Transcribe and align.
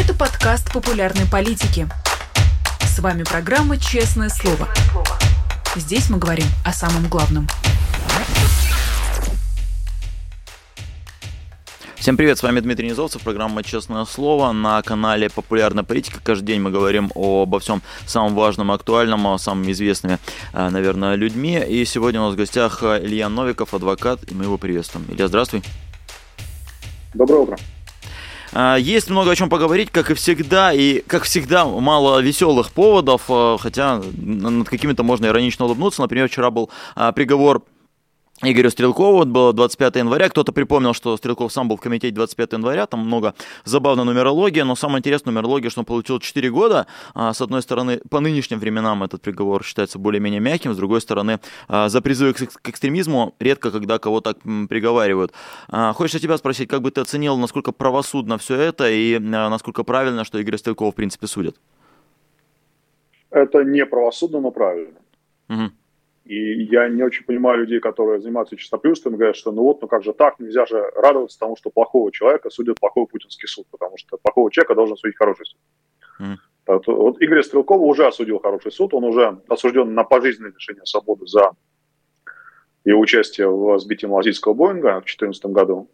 Это 0.00 0.14
подкаст 0.14 0.72
популярной 0.72 1.26
политики. 1.30 1.86
С 2.80 3.00
вами 3.00 3.22
программа 3.22 3.76
«Честное 3.76 4.30
слово». 4.30 4.66
Здесь 5.76 6.08
мы 6.08 6.16
говорим 6.16 6.46
о 6.64 6.72
самом 6.72 7.06
главном. 7.06 7.46
Всем 11.96 12.16
привет, 12.16 12.38
с 12.38 12.42
вами 12.42 12.60
Дмитрий 12.60 12.88
Низовцев, 12.88 13.20
программа 13.20 13.62
«Честное 13.62 14.06
слово» 14.06 14.52
на 14.52 14.80
канале 14.80 15.28
«Популярная 15.28 15.84
политика». 15.84 16.18
Каждый 16.24 16.46
день 16.46 16.62
мы 16.62 16.70
говорим 16.70 17.12
обо 17.14 17.60
всем 17.60 17.82
самом 18.06 18.34
важном 18.34 18.72
и 18.72 18.74
актуальном, 18.74 19.38
самыми 19.38 19.72
известными, 19.72 20.18
э, 20.54 20.70
наверное, 20.70 21.14
людьми. 21.14 21.58
И 21.58 21.84
сегодня 21.84 22.22
у 22.22 22.24
нас 22.24 22.32
в 22.32 22.38
гостях 22.38 22.82
Илья 22.82 23.28
Новиков, 23.28 23.74
адвокат, 23.74 24.20
и 24.30 24.34
мы 24.34 24.44
его 24.44 24.56
приветствуем. 24.56 25.04
Илья, 25.10 25.28
здравствуй. 25.28 25.62
Доброе 27.12 27.42
утро. 27.42 27.58
А, 28.52 28.76
есть 28.76 29.10
много 29.10 29.30
о 29.30 29.36
чем 29.36 29.48
поговорить, 29.48 29.90
как 29.90 30.10
и 30.10 30.14
всегда, 30.14 30.72
и, 30.72 31.00
как 31.06 31.24
всегда, 31.24 31.64
мало 31.64 32.20
веселых 32.20 32.72
поводов, 32.72 33.22
э, 33.28 33.56
хотя 33.60 34.02
над 34.16 34.68
какими-то 34.68 35.02
можно 35.02 35.26
иронично 35.26 35.66
улыбнуться. 35.66 36.02
Например, 36.02 36.28
вчера 36.28 36.50
был 36.50 36.70
а, 36.94 37.12
приговор 37.12 37.62
Игорю 38.42 38.70
Стрелкову, 38.70 39.18
вот 39.18 39.28
было 39.28 39.52
25 39.52 39.96
января, 39.96 40.30
кто-то 40.30 40.52
припомнил, 40.52 40.94
что 40.94 41.14
Стрелков 41.18 41.52
сам 41.52 41.68
был 41.68 41.76
в 41.76 41.80
комитете 41.82 42.14
25 42.14 42.52
января, 42.54 42.86
там 42.86 43.00
много 43.00 43.34
забавной 43.64 44.04
нумерологии, 44.04 44.62
но 44.62 44.74
самое 44.76 45.00
интересное 45.00 45.32
нумерология, 45.32 45.68
что 45.68 45.80
он 45.80 45.84
получил 45.84 46.20
4 46.20 46.50
года, 46.50 46.86
а, 47.14 47.34
с 47.34 47.42
одной 47.42 47.60
стороны, 47.60 48.00
по 48.08 48.20
нынешним 48.20 48.58
временам 48.58 49.02
этот 49.02 49.20
приговор 49.20 49.62
считается 49.62 49.98
более-менее 49.98 50.40
мягким, 50.40 50.72
с 50.72 50.76
другой 50.78 51.02
стороны, 51.02 51.38
а, 51.68 51.90
за 51.90 52.00
призывы 52.00 52.32
к 52.32 52.68
экстремизму 52.68 53.34
редко 53.40 53.70
когда 53.70 53.98
кого 53.98 54.22
так 54.22 54.38
приговаривают. 54.70 55.32
А, 55.68 55.92
хочется 55.92 56.18
тебя 56.18 56.38
спросить, 56.38 56.66
как 56.66 56.80
бы 56.80 56.90
ты 56.90 57.02
оценил, 57.02 57.36
насколько 57.36 57.72
правосудно 57.72 58.38
все 58.38 58.56
это 58.56 58.90
и 58.90 59.18
насколько 59.18 59.84
правильно, 59.84 60.24
что 60.24 60.40
Игоря 60.40 60.56
Стрелкова 60.56 60.92
в 60.92 60.94
принципе 60.94 61.26
судят? 61.26 61.56
Это 63.30 63.64
не 63.64 63.84
правосудно, 63.84 64.40
но 64.40 64.50
правильно. 64.50 64.98
Угу. 65.50 65.70
И 66.30 66.62
я 66.62 66.88
не 66.88 67.02
очень 67.02 67.24
понимаю 67.24 67.58
людей, 67.58 67.80
которые 67.80 68.20
занимаются 68.20 68.56
чистоплюством 68.56 69.16
говорят, 69.16 69.34
что 69.34 69.50
ну 69.50 69.62
вот, 69.62 69.82
ну 69.82 69.88
как 69.88 70.04
же 70.04 70.12
так, 70.12 70.38
нельзя 70.38 70.64
же 70.64 70.80
радоваться 70.94 71.36
тому, 71.40 71.56
что 71.56 71.70
плохого 71.70 72.12
человека 72.12 72.50
судит 72.50 72.78
плохой 72.78 73.08
путинский 73.08 73.48
суд, 73.48 73.66
потому 73.68 73.98
что 73.98 74.16
плохого 74.16 74.48
человека 74.48 74.76
должен 74.76 74.96
судить 74.96 75.16
хороший 75.16 75.46
суд. 75.46 75.58
Mm. 76.20 76.36
Вот, 76.86 77.20
Игорь 77.20 77.42
Стрелкова 77.42 77.82
уже 77.82 78.06
осудил 78.06 78.38
хороший 78.38 78.70
суд, 78.70 78.94
он 78.94 79.02
уже 79.02 79.40
осужден 79.48 79.92
на 79.92 80.04
пожизненное 80.04 80.52
лишение 80.52 80.86
свободы 80.86 81.26
за 81.26 81.50
его 82.84 83.00
участие 83.00 83.48
в 83.48 83.76
сбитии 83.80 84.06
малазийского 84.06 84.54
Боинга 84.54 85.00
в 85.00 85.06
2014 85.06 85.46
году. 85.46 85.90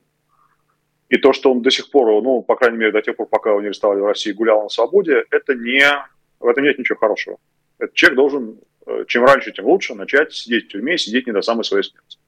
И 1.09 1.17
то, 1.17 1.33
что 1.33 1.51
он 1.51 1.63
до 1.63 1.71
сих 1.71 1.91
пор, 1.91 2.23
ну, 2.23 2.43
по 2.43 2.57
крайней 2.57 2.77
мере, 2.77 2.93
до 2.93 3.01
тех 3.01 3.17
пор, 3.17 3.27
пока 3.27 3.49
его 3.49 3.63
не 3.63 3.69
арестовали 3.69 4.01
в 4.01 4.07
России, 4.07 4.33
гулял 4.33 4.65
на 4.65 4.69
свободе, 4.69 5.25
это 5.31 5.55
не, 5.55 5.83
в 6.41 6.47
этом 6.47 6.63
нет 6.63 6.79
ничего 6.79 6.99
хорошего. 6.99 7.39
Этот 7.79 7.95
человек 7.95 8.17
должен 8.17 8.61
чем 9.07 9.25
раньше, 9.25 9.53
тем 9.53 9.67
лучше 9.67 9.95
начать 9.95 10.33
сидеть 10.33 10.67
в 10.67 10.69
тюрьме, 10.69 10.99
сидеть 10.99 11.27
не 11.27 11.33
до 11.33 11.43
самой 11.43 11.65
своей 11.65 11.85
смерти. 11.85 12.19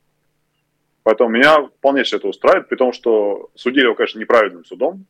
Поэтому 1.03 1.31
меня 1.31 1.63
вполне 1.63 2.03
все 2.03 2.17
это 2.17 2.29
устраивает, 2.29 2.69
при 2.69 2.77
том, 2.77 2.93
что 2.93 3.51
судили 3.55 3.85
его, 3.85 3.95
конечно, 3.95 4.19
неправильным 4.19 4.65
судом, 4.65 5.07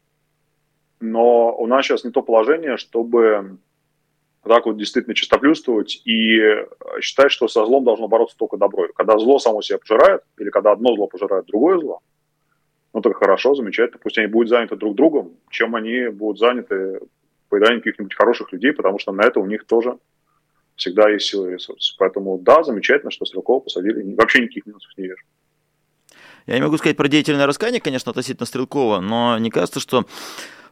но 1.01 1.55
у 1.57 1.67
нас 1.67 1.87
сейчас 1.87 2.05
не 2.05 2.11
то 2.11 2.23
положение, 2.23 2.77
чтобы 2.77 3.59
так 4.45 4.67
вот 4.67 4.77
действительно 4.77 5.15
чистоплюствовать 5.15 6.01
и 6.05 6.41
считать, 7.01 7.31
что 7.31 7.49
со 7.49 7.65
злом 7.67 7.85
должно 7.85 8.09
бороться 8.09 8.37
только 8.37 8.57
добро. 8.57 8.89
Когда 8.95 9.19
зло 9.19 9.39
само 9.39 9.63
себя 9.63 9.79
пожирает, 9.79 10.23
или 10.39 10.51
когда 10.51 10.73
одно 10.73 10.95
зло 10.95 11.07
пожирает 11.07 11.47
другое 11.47 11.79
зло, 11.79 12.01
ну 12.95 13.01
так 13.01 13.17
хорошо, 13.17 13.55
замечательно, 13.55 14.01
пусть 14.03 14.19
они 14.19 14.27
будут 14.27 14.49
заняты 14.49 14.77
друг 14.77 14.95
другом, 14.95 15.33
чем 15.51 15.75
они 15.75 16.09
будут 16.09 16.39
заняты 16.39 17.01
поеданием 17.49 17.81
каких-нибудь 17.81 18.15
хороших 18.15 18.53
людей, 18.53 18.73
потому 18.73 18.99
что 18.99 19.13
на 19.13 19.23
это 19.23 19.41
у 19.41 19.47
них 19.47 19.65
тоже 19.67 19.99
всегда 20.79 21.11
есть 21.11 21.27
силы 21.27 21.51
и 21.51 21.53
ресурсы. 21.55 21.95
Поэтому 21.99 22.39
да, 22.39 22.63
замечательно, 22.63 23.11
что 23.11 23.27
Стрелкова 23.27 23.61
посадили. 23.61 24.15
Вообще 24.15 24.41
никаких 24.41 24.65
минусов 24.67 24.97
не 24.97 25.05
вижу. 25.05 25.23
Я 26.49 26.55
не 26.55 26.63
могу 26.63 26.79
сказать 26.79 26.97
про 26.97 27.09
деятельное 27.09 27.47
раскаяние, 27.47 27.79
конечно, 27.79 28.09
относительно 28.09 28.47
Стрелкова, 28.47 29.01
но 29.01 29.37
не 29.37 29.51
кажется, 29.51 29.81
что 29.81 30.07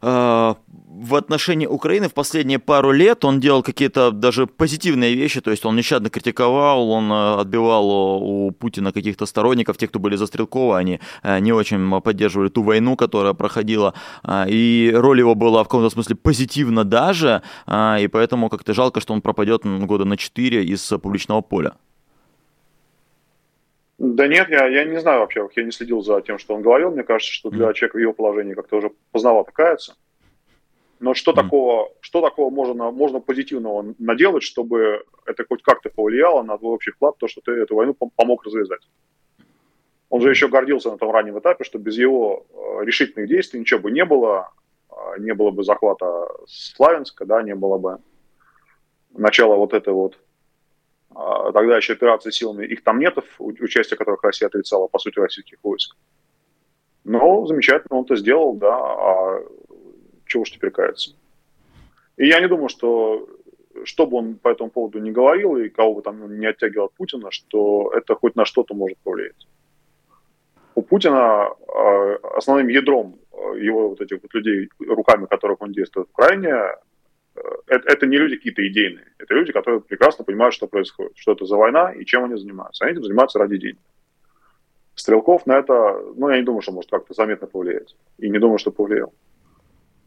э, 0.00 0.54
в 0.96 1.14
отношении 1.14 1.66
Украины 1.66 2.08
в 2.08 2.14
последние 2.14 2.58
пару 2.58 2.92
лет 2.92 3.26
он 3.26 3.40
делал 3.40 3.62
какие-то 3.62 4.10
даже 4.10 4.46
позитивные 4.46 5.14
вещи, 5.14 5.42
то 5.42 5.50
есть 5.50 5.66
он 5.66 5.76
нещадно 5.76 6.08
критиковал, 6.08 6.88
он 6.90 7.12
э, 7.12 7.40
отбивал 7.40 7.90
у 7.90 8.52
Путина 8.52 8.90
каких-то 8.90 9.26
сторонников, 9.26 9.76
тех, 9.76 9.90
кто 9.90 9.98
были 9.98 10.16
за 10.16 10.26
Стрелкова, 10.26 10.78
они 10.78 10.98
э, 11.22 11.40
не 11.40 11.52
очень 11.52 12.00
поддерживали 12.00 12.48
ту 12.48 12.62
войну, 12.62 12.96
которая 12.96 13.34
проходила, 13.34 13.92
э, 14.24 14.46
и 14.48 14.90
роль 14.94 15.18
его 15.18 15.34
была 15.34 15.62
в 15.62 15.68
каком-то 15.68 15.90
смысле 15.90 16.16
позитивна 16.16 16.84
даже, 16.84 17.42
и 17.68 18.08
поэтому 18.10 18.48
как-то 18.48 18.72
жалко, 18.72 19.00
что 19.02 19.12
он 19.12 19.20
пропадет 19.20 19.66
года 19.66 20.06
на 20.06 20.16
4 20.16 20.64
из 20.64 20.90
публичного 21.02 21.42
поля. 21.42 21.74
Да 23.98 24.28
нет, 24.28 24.48
я, 24.50 24.66
я 24.66 24.84
не 24.84 25.00
знаю 25.00 25.20
вообще, 25.20 25.48
я 25.56 25.64
не 25.64 25.70
следил 25.70 26.02
за 26.02 26.20
тем, 26.20 26.38
что 26.38 26.54
он 26.54 26.62
говорил. 26.62 26.90
Мне 26.90 27.02
кажется, 27.02 27.32
что 27.32 27.50
для 27.50 27.72
человека 27.72 27.96
в 27.96 28.00
его 28.00 28.12
положении 28.12 28.54
как-то 28.54 28.76
уже 28.76 28.92
поздновато 29.10 29.52
каяться. 29.52 29.96
Но 30.98 31.14
что 31.14 31.32
mm. 31.32 31.34
такого, 31.34 31.92
что 32.00 32.20
такого 32.20 32.50
можно, 32.50 32.90
можно 32.90 33.20
позитивного 33.20 33.94
наделать, 33.98 34.42
чтобы 34.42 35.04
это 35.24 35.44
хоть 35.48 35.62
как-то 35.62 35.90
повлияло 35.90 36.42
на 36.42 36.58
твой 36.58 36.74
общий 36.74 36.90
вклад, 36.90 37.16
то, 37.18 37.28
что 37.28 37.40
ты 37.40 37.52
эту 37.52 37.74
войну 37.74 37.94
помог 37.94 38.44
развязать? 38.44 38.80
Он 40.08 40.20
же 40.20 40.30
еще 40.30 40.48
гордился 40.48 40.90
на 40.90 40.98
том 40.98 41.10
раннем 41.10 41.38
этапе, 41.38 41.64
что 41.64 41.78
без 41.78 41.96
его 41.96 42.46
э, 42.52 42.84
решительных 42.84 43.28
действий 43.28 43.60
ничего 43.60 43.80
бы 43.80 43.90
не 43.90 44.04
было, 44.04 44.52
а, 44.88 45.18
не 45.18 45.34
было 45.34 45.50
бы 45.50 45.64
захвата 45.64 46.28
Славянска, 46.46 47.26
да, 47.26 47.42
не 47.42 47.54
было 47.54 47.76
бы 47.76 47.98
начала 49.12 49.56
вот 49.56 49.74
этой 49.74 49.92
вот 49.92 50.18
тогда 51.52 51.76
еще 51.76 51.94
операции 51.94 52.30
силами 52.30 52.66
их 52.66 52.82
там 52.82 52.98
нет, 52.98 53.16
участие 53.38 53.96
которых 53.96 54.22
Россия 54.22 54.48
отрицала, 54.48 54.86
по 54.86 54.98
сути, 54.98 55.18
российских 55.18 55.58
войск. 55.62 55.96
Но 57.04 57.46
замечательно 57.46 57.98
он 57.98 58.04
это 58.04 58.16
сделал, 58.16 58.54
да, 58.54 58.74
а 58.74 59.42
чего 60.26 60.42
уж 60.42 60.50
теперь 60.50 60.70
каяться. 60.70 61.12
И 62.16 62.26
я 62.26 62.40
не 62.40 62.48
думаю, 62.48 62.68
что 62.68 63.28
что 63.84 64.06
бы 64.06 64.16
он 64.16 64.36
по 64.36 64.48
этому 64.48 64.70
поводу 64.70 64.98
не 64.98 65.12
говорил 65.12 65.56
и 65.56 65.68
кого 65.68 65.94
бы 65.94 66.02
там 66.02 66.38
не 66.38 66.46
оттягивал 66.46 66.86
от 66.86 66.94
Путина, 66.94 67.30
что 67.30 67.92
это 67.94 68.14
хоть 68.14 68.34
на 68.34 68.44
что-то 68.44 68.74
может 68.74 68.98
повлиять. 68.98 69.46
У 70.74 70.82
Путина 70.82 71.48
а, 71.48 72.18
основным 72.36 72.68
ядром 72.68 73.18
его 73.56 73.90
вот 73.90 74.00
этих 74.00 74.22
вот 74.22 74.32
людей, 74.34 74.68
руками 74.78 75.26
которых 75.26 75.60
он 75.60 75.72
действует 75.72 76.08
в 76.08 76.12
Украине, 76.12 76.54
это, 77.66 77.88
это 77.88 78.06
не 78.06 78.16
люди 78.16 78.36
какие-то 78.36 78.66
идейные, 78.66 79.06
это 79.18 79.34
люди, 79.34 79.52
которые 79.52 79.80
прекрасно 79.80 80.24
понимают, 80.24 80.54
что 80.54 80.66
происходит, 80.66 81.12
что 81.16 81.32
это 81.32 81.44
за 81.46 81.56
война 81.56 81.92
и 81.92 82.04
чем 82.04 82.24
они 82.24 82.36
занимаются. 82.36 82.84
Они 82.84 82.92
этим 82.92 83.04
занимаются 83.04 83.38
ради 83.38 83.58
денег. 83.58 83.78
Стрелков 84.94 85.46
на 85.46 85.58
это, 85.58 86.00
ну, 86.16 86.30
я 86.30 86.38
не 86.38 86.42
думаю, 86.44 86.62
что 86.62 86.72
может 86.72 86.90
как-то 86.90 87.12
заметно 87.12 87.46
повлиять. 87.46 87.94
И 88.18 88.30
не 88.30 88.38
думаю, 88.38 88.58
что 88.58 88.70
повлиял. 88.70 89.12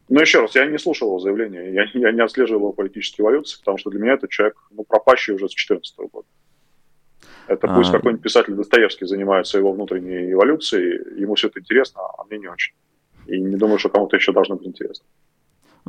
Но 0.09 0.21
еще 0.21 0.41
раз, 0.41 0.55
я 0.55 0.65
не 0.65 0.79
слушал 0.79 1.09
его 1.09 1.19
заявления, 1.19 1.71
я, 1.71 1.85
я 1.93 2.11
не 2.11 2.21
отслеживал 2.21 2.61
его 2.61 2.73
политические 2.73 3.23
эволюции, 3.23 3.59
потому 3.59 3.77
что 3.77 3.91
для 3.91 3.99
меня 3.99 4.13
этот 4.13 4.31
человек, 4.31 4.57
ну, 4.71 4.83
пропащий 4.83 5.33
уже 5.33 5.47
с 5.47 5.53
2014 5.53 5.97
года. 6.11 6.27
Это 7.47 7.67
а... 7.67 7.75
пусть 7.75 7.91
какой-нибудь 7.91 8.23
писатель 8.23 8.53
Достоевский 8.53 9.05
занимается 9.05 9.57
его 9.57 9.71
внутренней 9.71 10.31
эволюцией, 10.31 11.19
ему 11.19 11.35
все 11.35 11.47
это 11.47 11.59
интересно, 11.59 12.01
а 12.17 12.23
мне 12.25 12.39
не 12.39 12.47
очень. 12.47 12.73
И 13.27 13.39
не 13.39 13.55
думаю, 13.57 13.77
что 13.77 13.89
кому-то 13.89 14.15
еще 14.15 14.31
должно 14.31 14.55
быть 14.55 14.67
интересно. 14.67 15.05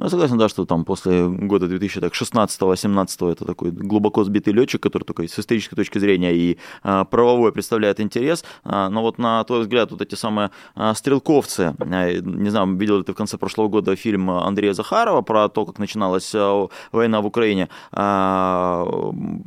Ну, 0.01 0.07
я 0.07 0.11
согласен, 0.11 0.39
да, 0.39 0.49
что 0.49 0.65
там 0.65 0.87
после 0.87 1.29
года 1.29 1.67
2016-2017 1.67 3.33
это 3.33 3.45
такой 3.45 3.71
глубоко 3.71 4.25
сбитый 4.25 4.55
летчик, 4.55 4.83
который 4.83 5.05
только 5.05 5.29
с 5.29 5.39
исторической 5.39 5.77
точки 5.77 5.99
зрения 5.99 6.35
и 6.35 6.57
а, 6.83 7.05
правовой 7.05 7.53
представляет 7.53 8.01
интерес. 8.01 8.43
А, 8.65 8.89
но 8.89 9.03
вот 9.03 9.19
на 9.19 9.45
твой 9.45 9.61
взгляд, 9.61 9.91
вот 9.91 10.01
эти 10.01 10.15
самые 10.15 10.53
а, 10.75 10.95
стрелковцы, 10.95 11.75
а, 11.79 12.13
не 12.13 12.49
знаю, 12.49 12.75
видел 12.79 12.97
ли 12.97 13.05
ты 13.05 13.13
в 13.13 13.15
конце 13.15 13.37
прошлого 13.37 13.69
года 13.69 13.95
фильм 13.95 14.31
Андрея 14.31 14.73
Захарова 14.73 15.21
про 15.21 15.51
то, 15.51 15.67
как 15.67 15.79
начиналась 15.79 16.33
а, 16.35 16.69
война 16.93 17.21
в 17.21 17.27
Украине, 17.27 17.69
а, 17.93 18.87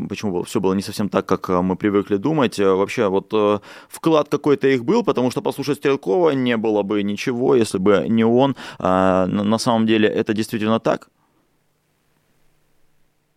почему 0.08 0.44
все 0.44 0.60
было 0.60 0.76
не 0.76 0.84
совсем 0.84 1.10
так, 1.10 1.26
как 1.26 1.50
мы 1.50 1.76
привыкли 1.76 2.18
думать. 2.18 2.60
Вообще, 2.60 3.08
вот 3.08 3.34
а, 3.34 3.60
вклад 3.90 4.30
какой-то 4.30 4.68
их 4.68 4.86
был, 4.86 5.02
потому 5.02 5.32
что 5.32 5.42
послушать 5.42 5.80
Стрелкова 5.80 6.30
не 6.30 6.58
было 6.58 6.84
бы 6.84 7.02
ничего, 7.02 7.56
если 7.56 7.80
бы 7.80 8.06
не 8.08 8.24
он. 8.24 8.56
А, 8.78 9.26
на 9.26 9.58
самом 9.58 9.88
деле 9.88 10.08
это 10.08 10.34
действительно 10.34 10.43
так? 10.80 11.10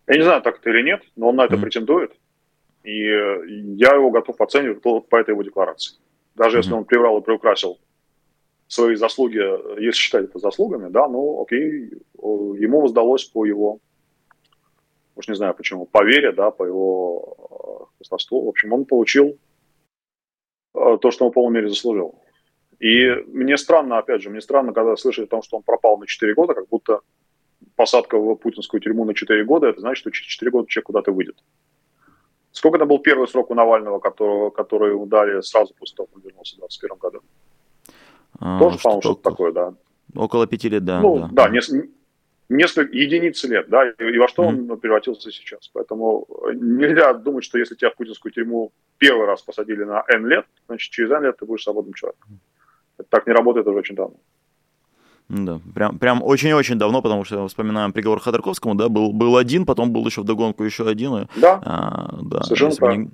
Я 0.07 0.15
не 0.15 0.23
знаю, 0.23 0.41
так 0.41 0.59
это 0.59 0.69
или 0.69 0.83
нет, 0.83 1.01
но 1.15 1.29
он 1.29 1.35
на 1.35 1.45
это 1.45 1.55
mm-hmm. 1.55 1.61
претендует. 1.61 2.11
И 2.83 3.03
я 3.03 3.93
его 3.93 4.11
готов 4.11 4.39
оценивать 4.39 4.81
по 4.81 5.15
этой 5.15 5.31
его 5.31 5.43
декларации. 5.43 5.97
Даже 6.35 6.55
mm-hmm. 6.55 6.59
если 6.59 6.73
он 6.73 6.85
приврал 6.85 7.17
и 7.17 7.23
приукрасил 7.23 7.79
свои 8.67 8.95
заслуги, 8.95 9.37
если 9.81 9.99
считать 9.99 10.25
это 10.25 10.39
заслугами, 10.39 10.89
да, 10.89 11.07
ну 11.07 11.41
окей, 11.41 11.91
ему 12.15 12.81
воздалось 12.81 13.25
по 13.25 13.45
его, 13.45 13.79
уж 15.15 15.27
не 15.27 15.35
знаю 15.35 15.53
почему, 15.53 15.85
по 15.85 16.03
вере, 16.03 16.31
да, 16.31 16.51
по 16.51 16.63
его 16.63 17.89
хвостовству. 17.97 18.45
В 18.45 18.49
общем, 18.49 18.73
он 18.73 18.85
получил 18.85 19.37
э, 20.75 20.97
то, 21.01 21.11
что 21.11 21.25
он 21.25 21.31
в 21.31 21.33
полной 21.33 21.55
мере 21.55 21.69
заслужил. 21.69 22.21
И 22.79 23.09
мне 23.27 23.57
странно, 23.57 23.97
опять 23.97 24.21
же, 24.21 24.29
мне 24.29 24.41
странно, 24.41 24.71
когда 24.71 24.95
слышать 24.95 25.25
о 25.25 25.29
том, 25.29 25.41
что 25.41 25.57
он 25.57 25.63
пропал 25.63 25.97
на 25.97 26.05
4 26.05 26.33
года, 26.35 26.53
как 26.53 26.67
будто 26.67 27.01
посадка 27.75 28.17
в 28.17 28.35
путинскую 28.35 28.81
тюрьму 28.81 29.05
на 29.05 29.13
4 29.13 29.43
года, 29.45 29.67
это 29.67 29.81
значит, 29.81 30.01
что 30.01 30.11
через 30.11 30.27
4 30.27 30.51
года 30.51 30.67
человек 30.67 30.85
куда-то 30.85 31.11
выйдет. 31.11 31.37
Сколько 32.51 32.77
это 32.77 32.85
был 32.85 32.99
первый 32.99 33.27
срок 33.27 33.51
у 33.51 33.55
Навального, 33.55 33.99
которого, 33.99 34.49
который 34.49 34.91
удали 34.91 35.41
сразу 35.41 35.73
после 35.77 35.95
того, 35.95 36.07
как 36.07 36.17
он 36.17 36.21
вернулся 36.23 36.55
в 36.55 36.59
2021 36.59 36.97
году? 36.97 37.23
А, 38.39 38.59
Тоже, 38.59 38.79
по-моему, 38.79 39.01
что-то 39.01 39.21
такое, 39.21 39.51
да. 39.51 39.73
Около 40.15 40.47
пяти 40.47 40.69
лет, 40.69 40.85
да. 40.85 41.01
Ну, 41.01 41.19
да, 41.19 41.29
да 41.31 41.49
несколько, 41.49 41.87
несколько 42.49 42.95
единиц 42.95 43.43
лет, 43.43 43.69
да, 43.69 43.89
и 43.89 44.17
во 44.17 44.27
что 44.27 44.43
mm-hmm. 44.43 44.71
он 44.71 44.79
превратился 44.79 45.31
сейчас. 45.31 45.69
Поэтому 45.73 46.27
нельзя 46.53 47.13
думать, 47.13 47.43
что 47.43 47.57
если 47.57 47.75
тебя 47.75 47.89
в 47.89 47.95
путинскую 47.95 48.31
тюрьму 48.31 48.71
первый 48.97 49.27
раз 49.27 49.41
посадили 49.41 49.83
на 49.83 50.03
N 50.07 50.27
лет, 50.27 50.45
значит, 50.67 50.91
через 50.91 51.11
N 51.11 51.23
лет 51.23 51.37
ты 51.37 51.45
будешь 51.45 51.63
свободным 51.63 51.93
человеком. 51.93 52.39
Так 53.09 53.27
не 53.27 53.33
работает 53.33 53.67
уже 53.67 53.79
очень 53.79 53.95
давно. 53.95 54.15
Да, 55.29 55.59
прям, 55.75 55.99
прям 55.99 56.23
очень-очень 56.23 56.75
давно, 56.75 57.01
потому 57.01 57.25
что 57.25 57.47
вспоминаем 57.47 57.91
приговор 57.91 58.21
Ходорковскому, 58.21 58.75
да, 58.75 58.87
был, 58.87 59.11
был 59.11 59.35
один, 59.35 59.65
потом 59.65 59.91
был 59.91 60.05
еще 60.05 60.21
в 60.21 60.23
догонку 60.23 60.63
еще 60.63 60.87
один. 60.87 61.27
Да, 61.35 61.61
а, 61.65 62.19
да 62.21 62.43
совершенно 62.43 62.75
правильно 62.75 63.11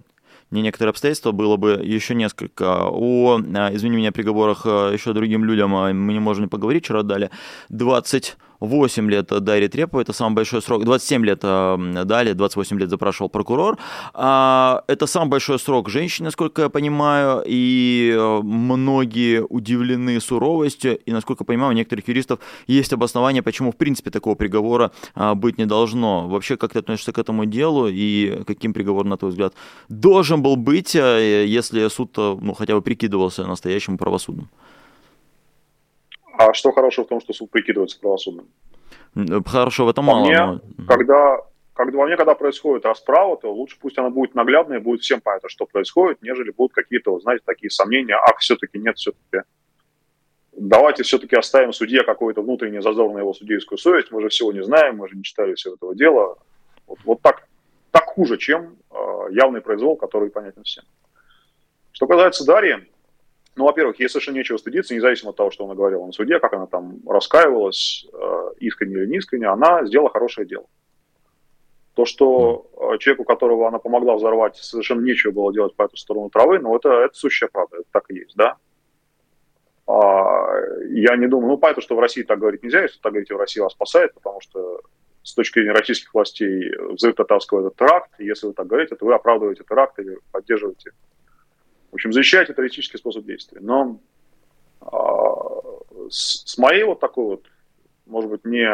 не 0.53 0.61
некоторые 0.61 0.91
обстоятельства, 0.91 1.31
было 1.31 1.57
бы 1.57 1.81
еще 1.83 2.15
несколько. 2.15 2.85
О, 2.85 3.39
а, 3.39 3.73
извини 3.73 3.97
меня, 3.97 4.11
приговорах 4.11 4.61
а, 4.65 4.91
еще 4.91 5.13
другим 5.13 5.43
людям 5.43 5.75
а, 5.75 5.91
мы 5.91 6.13
не 6.13 6.19
можем 6.19 6.47
поговорить. 6.47 6.85
Вчера 6.85 7.01
дали 7.03 7.31
20 7.69 8.37
8 8.63 9.09
лет 9.09 9.27
Дарье 9.27 9.67
Треповой, 9.67 10.03
это 10.03 10.13
самый 10.13 10.35
большой 10.35 10.61
срок, 10.61 10.85
27 10.85 11.25
лет 11.25 11.39
дали, 11.39 12.33
28 12.33 12.79
лет 12.79 12.89
запрашивал 12.89 13.29
прокурор. 13.29 13.77
Это 14.13 15.05
самый 15.05 15.29
большой 15.29 15.59
срок 15.59 15.89
женщины, 15.89 16.25
насколько 16.27 16.61
я 16.61 16.69
понимаю, 16.69 17.43
и 17.45 18.17
многие 18.43 19.43
удивлены 19.43 20.21
суровостью, 20.21 20.97
и, 20.97 21.11
насколько 21.11 21.43
я 21.43 21.45
понимаю, 21.45 21.71
у 21.71 21.75
некоторых 21.75 22.07
юристов 22.07 22.39
есть 22.65 22.93
обоснование, 22.93 23.41
почему, 23.43 23.71
в 23.71 23.75
принципе, 23.75 24.11
такого 24.11 24.35
приговора 24.35 24.91
быть 25.35 25.57
не 25.57 25.65
должно. 25.65 26.29
Вообще, 26.29 26.55
как 26.55 26.71
ты 26.71 26.79
относишься 26.79 27.11
к 27.11 27.17
этому 27.17 27.45
делу, 27.45 27.89
и 27.89 28.43
каким 28.47 28.73
приговор, 28.73 29.05
на 29.05 29.17
твой 29.17 29.31
взгляд, 29.31 29.53
должен 29.89 30.41
был 30.41 30.55
быть, 30.55 30.95
если 30.95 31.89
суд 31.89 32.15
ну, 32.17 32.53
хотя 32.53 32.75
бы 32.75 32.81
прикидывался 32.81 33.45
настоящим 33.45 33.97
правосудным? 33.97 34.49
А 36.37 36.53
что 36.53 36.71
хорошего 36.71 37.05
в 37.05 37.09
том, 37.09 37.21
что 37.21 37.33
суд 37.33 37.51
прикидывается 37.51 37.99
правосудным? 37.99 38.47
Хорошо, 39.45 39.85
в 39.85 39.89
этом 39.89 40.05
мало. 40.05 40.25
Мне, 40.25 40.45
но... 40.45 40.61
когда, 40.87 41.37
когда, 41.73 41.97
во 41.99 42.05
мне, 42.05 42.17
когда 42.17 42.33
происходит 42.33 42.85
расправа, 42.85 43.37
то 43.37 43.53
лучше 43.53 43.77
пусть 43.79 43.97
она 43.99 44.09
будет 44.09 44.33
наглядная, 44.33 44.79
будет 44.79 45.01
всем 45.01 45.21
понятно, 45.21 45.49
что 45.49 45.65
происходит, 45.65 46.21
нежели 46.23 46.51
будут 46.51 46.73
какие-то, 46.73 47.19
знаете, 47.19 47.43
такие 47.45 47.69
сомнения, 47.69 48.15
ах, 48.15 48.39
все-таки 48.39 48.79
нет, 48.79 48.97
все-таки 48.97 49.47
давайте 50.55 51.03
все-таки 51.03 51.35
оставим 51.35 51.73
судье 51.73 52.03
какой-то 52.03 52.41
внутренний 52.41 52.81
зазор 52.81 53.11
на 53.13 53.19
его 53.19 53.33
судейскую 53.33 53.77
совесть, 53.77 54.11
мы 54.11 54.21
же 54.21 54.29
всего 54.29 54.51
не 54.51 54.63
знаем, 54.63 54.97
мы 54.97 55.09
же 55.09 55.15
не 55.15 55.23
читали 55.23 55.53
всего 55.53 55.75
этого 55.75 55.95
дела. 55.95 56.37
Вот, 56.87 56.99
вот 57.05 57.21
так, 57.21 57.47
так 57.91 58.05
хуже, 58.05 58.37
чем 58.37 58.77
э, 58.91 58.95
явный 59.31 59.61
произвол, 59.61 59.95
который 59.95 60.29
понятен 60.29 60.63
всем. 60.63 60.83
Что 61.91 62.07
касается 62.07 62.45
Дарьи, 62.45 62.87
ну, 63.55 63.65
во-первых, 63.65 63.99
ей 63.99 64.09
совершенно 64.09 64.37
нечего 64.37 64.57
стыдиться, 64.57 64.95
независимо 64.95 65.29
от 65.29 65.37
того, 65.37 65.51
что 65.51 65.65
она 65.65 65.75
говорила 65.75 66.05
на 66.05 66.11
суде, 66.11 66.39
как 66.39 66.53
она 66.53 66.65
там 66.65 66.99
раскаивалась, 67.07 68.07
э, 68.11 68.51
искренне 68.59 68.95
или 68.95 69.05
не 69.07 69.17
искренне, 69.17 69.47
она 69.47 69.85
сделала 69.85 70.09
хорошее 70.09 70.47
дело. 70.47 70.65
То, 71.93 72.05
что 72.05 72.65
э, 72.73 72.97
человеку, 72.97 73.25
которого 73.25 73.67
она 73.67 73.77
помогла 73.77 74.15
взорвать, 74.15 74.55
совершенно 74.55 75.01
нечего 75.01 75.31
было 75.31 75.53
делать 75.53 75.75
по 75.75 75.83
эту 75.83 75.97
сторону 75.97 76.29
травы, 76.29 76.59
ну, 76.59 76.75
это, 76.75 76.89
это 76.89 77.13
сущая 77.15 77.49
правда, 77.51 77.77
это 77.77 77.87
так 77.91 78.05
и 78.09 78.15
есть, 78.15 78.35
да. 78.35 78.57
А, 79.85 80.55
я 80.89 81.15
не 81.15 81.27
думаю, 81.27 81.49
ну, 81.49 81.57
понятно, 81.57 81.83
что 81.83 81.95
в 81.95 81.99
России 81.99 82.23
так 82.23 82.39
говорить 82.39 82.63
нельзя, 82.63 82.81
если 82.81 82.99
так 82.99 83.11
говорите, 83.11 83.35
в 83.35 83.39
России 83.39 83.59
вас 83.59 83.73
спасает, 83.73 84.15
потому 84.15 84.41
что 84.41 84.81
с 85.21 85.35
точки 85.35 85.59
зрения 85.59 85.73
российских 85.73 86.11
властей 86.13 86.75
взрыв 86.93 87.15
татарского– 87.15 87.67
это 87.67 87.75
теракт, 87.77 88.09
и 88.17 88.25
если 88.25 88.47
вы 88.47 88.53
так 88.53 88.65
говорите, 88.65 88.95
то 88.95 89.05
вы 89.05 89.13
оправдываете 89.13 89.63
теракт 89.63 89.99
или 89.99 90.17
поддерживаете 90.31 90.91
в 91.93 91.95
общем, 91.95 92.11
защищает 92.11 92.47
террористический 92.47 92.97
способ 92.97 93.23
действия. 93.23 93.59
Но 93.61 93.99
а, 94.81 96.09
с, 96.09 96.43
с 96.43 96.57
моей 96.57 96.85
вот 96.85 96.99
такой 96.99 97.25
вот, 97.25 97.45
может 98.07 98.31
быть, 98.31 98.45
не, 98.45 98.67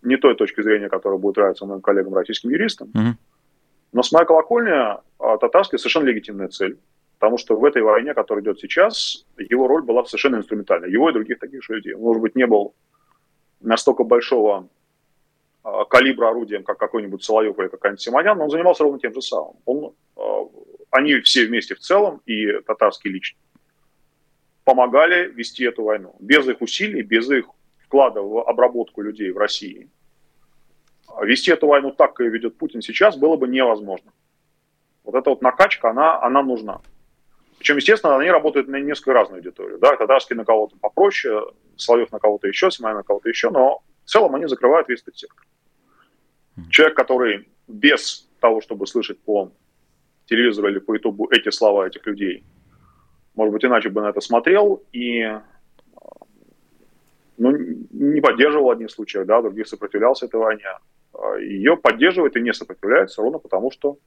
не 0.00 0.16
той 0.16 0.34
точки 0.34 0.62
зрения, 0.62 0.88
которая 0.88 1.18
будет 1.18 1.36
нравиться 1.36 1.66
моим 1.66 1.82
коллегам 1.82 2.14
российским 2.14 2.48
юристам, 2.48 2.88
mm-hmm. 2.88 3.12
но 3.92 4.02
с 4.02 4.12
моей 4.12 4.24
колокольни 4.24 4.70
а, 4.70 5.36
татарская 5.36 5.76
совершенно 5.76 6.04
легитимная 6.04 6.48
цель. 6.48 6.78
Потому 7.18 7.36
что 7.36 7.54
в 7.54 7.66
этой 7.66 7.82
войне, 7.82 8.14
которая 8.14 8.42
идет 8.42 8.58
сейчас, 8.60 9.26
его 9.36 9.68
роль 9.68 9.82
была 9.82 10.02
совершенно 10.06 10.36
инструментальной. 10.36 10.90
Его 10.90 11.10
и 11.10 11.12
других 11.12 11.38
таких 11.38 11.62
же 11.62 11.74
людей. 11.74 11.92
Он, 11.92 12.00
может 12.00 12.22
быть, 12.22 12.34
не 12.34 12.46
был 12.46 12.74
настолько 13.60 14.04
большого 14.04 14.70
а, 15.64 15.84
калибра 15.84 16.30
орудием, 16.30 16.64
как 16.64 16.78
какой-нибудь 16.78 17.22
Соловьев 17.22 17.58
или 17.58 17.68
какой-нибудь 17.68 18.00
Симонян, 18.00 18.38
но 18.38 18.44
он 18.44 18.50
занимался 18.50 18.84
ровно 18.84 18.98
тем 18.98 19.12
же 19.12 19.20
самым. 19.20 19.56
Он 19.66 19.92
они 20.92 21.18
все 21.20 21.46
вместе 21.46 21.74
в 21.74 21.80
целом, 21.80 22.20
и 22.26 22.60
татарские 22.60 23.14
лично, 23.14 23.38
помогали 24.64 25.28
вести 25.32 25.64
эту 25.64 25.82
войну. 25.82 26.14
Без 26.20 26.46
их 26.46 26.60
усилий, 26.60 27.02
без 27.02 27.28
их 27.30 27.46
вклада 27.84 28.20
в 28.20 28.46
обработку 28.48 29.00
людей 29.00 29.30
в 29.32 29.38
России, 29.38 29.88
вести 31.22 31.50
эту 31.50 31.66
войну 31.66 31.90
так, 31.92 32.14
как 32.14 32.26
ее 32.26 32.30
ведет 32.30 32.58
Путин 32.58 32.82
сейчас, 32.82 33.16
было 33.16 33.36
бы 33.36 33.48
невозможно. 33.48 34.12
Вот 35.02 35.14
эта 35.14 35.30
вот 35.30 35.42
накачка, 35.42 35.90
она, 35.90 36.22
она 36.22 36.42
нужна. 36.42 36.80
Причем, 37.58 37.76
естественно, 37.76 38.18
они 38.18 38.30
работают 38.30 38.68
на 38.68 38.76
несколько 38.76 39.14
разную 39.14 39.38
аудиторию. 39.38 39.78
Да? 39.78 39.96
Татарский 39.96 40.36
на 40.36 40.44
кого-то 40.44 40.76
попроще, 40.76 41.42
Соловьев 41.76 42.12
на 42.12 42.18
кого-то 42.18 42.48
еще, 42.48 42.70
Симай 42.70 42.92
на 42.92 43.02
кого-то 43.02 43.28
еще, 43.30 43.50
но 43.50 43.82
в 44.04 44.10
целом 44.10 44.34
они 44.34 44.46
закрывают 44.46 44.88
весь 44.88 45.00
этот 45.00 45.16
сектор. 45.16 45.46
Человек, 46.70 46.96
который 46.96 47.48
без 47.66 48.28
того, 48.40 48.60
чтобы 48.60 48.86
слышать 48.86 49.18
по 49.20 49.52
телевизору 50.26 50.68
или 50.68 50.78
по 50.78 50.94
ютубу 50.94 51.28
эти 51.30 51.50
слова 51.50 51.86
этих 51.86 52.06
людей, 52.06 52.44
может 53.34 53.52
быть, 53.52 53.64
иначе 53.64 53.88
бы 53.88 54.02
на 54.02 54.10
это 54.10 54.20
смотрел 54.20 54.82
и 54.92 55.38
ну, 57.38 57.56
не 57.90 58.20
поддерживал 58.20 58.66
в 58.66 58.70
одних 58.70 58.90
случаях, 58.90 59.26
да, 59.26 59.40
в 59.40 59.42
других 59.42 59.66
сопротивлялся 59.66 60.26
этой 60.26 60.38
войне. 60.38 60.68
А 61.14 61.36
Ее 61.36 61.76
поддерживает 61.76 62.36
и 62.36 62.40
не 62.40 62.52
сопротивляется 62.52 63.22
ровно 63.22 63.38
потому, 63.38 63.70
что 63.70 63.98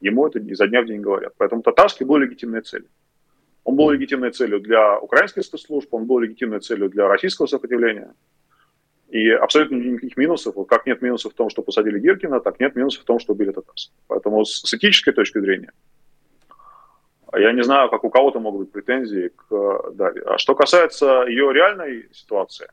ему 0.00 0.26
это 0.26 0.38
изо 0.38 0.66
дня 0.66 0.82
в 0.82 0.86
день 0.86 1.00
говорят. 1.00 1.32
Поэтому 1.38 1.62
татарский 1.62 2.06
был 2.06 2.18
легитимной 2.18 2.60
целью. 2.60 2.88
Он 3.64 3.76
был 3.76 3.90
легитимной 3.90 4.30
целью 4.30 4.60
для 4.60 4.98
украинских 4.98 5.42
спецслужб, 5.42 5.92
он 5.94 6.04
был 6.04 6.18
легитимной 6.18 6.60
целью 6.60 6.90
для 6.90 7.08
российского 7.08 7.46
сопротивления. 7.46 8.14
И 9.14 9.30
абсолютно 9.30 9.76
никаких 9.76 10.16
минусов. 10.16 10.56
Как 10.66 10.86
нет 10.86 11.00
минусов 11.00 11.32
в 11.32 11.36
том, 11.36 11.48
что 11.48 11.62
посадили 11.62 12.00
Гиркина, 12.00 12.40
так 12.40 12.58
нет 12.58 12.74
минусов 12.74 13.02
в 13.02 13.06
том, 13.06 13.20
что 13.20 13.32
убили 13.32 13.52
Татарса. 13.52 13.92
Поэтому 14.08 14.44
с, 14.44 14.62
с 14.62 14.74
этической 14.74 15.12
точки 15.12 15.38
зрения 15.38 15.70
я 17.32 17.52
не 17.52 17.62
знаю, 17.62 17.90
как 17.90 18.02
у 18.02 18.10
кого-то 18.10 18.40
могут 18.40 18.62
быть 18.62 18.72
претензии 18.72 19.28
к 19.28 19.44
э, 19.52 19.92
Дарье. 19.92 20.22
А 20.26 20.38
что 20.38 20.56
касается 20.56 21.26
ее 21.28 21.52
реальной 21.52 22.08
ситуации, 22.12 22.66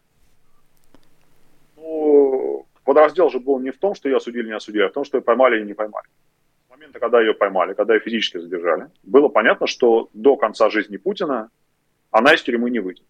ну, 1.77 2.65
подраздел 2.85 3.29
же 3.29 3.39
был 3.39 3.59
не 3.59 3.69
в 3.69 3.77
том, 3.77 3.93
что 3.93 4.09
ее 4.09 4.17
осудили, 4.17 4.47
не 4.47 4.55
осудили, 4.55 4.81
а 4.81 4.89
в 4.89 4.93
том, 4.93 5.03
что 5.03 5.17
ее 5.17 5.21
поймали 5.21 5.57
или 5.57 5.65
не 5.65 5.75
поймали. 5.75 6.07
С 6.65 6.71
момента, 6.71 6.99
когда 6.99 7.21
ее 7.21 7.35
поймали, 7.35 7.75
когда 7.75 7.93
ее 7.93 7.99
физически 7.99 8.39
задержали, 8.39 8.87
было 9.03 9.27
понятно, 9.27 9.67
что 9.67 10.09
до 10.13 10.37
конца 10.37 10.71
жизни 10.71 10.97
Путина 10.97 11.51
она 12.09 12.33
из 12.33 12.41
тюрьмы 12.41 12.71
не 12.71 12.79
выйдет 12.79 13.05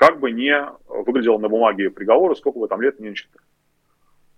как 0.00 0.18
бы 0.18 0.30
не 0.30 0.66
выглядело 0.88 1.36
на 1.36 1.50
бумаге 1.50 1.90
приговора, 1.90 2.34
сколько 2.34 2.58
бы 2.58 2.68
там 2.68 2.80
лет 2.80 2.98
не 3.00 3.14
читали. 3.14 3.44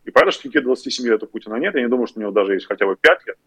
И 0.02 0.10
понятно, 0.10 0.32
что 0.32 0.48
никаких 0.48 0.64
27 0.64 1.06
лет 1.06 1.22
у 1.22 1.28
Путина 1.28 1.54
нет, 1.54 1.76
я 1.76 1.82
не 1.82 1.88
думаю, 1.88 2.08
что 2.08 2.18
у 2.18 2.22
него 2.22 2.32
даже 2.32 2.54
есть 2.54 2.66
хотя 2.66 2.84
бы 2.84 2.96
5 2.96 3.26
лет. 3.28 3.38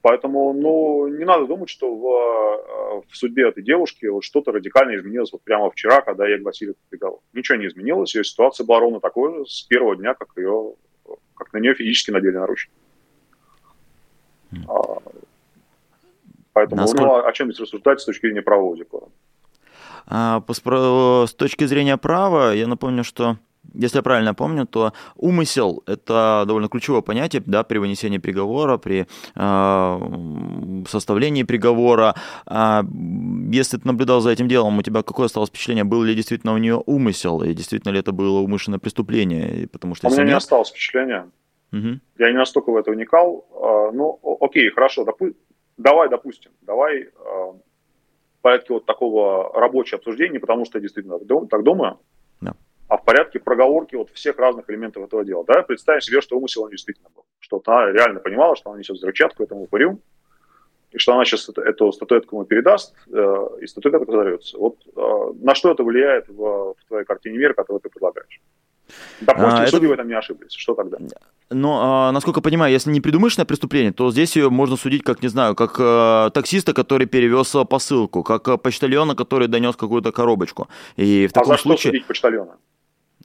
Поэтому, 0.00 0.54
ну, 0.54 1.06
не 1.08 1.26
надо 1.26 1.46
думать, 1.46 1.68
что 1.68 1.94
в, 1.94 2.06
э, 2.06 3.02
в 3.10 3.14
судьбе 3.14 3.48
этой 3.48 3.62
девушки 3.62 4.06
вот 4.06 4.24
что-то 4.24 4.52
радикально 4.52 4.96
изменилось 4.96 5.30
вот 5.32 5.42
прямо 5.42 5.70
вчера, 5.70 6.00
когда 6.00 6.26
ей 6.26 6.36
огласили 6.36 6.70
этот 6.70 6.82
приговор. 6.88 7.20
Ничего 7.34 7.58
не 7.58 7.66
изменилось, 7.66 8.14
ее 8.14 8.24
ситуация 8.24 8.64
была 8.64 8.80
ровно 8.80 9.00
такой 9.00 9.34
же 9.34 9.46
с 9.50 9.60
первого 9.64 9.96
дня, 9.96 10.14
как, 10.14 10.30
ее, 10.38 10.76
как 11.34 11.52
на 11.52 11.58
нее 11.58 11.74
физически 11.74 12.10
надели 12.10 12.38
наручники. 12.38 12.74
Mm. 14.52 15.24
Поэтому, 16.54 16.80
Насколько... 16.80 17.04
ну, 17.04 17.26
о 17.26 17.32
чем 17.32 17.48
здесь 17.48 17.60
рассуждать 17.60 18.00
с 18.00 18.06
точки 18.06 18.22
зрения 18.22 18.40
правового 18.40 18.78
закона? 18.78 19.08
А, 20.06 20.42
с 20.48 21.34
точки 21.34 21.64
зрения 21.66 21.96
права, 21.96 22.52
я 22.54 22.66
напомню, 22.66 23.04
что 23.04 23.36
если 23.74 23.98
я 23.98 24.02
правильно 24.02 24.34
помню, 24.34 24.66
то 24.66 24.92
умысел– 25.16 25.82
это 25.86 26.44
довольно 26.46 26.68
ключевое 26.68 27.02
понятие 27.02 27.42
да, 27.44 27.62
при 27.62 27.78
вынесении 27.78 28.18
приговора, 28.18 28.78
при 28.78 29.06
э, 29.36 30.84
составлении 30.88 31.44
приговора. 31.44 32.14
А 32.46 32.82
если 33.52 33.76
ты 33.76 33.86
наблюдал 33.86 34.20
за 34.22 34.30
этим 34.30 34.48
делом, 34.48 34.78
у 34.78 34.82
тебя 34.82 35.02
какое 35.02 35.26
осталось 35.26 35.50
впечатление, 35.50 35.84
был 35.84 36.02
ли 36.02 36.14
действительно 36.14 36.54
у 36.54 36.58
нее 36.58 36.82
умысел, 36.86 37.42
и 37.42 37.54
действительно 37.54 37.92
ли 37.92 38.00
это 38.00 38.12
было 38.12 38.40
умышленное 38.40 38.80
преступление? 38.80 39.68
Потому 39.68 39.94
что, 39.94 40.08
у 40.08 40.10
меня 40.10 40.22
нет... 40.22 40.28
не 40.28 40.36
осталось 40.36 40.70
впечатления. 40.70 41.30
Угу. 41.72 42.00
Я 42.18 42.30
не 42.32 42.38
настолько 42.38 42.72
в 42.72 42.76
это 42.76 42.90
уникал. 42.90 43.46
Ну, 43.92 44.18
окей, 44.40 44.70
хорошо, 44.70 45.04
допу... 45.04 45.26
давай 45.76 46.08
допустим, 46.08 46.50
давай 46.62 47.10
порядке 48.40 48.72
вот 48.72 48.86
такого 48.86 49.52
рабочего 49.52 49.98
обсуждения, 49.98 50.40
потому 50.40 50.64
что 50.64 50.78
я 50.78 50.82
действительно 50.82 51.18
так 51.46 51.62
думаю, 51.62 51.98
да. 52.40 52.54
а 52.88 52.96
в 52.96 53.04
порядке 53.04 53.38
проговорки 53.38 53.96
вот 53.96 54.10
всех 54.10 54.38
разных 54.38 54.68
элементов 54.70 55.04
этого 55.04 55.24
дела. 55.24 55.44
Да, 55.46 55.62
представим 55.62 56.00
себе, 56.00 56.20
что 56.20 56.36
умысел 56.36 56.64
он 56.64 56.70
действительно 56.70 57.08
был. 57.14 57.24
Что 57.38 57.62
она 57.66 57.92
реально 57.92 58.20
понимала, 58.20 58.56
что 58.56 58.70
она 58.70 58.78
несет 58.78 58.96
взрывчатку 58.96 59.42
этому 59.42 59.62
упырю, 59.62 60.00
и 60.90 60.98
что 60.98 61.14
она 61.14 61.24
сейчас 61.24 61.48
эту 61.48 61.92
статуэтку 61.92 62.36
ему 62.36 62.44
передаст, 62.44 62.94
э, 63.12 63.46
и 63.60 63.66
статуэтка 63.66 64.04
разорвется. 64.04 64.58
Вот 64.58 64.78
э, 64.86 65.32
на 65.40 65.54
что 65.54 65.70
это 65.70 65.84
влияет 65.84 66.28
в, 66.28 66.74
в 66.74 66.84
твоей 66.88 67.04
картине 67.04 67.38
мира, 67.38 67.54
которую 67.54 67.80
ты 67.80 67.88
предлагаешь? 67.88 68.40
Допустим, 69.20 69.62
а, 69.62 69.66
судьи 69.66 69.86
это... 69.86 69.88
в 69.88 69.92
этом 69.92 70.08
не 70.08 70.14
ошиблись. 70.14 70.52
Что 70.52 70.74
тогда? 70.74 70.98
Но, 71.50 71.80
а, 71.82 72.12
насколько 72.12 72.40
понимаю, 72.40 72.72
если 72.72 72.90
не 72.90 73.00
предумышленное 73.00 73.46
преступление, 73.46 73.92
то 73.92 74.10
здесь 74.10 74.36
ее 74.36 74.50
можно 74.50 74.76
судить, 74.76 75.02
как, 75.02 75.22
не 75.22 75.28
знаю, 75.28 75.54
как 75.54 75.76
а, 75.78 76.30
таксиста, 76.30 76.72
который 76.72 77.06
перевез 77.06 77.54
посылку, 77.68 78.22
как 78.22 78.48
а, 78.48 78.56
почтальона, 78.56 79.14
который 79.14 79.48
донес 79.48 79.76
какую-то 79.76 80.12
коробочку. 80.12 80.68
И 80.96 81.26
в 81.26 81.30
а 81.32 81.34
таком 81.40 81.56
за 81.56 81.62
случае... 81.62 81.78
что 81.78 81.88
судить 81.88 82.06
почтальона? 82.06 82.56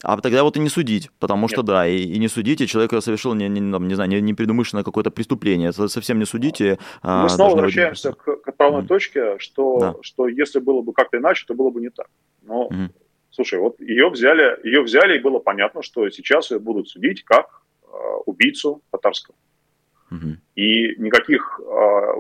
А 0.04 0.20
тогда 0.20 0.44
вот 0.44 0.58
и 0.58 0.60
не 0.60 0.70
судить, 0.70 1.10
потому 1.20 1.44
Нет. 1.44 1.52
что 1.52 1.64
да, 1.64 1.88
и, 1.88 1.98
и 1.98 2.20
не 2.20 2.28
судите, 2.28 2.68
человек 2.68 2.92
совершил 3.02 3.34
не, 3.34 3.48
не, 3.48 3.62
не 3.62 3.96
знаю, 3.96 4.10
не, 4.10 4.22
непредумышленное 4.22 4.84
какое-то 4.84 5.10
преступление, 5.10 5.72
совсем 5.72 6.20
не 6.20 6.26
судите. 6.26 6.80
А, 7.02 7.24
Мы 7.24 7.30
снова 7.30 7.52
возвращаемся 7.52 8.12
к, 8.12 8.42
к 8.42 8.48
отправной 8.48 8.82
mm. 8.82 8.88
точке, 8.88 9.40
что, 9.40 9.80
да. 9.80 9.96
что 10.02 10.28
если 10.28 10.60
было 10.60 10.82
бы 10.82 10.92
как-то 10.94 11.18
иначе, 11.18 11.46
то 11.48 11.54
было 11.54 11.70
бы 11.70 11.80
не 11.80 11.90
так. 11.90 12.08
Но 12.44 12.68
mm. 12.68 12.92
Слушай, 13.36 13.60
вот 13.60 13.82
ее 13.82 14.10
взяли, 14.10 14.58
ее 14.64 14.82
взяли, 14.82 15.18
и 15.18 15.22
было 15.22 15.40
понятно, 15.40 15.82
что 15.82 16.10
сейчас 16.10 16.52
ее 16.52 16.60
будут 16.60 16.88
судить 16.88 17.26
как 17.26 17.64
э, 17.84 17.88
убийцу 18.26 18.82
татарского. 18.92 19.36
Угу. 20.10 20.38
И 20.56 20.96
никаких 20.96 21.60
э, 21.60 21.64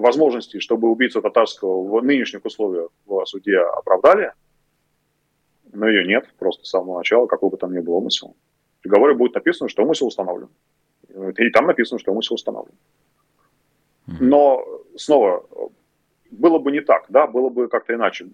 возможностей, 0.02 0.60
чтобы 0.60 0.90
убийцу 0.90 1.22
татарского 1.22 1.88
в 1.88 2.04
нынешних 2.04 2.44
условиях 2.44 2.90
в 3.06 3.26
суде 3.28 3.60
оправдали, 3.60 4.34
но 5.72 5.88
ее 5.88 6.06
нет 6.06 6.28
просто 6.38 6.66
с 6.66 6.70
самого 6.70 6.98
начала, 6.98 7.28
какой 7.28 7.50
бы 7.50 7.56
там 7.56 7.74
ни 7.74 7.80
был 7.80 7.94
умысел. 7.94 8.36
В 8.80 8.82
приговоре 8.82 9.16
будет 9.16 9.36
написано, 9.36 9.70
что 9.70 9.84
умысел 9.84 10.08
установлен. 10.08 10.50
И 11.38 11.50
там 11.52 11.68
написано, 11.68 11.98
что 11.98 12.12
умысел 12.12 12.36
установлен. 12.36 12.76
Но 14.20 14.66
снова, 14.98 15.46
было 16.30 16.60
бы 16.60 16.74
не 16.74 16.82
так, 16.82 17.06
да, 17.08 17.26
было 17.26 17.48
бы 17.48 17.70
как-то 17.70 17.94
иначе 17.94 18.28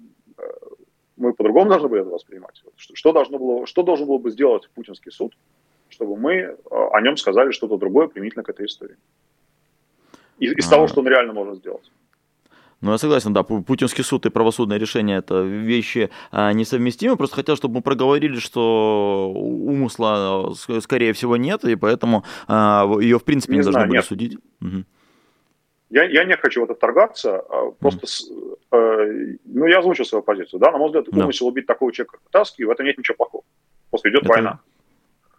мы 1.22 1.34
по-другому 1.34 1.70
должны 1.70 1.88
были 1.88 2.02
это 2.02 2.10
воспринимать. 2.10 2.62
Что, 2.76 2.96
что, 2.96 3.14
должно 3.14 3.38
было, 3.38 3.68
что 3.68 3.84
должен 3.84 4.08
был 4.08 4.20
бы 4.20 4.32
сделать 4.32 4.70
путинский 4.74 5.12
суд, 5.12 5.38
чтобы 5.90 6.18
мы 6.18 6.34
э, 6.34 6.56
о 6.70 7.02
нем 7.02 7.18
сказали 7.18 7.52
что-то 7.52 7.78
другое 7.78 8.08
применительно 8.08 8.44
к 8.44 8.50
этой 8.50 8.66
истории? 8.66 8.98
Из, 10.40 10.54
из 10.54 10.68
а... 10.68 10.70
того, 10.72 10.88
что 10.88 11.02
он 11.02 11.08
реально 11.08 11.34
может 11.34 11.58
сделать. 11.58 11.92
Ну, 12.82 12.92
я 12.92 12.98
согласен, 12.98 13.32
да, 13.32 13.44
путинский 13.44 14.04
суд 14.04 14.26
и 14.26 14.30
правосудное 14.32 14.80
решение– 14.80 15.18
это 15.20 15.42
вещи 15.42 16.10
а, 16.32 16.52
несовместимы. 16.52 17.16
Просто 17.16 17.36
хотел, 17.36 17.56
чтобы 17.56 17.76
мы 17.76 17.82
проговорили, 17.82 18.40
что 18.40 19.32
умысла, 19.36 20.52
э, 20.68 20.82
скорее 20.82 21.14
всего, 21.14 21.38
нет, 21.38 21.64
и 21.64 21.76
поэтому 21.76 22.24
а, 22.48 22.90
ее, 23.00 23.20
в 23.20 23.24
принципе, 23.24 23.54
не, 23.54 23.58
не 23.60 23.64
знаю, 23.64 23.74
должны 23.74 23.88
были 23.90 23.98
нет. 23.98 24.06
судить. 24.06 24.38
Угу. 24.62 24.86
Я, 25.92 26.06
я 26.06 26.24
не 26.24 26.38
хочу 26.38 26.62
в 26.62 26.64
это 26.64 26.74
вторгаться, 26.74 27.40
а 27.40 27.72
просто, 27.72 28.08
mm. 28.08 28.58
э, 28.72 29.38
ну, 29.44 29.66
я 29.68 29.80
озвучил 29.80 30.06
свою 30.06 30.24
позицию, 30.24 30.62
да, 30.62 30.72
на 30.72 30.78
мой 30.78 30.88
взгляд, 30.88 31.10
умысел 31.10 31.48
да. 31.48 31.52
убить 31.52 31.66
такого 31.66 31.92
человека 31.92 32.18
Таски, 32.32 32.64
в 32.64 32.70
этом 32.70 32.86
нет 32.86 32.98
ничего 32.98 33.18
плохого. 33.18 33.44
Просто 33.90 34.10
идет 34.10 34.22
это... 34.22 34.30
война. 34.30 34.60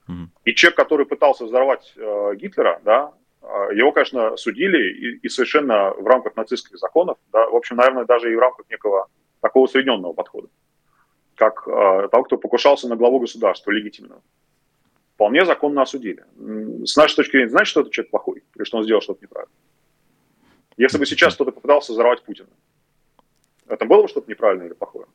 Mm. 0.09 0.27
И 0.45 0.55
человек, 0.55 0.77
который 0.77 1.07
пытался 1.07 1.47
взорвать 1.47 1.95
э, 1.97 2.35
Гитлера, 2.37 2.83
да, 2.85 3.13
э, 3.41 3.47
его, 3.75 3.93
конечно, 3.93 4.37
судили 4.37 4.93
и, 4.93 5.17
и 5.23 5.29
совершенно 5.31 5.91
в 5.93 6.07
рамках 6.07 6.37
нацистских 6.37 6.77
законов, 6.77 7.17
да, 7.33 7.49
в 7.49 7.57
общем, 7.57 7.77
наверное, 7.77 8.05
даже 8.05 8.31
и 8.31 8.37
в 8.37 8.39
рамках 8.39 8.69
некого 8.69 9.09
такого 9.41 9.65
усредненного 9.65 10.13
подхода, 10.13 10.49
как 11.35 11.67
э, 11.67 12.09
того, 12.11 12.25
кто 12.25 12.37
покушался 12.37 12.89
на 12.89 12.97
главу 12.97 13.21
государства 13.21 13.71
легитимного. 13.71 14.21
Вполне 15.15 15.47
законно 15.47 15.81
осудили. 15.81 16.25
С 16.85 16.95
нашей 16.95 17.17
точки 17.17 17.33
зрения, 17.33 17.49
значит, 17.49 17.69
что 17.69 17.81
этот 17.81 17.93
человек 17.95 18.11
плохой, 18.11 18.43
или 18.55 18.65
что 18.65 18.79
он 18.79 18.85
сделал 18.85 19.01
что-то 19.01 19.23
неправильно. 19.23 19.55
Если 20.77 20.99
бы 20.99 21.07
сейчас 21.07 21.35
кто-то 21.35 21.53
попытался 21.53 21.93
взорвать 21.93 22.23
Путина, 22.23 22.49
это 23.69 23.85
было 23.85 24.03
бы 24.03 24.09
что-то 24.09 24.31
неправильное 24.31 24.67
или 24.67 24.75
плохое? 24.75 25.07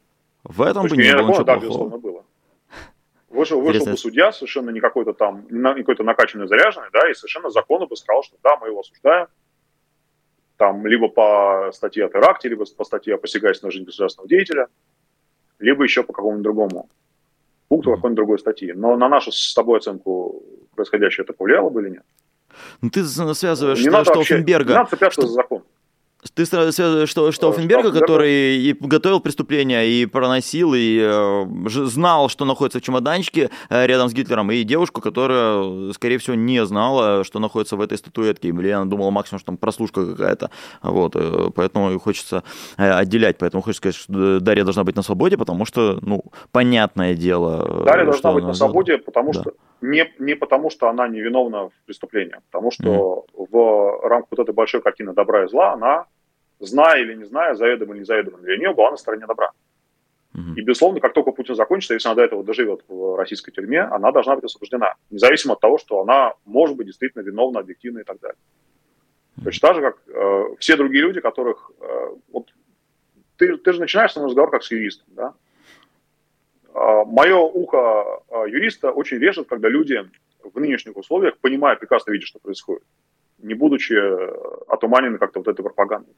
В 0.44 0.62
этом 0.62 0.88
бы 0.88 0.98
не 0.98 1.14
было 1.14 1.28
ничего 1.28 1.44
да, 1.44 1.58
безусловно, 1.58 1.98
было. 1.98 2.26
Вышел, 3.30 3.60
вышел 3.60 3.86
бы 3.86 3.98
судья, 3.98 4.32
совершенно 4.32 4.70
не 4.70 4.80
какой-то 4.80 5.14
там, 5.14 5.46
не 5.50 5.82
какой-то 5.82 6.04
накачанный, 6.04 6.48
заряженный, 6.48 6.90
да, 6.94 7.10
и 7.10 7.14
совершенно 7.14 7.50
законно 7.50 7.86
бы 7.86 7.96
сказал, 7.96 8.24
что 8.24 8.38
да, 8.42 8.56
мы 8.58 8.68
его 8.68 8.80
осуждаем, 8.80 9.28
там, 10.56 10.86
либо 10.88 11.08
по 11.08 11.72
статье 11.74 12.06
о 12.06 12.10
теракте, 12.10 12.50
либо 12.50 12.66
по 12.66 12.84
статье 12.84 13.16
о 13.16 13.18
посягательстве 13.18 13.68
на 13.68 13.72
жизнь 13.72 13.86
государственного 13.86 14.30
деятеля, 14.30 14.68
либо 15.60 15.84
еще 15.84 16.04
по 16.04 16.14
какому-нибудь 16.14 16.44
другому 16.44 16.90
пункту, 17.68 17.92
какой-нибудь 17.92 18.16
другой 18.16 18.40
статьи. 18.40 18.74
Но 18.74 18.96
на 18.96 19.10
нашу 19.10 19.32
с 19.32 19.54
тобой 19.54 19.80
оценку 19.80 20.44
происходящее 20.76 21.24
это 21.26 21.34
повлияло 21.34 21.70
бы 21.70 21.82
или 21.82 21.90
нет? 21.90 22.04
Ну, 22.82 22.90
ты 22.90 23.04
связываешь 23.34 23.80
не 23.80 23.90
что, 24.06 24.14
Штауфенберга... 24.14 24.70
Не 24.70 24.78
надо 24.80 24.90
цепляться 24.92 25.22
что... 25.22 25.28
за 25.28 25.34
закон. 25.34 25.64
Ты 26.38 26.46
связываешь 26.46 27.10
что, 27.10 27.32
Штауфенберга, 27.32 27.92
который 27.92 28.58
и 28.58 28.74
готовил 28.80 29.20
преступление, 29.20 29.90
и 29.90 30.06
проносил, 30.06 30.76
и 30.76 31.00
э, 31.02 31.46
знал, 31.68 32.30
что 32.30 32.46
находится 32.46 32.78
в 32.78 32.84
чемоданчике 32.84 33.50
э, 33.72 33.88
рядом 33.88 34.08
с 34.08 34.14
Гитлером, 34.14 34.52
и 34.52 34.62
девушку, 34.62 35.02
которая, 35.02 35.92
скорее 35.94 36.20
всего, 36.20 36.36
не 36.36 36.64
знала, 36.64 37.24
что 37.24 37.40
находится 37.40 37.76
в 37.76 37.82
этой 37.82 37.98
статуэтке, 37.98 38.50
или 38.50 38.70
она 38.70 38.86
думала 38.86 39.10
максимум, 39.10 39.40
что 39.40 39.48
там 39.48 39.58
прослушка 39.58 40.06
какая-то, 40.06 40.52
вот, 40.84 41.16
э, 41.16 41.50
поэтому 41.56 42.00
хочется 42.00 42.44
э, 42.78 42.88
отделять, 42.88 43.40
поэтому 43.40 43.64
хочется 43.64 43.80
сказать, 43.80 43.96
что 43.96 44.40
Дарья 44.40 44.64
должна 44.64 44.84
быть 44.84 44.96
на 44.96 45.02
свободе, 45.02 45.38
потому 45.38 45.66
что, 45.66 45.98
ну, 46.04 46.24
понятное 46.52 47.16
дело... 47.16 47.84
Дарья 47.84 48.06
должна 48.06 48.34
быть 48.34 48.44
на 48.44 48.54
свободе, 48.54 49.00
потому 49.00 49.34
да. 49.34 49.42
что 49.42 49.54
не, 49.82 50.08
не 50.20 50.36
потому, 50.36 50.70
что 50.70 50.88
она 50.88 51.08
невиновна 51.08 51.70
в 51.70 51.74
преступлении, 51.88 52.36
а 52.36 52.42
потому 52.52 52.70
что 52.70 53.26
mm. 53.34 53.48
в 53.50 54.08
рамках 54.08 54.28
вот 54.30 54.40
этой 54.40 54.54
большой 54.54 54.82
картины 54.82 55.14
добра 55.14 55.44
и 55.44 55.48
зла 55.48 55.74
она, 55.74 56.06
зная 56.60 57.02
или 57.02 57.16
не 57.16 57.26
зная, 57.26 57.56
заведомо 57.56 57.94
или 57.94 58.00
не 58.00 58.06
заведомо 58.06 58.38
для 58.40 58.58
нее, 58.58 58.74
была 58.74 58.92
на 58.92 58.98
стороне 58.98 59.26
добра. 59.26 59.52
И, 60.56 60.62
безусловно, 60.62 61.00
как 61.00 61.14
только 61.14 61.32
Путин 61.32 61.56
закончится, 61.56 61.96
если 61.96 62.10
она 62.10 62.16
до 62.16 62.22
этого 62.22 62.44
доживет 62.44 62.84
в 62.88 63.18
российской 63.18 63.52
тюрьме, 63.52 63.82
она 63.82 64.12
должна 64.12 64.36
быть 64.36 64.46
освобождена, 64.46 64.94
независимо 65.10 65.54
от 65.54 65.62
того, 65.62 65.80
что 65.80 66.00
она 66.00 66.34
может 66.46 66.78
быть 66.78 66.86
действительно 66.86 67.24
виновна, 67.24 67.60
объективна 67.60 68.00
и 68.00 68.04
так 68.04 68.20
далее. 68.20 68.38
Mm-hmm. 69.38 69.44
Точно 69.46 69.68
так 69.68 69.76
же, 69.76 69.82
как 69.82 69.98
э, 70.08 70.44
все 70.60 70.76
другие 70.76 71.02
люди, 71.02 71.22
которых... 71.22 71.72
Э, 71.82 72.10
вот, 72.32 72.54
ты, 73.38 73.58
ты 73.58 73.74
же 73.74 73.80
начинаешь 73.80 74.12
свой 74.12 74.26
разговор 74.26 74.52
как 74.52 74.64
с 74.64 74.70
юристом, 74.70 75.08
да? 75.16 75.34
А, 76.78 77.04
Мое 77.06 77.38
ухо 77.38 78.22
а, 78.30 78.46
юриста 78.46 78.92
очень 78.92 79.18
режет, 79.18 79.48
когда 79.48 79.70
люди 79.70 80.08
в 80.44 80.60
нынешних 80.60 80.96
условиях, 80.96 81.38
понимая, 81.40 81.76
прекрасно 81.76 82.12
видят, 82.12 82.28
что 82.28 82.40
происходит, 82.40 82.84
не 83.40 83.56
будучи 83.56 83.94
э, 83.94 84.56
отуманены 84.68 85.18
как-то 85.18 85.40
вот 85.40 85.48
этой 85.48 85.64
пропагандой, 85.64 86.14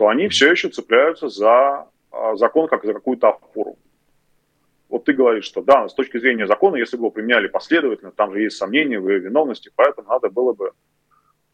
что 0.00 0.08
они 0.08 0.28
все 0.28 0.50
еще 0.50 0.70
цепляются 0.70 1.28
за 1.28 1.86
а, 2.10 2.34
закон 2.34 2.68
как 2.68 2.86
за 2.86 2.94
какую-то 2.94 3.28
опору. 3.28 3.76
Вот 4.88 5.04
ты 5.04 5.12
говоришь, 5.12 5.44
что 5.44 5.60
да, 5.60 5.86
с 5.88 5.92
точки 5.92 6.18
зрения 6.18 6.46
закона, 6.46 6.76
если 6.76 6.96
бы 6.96 7.02
его 7.02 7.10
применяли 7.10 7.48
последовательно, 7.48 8.10
там 8.10 8.32
же 8.32 8.40
есть 8.40 8.56
сомнения 8.56 8.98
в 8.98 9.06
ее 9.06 9.18
виновности, 9.18 9.70
поэтому 9.76 10.08
надо 10.08 10.30
было 10.30 10.54
бы 10.54 10.72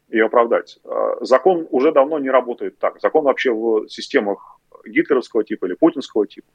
ее 0.09 0.27
оправдать. 0.27 0.79
Закон 1.23 1.67
уже 1.71 1.91
давно 1.91 2.21
не 2.21 2.31
работает 2.31 2.79
так. 2.79 3.01
Закон 3.01 3.25
вообще 3.25 3.51
в 3.53 3.89
системах 3.89 4.61
гитлеровского 4.87 5.43
типа 5.43 5.67
или 5.67 5.75
путинского 5.75 6.25
типа 6.29 6.47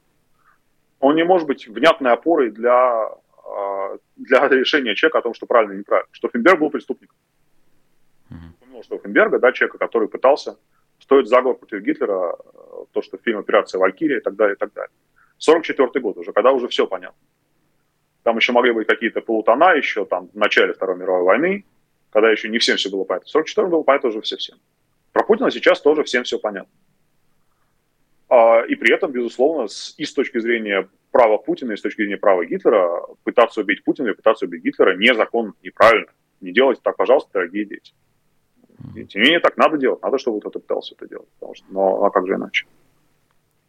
он 0.98 1.14
не 1.14 1.24
может 1.24 1.46
быть 1.46 1.68
внятной 1.68 2.12
опорой 2.12 2.50
для, 2.50 3.04
а, 3.44 3.98
для 4.16 4.48
решения 4.48 4.94
человека 4.94 5.18
о 5.18 5.22
том, 5.22 5.34
что 5.34 5.44
правильно 5.44 5.74
и 5.74 5.78
неправильно. 5.80 6.08
Что 6.12 6.30
Финберг 6.30 6.58
был 6.58 6.70
преступником. 6.70 7.18
Mm-hmm. 8.30 8.82
Что 8.82 8.96
Финберга, 8.96 9.38
да, 9.38 9.52
человека, 9.52 9.76
который 9.76 10.08
пытался 10.08 10.56
стоить 11.02 11.28
заговор 11.28 11.56
против 11.56 11.82
Гитлера, 11.82 12.36
то, 12.92 13.02
что 13.02 13.18
фильм 13.18 13.40
«Операция 13.40 13.78
Валькирия» 13.78 14.18
и 14.18 14.20
так 14.20 14.36
далее, 14.36 14.54
и 14.54 14.58
так 14.58 14.72
далее. 14.72 14.92
44 15.38 16.00
год 16.00 16.16
уже, 16.16 16.32
когда 16.32 16.52
уже 16.52 16.68
все 16.68 16.86
понятно. 16.86 17.18
Там 18.22 18.36
еще 18.36 18.52
могли 18.52 18.72
быть 18.72 18.86
какие-то 18.86 19.20
полутона 19.20 19.74
еще 19.74 20.04
там 20.04 20.28
в 20.32 20.36
начале 20.36 20.72
Второй 20.72 20.96
мировой 20.96 21.24
войны, 21.24 21.64
когда 22.10 22.30
еще 22.30 22.48
не 22.48 22.58
всем 22.58 22.76
все 22.76 22.88
было 22.88 23.02
понятно. 23.04 23.26
В 23.26 23.30
44 23.30 23.66
было 23.66 23.82
понятно 23.82 24.10
уже 24.10 24.20
все 24.20 24.36
всем. 24.36 24.58
Про 25.12 25.24
Путина 25.24 25.50
сейчас 25.50 25.80
тоже 25.80 26.04
всем 26.04 26.22
все 26.22 26.38
понятно. 26.38 26.70
А, 28.28 28.60
и 28.60 28.76
при 28.76 28.94
этом, 28.94 29.10
безусловно, 29.10 29.66
с, 29.66 29.94
и 29.98 30.04
с 30.04 30.14
точки 30.14 30.38
зрения 30.38 30.88
права 31.10 31.36
Путина, 31.38 31.72
и 31.72 31.76
с 31.76 31.82
точки 31.82 32.02
зрения 32.02 32.16
права 32.16 32.44
Гитлера, 32.44 33.02
пытаться 33.24 33.60
убить 33.60 33.82
Путина 33.82 34.10
и 34.10 34.14
пытаться 34.14 34.46
убить 34.46 34.62
Гитлера 34.62 34.96
незаконно, 34.96 35.54
неправильно. 35.62 36.12
Не 36.40 36.52
делайте 36.52 36.80
так, 36.84 36.96
пожалуйста, 36.96 37.30
дорогие 37.32 37.64
дети. 37.64 37.92
И, 38.94 39.04
тем 39.04 39.22
не 39.22 39.26
менее, 39.26 39.40
так 39.40 39.56
надо 39.56 39.78
делать. 39.78 40.02
Надо, 40.02 40.18
чтобы 40.18 40.40
кто-то 40.40 40.58
пытался 40.58 40.94
это 40.94 41.08
делать. 41.08 41.28
Потому 41.38 41.54
что, 41.54 41.66
но 41.70 42.04
а 42.04 42.10
как 42.10 42.26
же 42.26 42.34
иначе? 42.34 42.66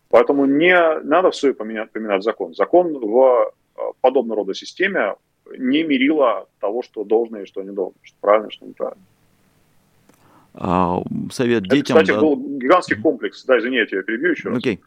Поэтому 0.10 0.46
не 0.46 1.00
надо 1.02 1.32
все 1.32 1.54
поменять, 1.54 1.92
поменять 1.92 2.24
закон. 2.24 2.54
Закон 2.54 2.94
в 3.00 3.52
а, 3.76 3.82
подобного 4.02 4.42
рода 4.42 4.54
системе 4.54 5.16
не 5.58 5.84
мерило 5.84 6.48
того, 6.60 6.84
что 6.84 7.04
должно 7.04 7.42
и 7.42 7.46
что 7.46 7.64
не 7.64 7.72
должно, 7.72 7.96
что 8.04 8.18
правильно, 8.22 8.52
что 8.52 8.66
неправильно. 8.66 9.04
а, 10.54 11.02
совет 11.32 11.66
Это, 11.66 11.76
детям. 11.76 11.98
Кстати, 11.98 12.16
да. 12.16 12.22
был 12.22 12.38
гигантский 12.38 13.02
комплекс. 13.02 13.44
Да, 13.46 13.58
извини, 13.58 13.78
я 13.78 13.86
тебя 13.86 14.04
перебью 14.04 14.32
еще 14.32 14.50
раз. 14.50 14.60
Окей. 14.60 14.80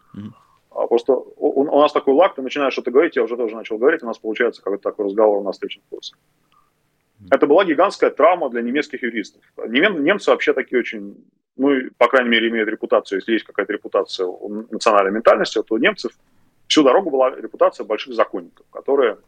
А 0.70 0.86
просто 0.86 1.14
у, 1.14 1.62
у 1.62 1.80
нас 1.80 1.92
такой 1.92 2.14
лак, 2.14 2.34
ты 2.34 2.42
начинаешь 2.42 2.74
что-то 2.74 2.90
говорить, 2.90 3.16
я 3.16 3.24
уже 3.24 3.36
тоже 3.36 3.56
начал 3.56 3.78
говорить, 3.78 4.02
у 4.02 4.06
нас 4.06 4.18
получается 4.18 4.62
какой-то 4.62 4.82
такой 4.82 5.06
разговор 5.06 5.42
на 5.42 5.52
встречном 5.52 5.84
курсе. 5.88 6.14
Это 7.30 7.46
была 7.46 7.64
гигантская 7.64 8.10
травма 8.10 8.50
для 8.50 8.62
немецких 8.62 9.02
юристов. 9.02 9.42
Нем, 9.66 10.04
немцы 10.04 10.30
вообще 10.30 10.52
такие 10.52 10.78
очень, 10.78 11.24
ну, 11.56 11.70
по 11.96 12.08
крайней 12.08 12.30
мере, 12.30 12.48
имеют 12.48 12.68
репутацию, 12.68 13.18
если 13.18 13.32
есть 13.32 13.44
какая-то 13.44 13.72
репутация 13.72 14.26
у 14.26 14.66
национальной 14.70 15.12
ментальности, 15.12 15.62
то 15.62 15.74
у 15.74 15.78
немцев 15.78 16.12
всю 16.66 16.82
дорогу 16.82 17.10
была 17.10 17.30
репутация 17.30 17.84
больших 17.84 18.14
законников, 18.14 18.66
которые 18.70 19.18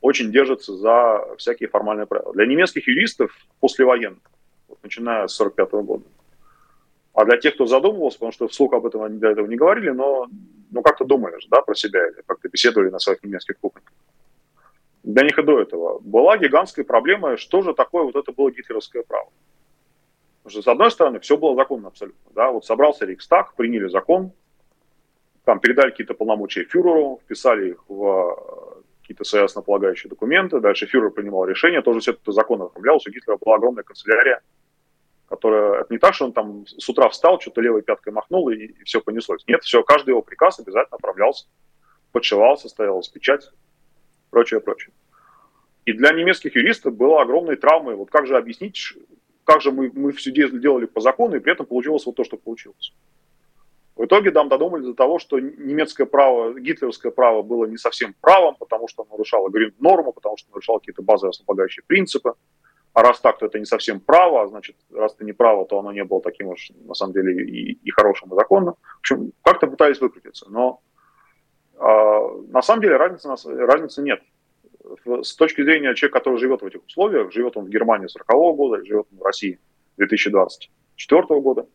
очень 0.00 0.30
держатся 0.30 0.76
за 0.76 1.24
всякие 1.38 1.68
формальные 1.68 2.06
правила. 2.06 2.32
Для 2.34 2.46
немецких 2.46 2.86
юристов 2.86 3.32
послевоенных, 3.60 4.22
вот, 4.68 4.78
начиная 4.82 5.26
с 5.26 5.40
1945 5.40 5.84
года, 5.84 6.04
а 7.14 7.24
для 7.24 7.36
тех, 7.38 7.54
кто 7.54 7.66
задумывался, 7.66 8.18
потому 8.18 8.32
что 8.32 8.48
вслух 8.48 8.74
об 8.74 8.86
этом 8.86 9.02
они 9.02 9.18
до 9.18 9.28
этого 9.28 9.46
не 9.46 9.56
говорили, 9.56 9.90
но 9.90 10.28
ну, 10.70 10.82
как-то 10.82 11.04
думали 11.04 11.40
же, 11.40 11.48
да, 11.50 11.62
про 11.62 11.74
себя, 11.74 12.06
или 12.06 12.22
как-то 12.26 12.48
беседовали 12.48 12.90
на 12.90 12.98
своих 12.98 13.22
немецких 13.24 13.58
кухнях. 13.58 13.84
Для 15.08 15.22
них 15.22 15.38
и 15.38 15.42
до 15.42 15.58
этого 15.58 16.00
была 16.00 16.36
гигантская 16.36 16.84
проблема, 16.84 17.38
что 17.38 17.62
же 17.62 17.72
такое 17.72 18.04
вот 18.04 18.14
это 18.14 18.30
было 18.30 18.50
гитлеровское 18.50 19.02
право. 19.02 19.30
Потому 20.42 20.50
что, 20.50 20.62
с 20.62 20.68
одной 20.68 20.90
стороны, 20.90 21.18
все 21.20 21.38
было 21.38 21.56
законно 21.56 21.88
абсолютно. 21.88 22.30
Да? 22.34 22.50
Вот 22.50 22.66
собрался 22.66 23.06
Рейхстаг, 23.06 23.54
приняли 23.54 23.88
закон, 23.88 24.32
там 25.44 25.60
передали 25.60 25.92
какие-то 25.92 26.12
полномочия 26.12 26.64
фюреру, 26.64 27.20
вписали 27.24 27.70
их 27.70 27.84
в 27.88 28.84
какие-то 29.00 29.24
свои 29.24 29.44
основополагающие 29.44 30.10
документы, 30.10 30.60
дальше 30.60 30.84
фюрер 30.84 31.08
принимал 31.10 31.46
решение, 31.46 31.80
тоже 31.80 32.00
все 32.00 32.12
это 32.12 32.32
законно 32.32 32.66
оформлялось, 32.66 33.06
у 33.06 33.10
Гитлера 33.10 33.38
была 33.38 33.56
огромная 33.56 33.84
канцелярия, 33.84 34.42
которая, 35.30 35.80
это 35.80 35.86
не 35.88 35.98
так, 35.98 36.12
что 36.12 36.26
он 36.26 36.34
там 36.34 36.66
с 36.66 36.86
утра 36.86 37.08
встал, 37.08 37.40
что-то 37.40 37.62
левой 37.62 37.80
пяткой 37.80 38.12
махнул 38.12 38.50
и, 38.50 38.56
и 38.56 38.84
все 38.84 39.00
понеслось. 39.00 39.42
Нет, 39.46 39.62
все, 39.62 39.82
каждый 39.82 40.10
его 40.10 40.20
приказ 40.20 40.60
обязательно 40.60 40.96
отправлялся, 40.96 41.46
подшивался, 42.12 42.68
стоялась 42.68 43.08
печать, 43.08 43.50
прочее, 44.30 44.60
прочее. 44.60 44.92
И 45.84 45.92
для 45.92 46.12
немецких 46.12 46.54
юристов 46.54 46.94
было 46.94 47.22
огромной 47.22 47.56
травмой. 47.56 47.94
Вот 47.94 48.10
как 48.10 48.26
же 48.26 48.36
объяснить, 48.36 48.94
как 49.44 49.62
же 49.62 49.72
мы, 49.72 49.90
мы 49.94 50.12
все 50.12 50.30
делали 50.30 50.84
по 50.84 51.00
закону, 51.00 51.36
и 51.36 51.40
при 51.40 51.52
этом 51.52 51.66
получилось 51.66 52.04
вот 52.04 52.16
то, 52.16 52.24
что 52.24 52.36
получилось. 52.36 52.92
В 53.96 54.04
итоге 54.04 54.30
нам 54.30 54.48
додумались 54.48 54.84
до 54.84 54.94
того, 54.94 55.18
что 55.18 55.40
немецкое 55.40 56.06
право, 56.06 56.54
гитлеровское 56.58 57.10
право 57.10 57.42
было 57.42 57.64
не 57.64 57.76
совсем 57.76 58.14
правом, 58.20 58.54
потому 58.54 58.86
что 58.86 59.04
нарушало 59.10 59.50
норму, 59.80 60.12
потому 60.12 60.36
что 60.36 60.50
нарушало 60.50 60.78
какие-то 60.78 61.02
базовые 61.02 61.30
основополагающие 61.30 61.82
принципы. 61.84 62.34
А 62.92 63.02
раз 63.02 63.20
так, 63.20 63.38
то 63.38 63.46
это 63.46 63.58
не 63.58 63.64
совсем 63.64 63.98
право, 63.98 64.42
а 64.42 64.46
значит, 64.46 64.76
раз 64.92 65.14
это 65.14 65.24
не 65.24 65.32
право, 65.32 65.64
то 65.66 65.78
оно 65.78 65.92
не 65.92 66.04
было 66.04 66.20
таким 66.20 66.48
уж, 66.48 66.70
на 66.84 66.94
самом 66.94 67.12
деле, 67.12 67.44
и, 67.44 67.72
и 67.72 67.90
хорошим, 67.90 68.32
и 68.32 68.36
законным. 68.36 68.74
В 68.74 68.98
общем, 69.00 69.32
как-то 69.42 69.66
пытались 69.66 70.00
выкрутиться. 70.00 70.46
Но 70.48 70.80
на 71.80 72.62
самом 72.62 72.82
деле 72.82 72.96
разницы, 72.96 73.28
разницы 73.54 74.02
нет. 74.02 74.20
С 75.04 75.34
точки 75.36 75.62
зрения 75.62 75.94
человека, 75.94 76.18
который 76.18 76.38
живет 76.38 76.62
в 76.62 76.66
этих 76.66 76.84
условиях, 76.84 77.32
живет 77.32 77.56
он 77.56 77.66
в 77.66 77.68
Германии 77.68 78.06
40 78.06 78.28
-го 78.30 78.54
года, 78.54 78.84
живет 78.84 79.06
он 79.12 79.18
в 79.18 79.22
России 79.22 79.58
2024 79.96 81.40
года, 81.40 81.66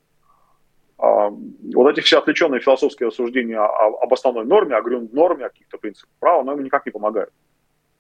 вот 0.98 1.90
эти 1.90 2.00
все 2.00 2.20
отвлеченные 2.20 2.62
философские 2.62 3.08
рассуждения 3.08 3.60
об 3.60 4.14
основной 4.14 4.46
норме, 4.46 4.76
о 4.76 4.82
норме, 4.82 5.46
о 5.46 5.50
каких-то 5.50 5.78
принципах 5.78 6.10
права, 6.20 6.44
но 6.44 6.54
ему 6.54 6.62
никак 6.62 6.86
не 6.86 6.92
помогают. 6.92 7.32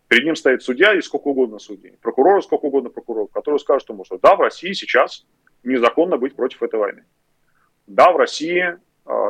Перед 0.07 0.25
ним 0.25 0.35
стоит 0.35 0.63
судья 0.63 0.93
и 0.93 1.01
сколько 1.01 1.27
угодно 1.27 1.59
судей, 1.59 1.97
прокурор 2.01 2.41
сколько 2.43 2.65
угодно 2.65 2.89
прокуроров, 2.89 3.31
которые 3.31 3.59
скажут 3.59 3.89
ему, 3.89 4.05
что 4.05 4.17
да, 4.19 4.35
в 4.35 4.41
России 4.41 4.71
сейчас 4.73 5.25
незаконно 5.63 6.17
быть 6.17 6.35
против 6.35 6.63
этой 6.63 6.79
войны. 6.79 7.03
Да, 7.87 8.11
в 8.11 8.17
России, 8.17 8.77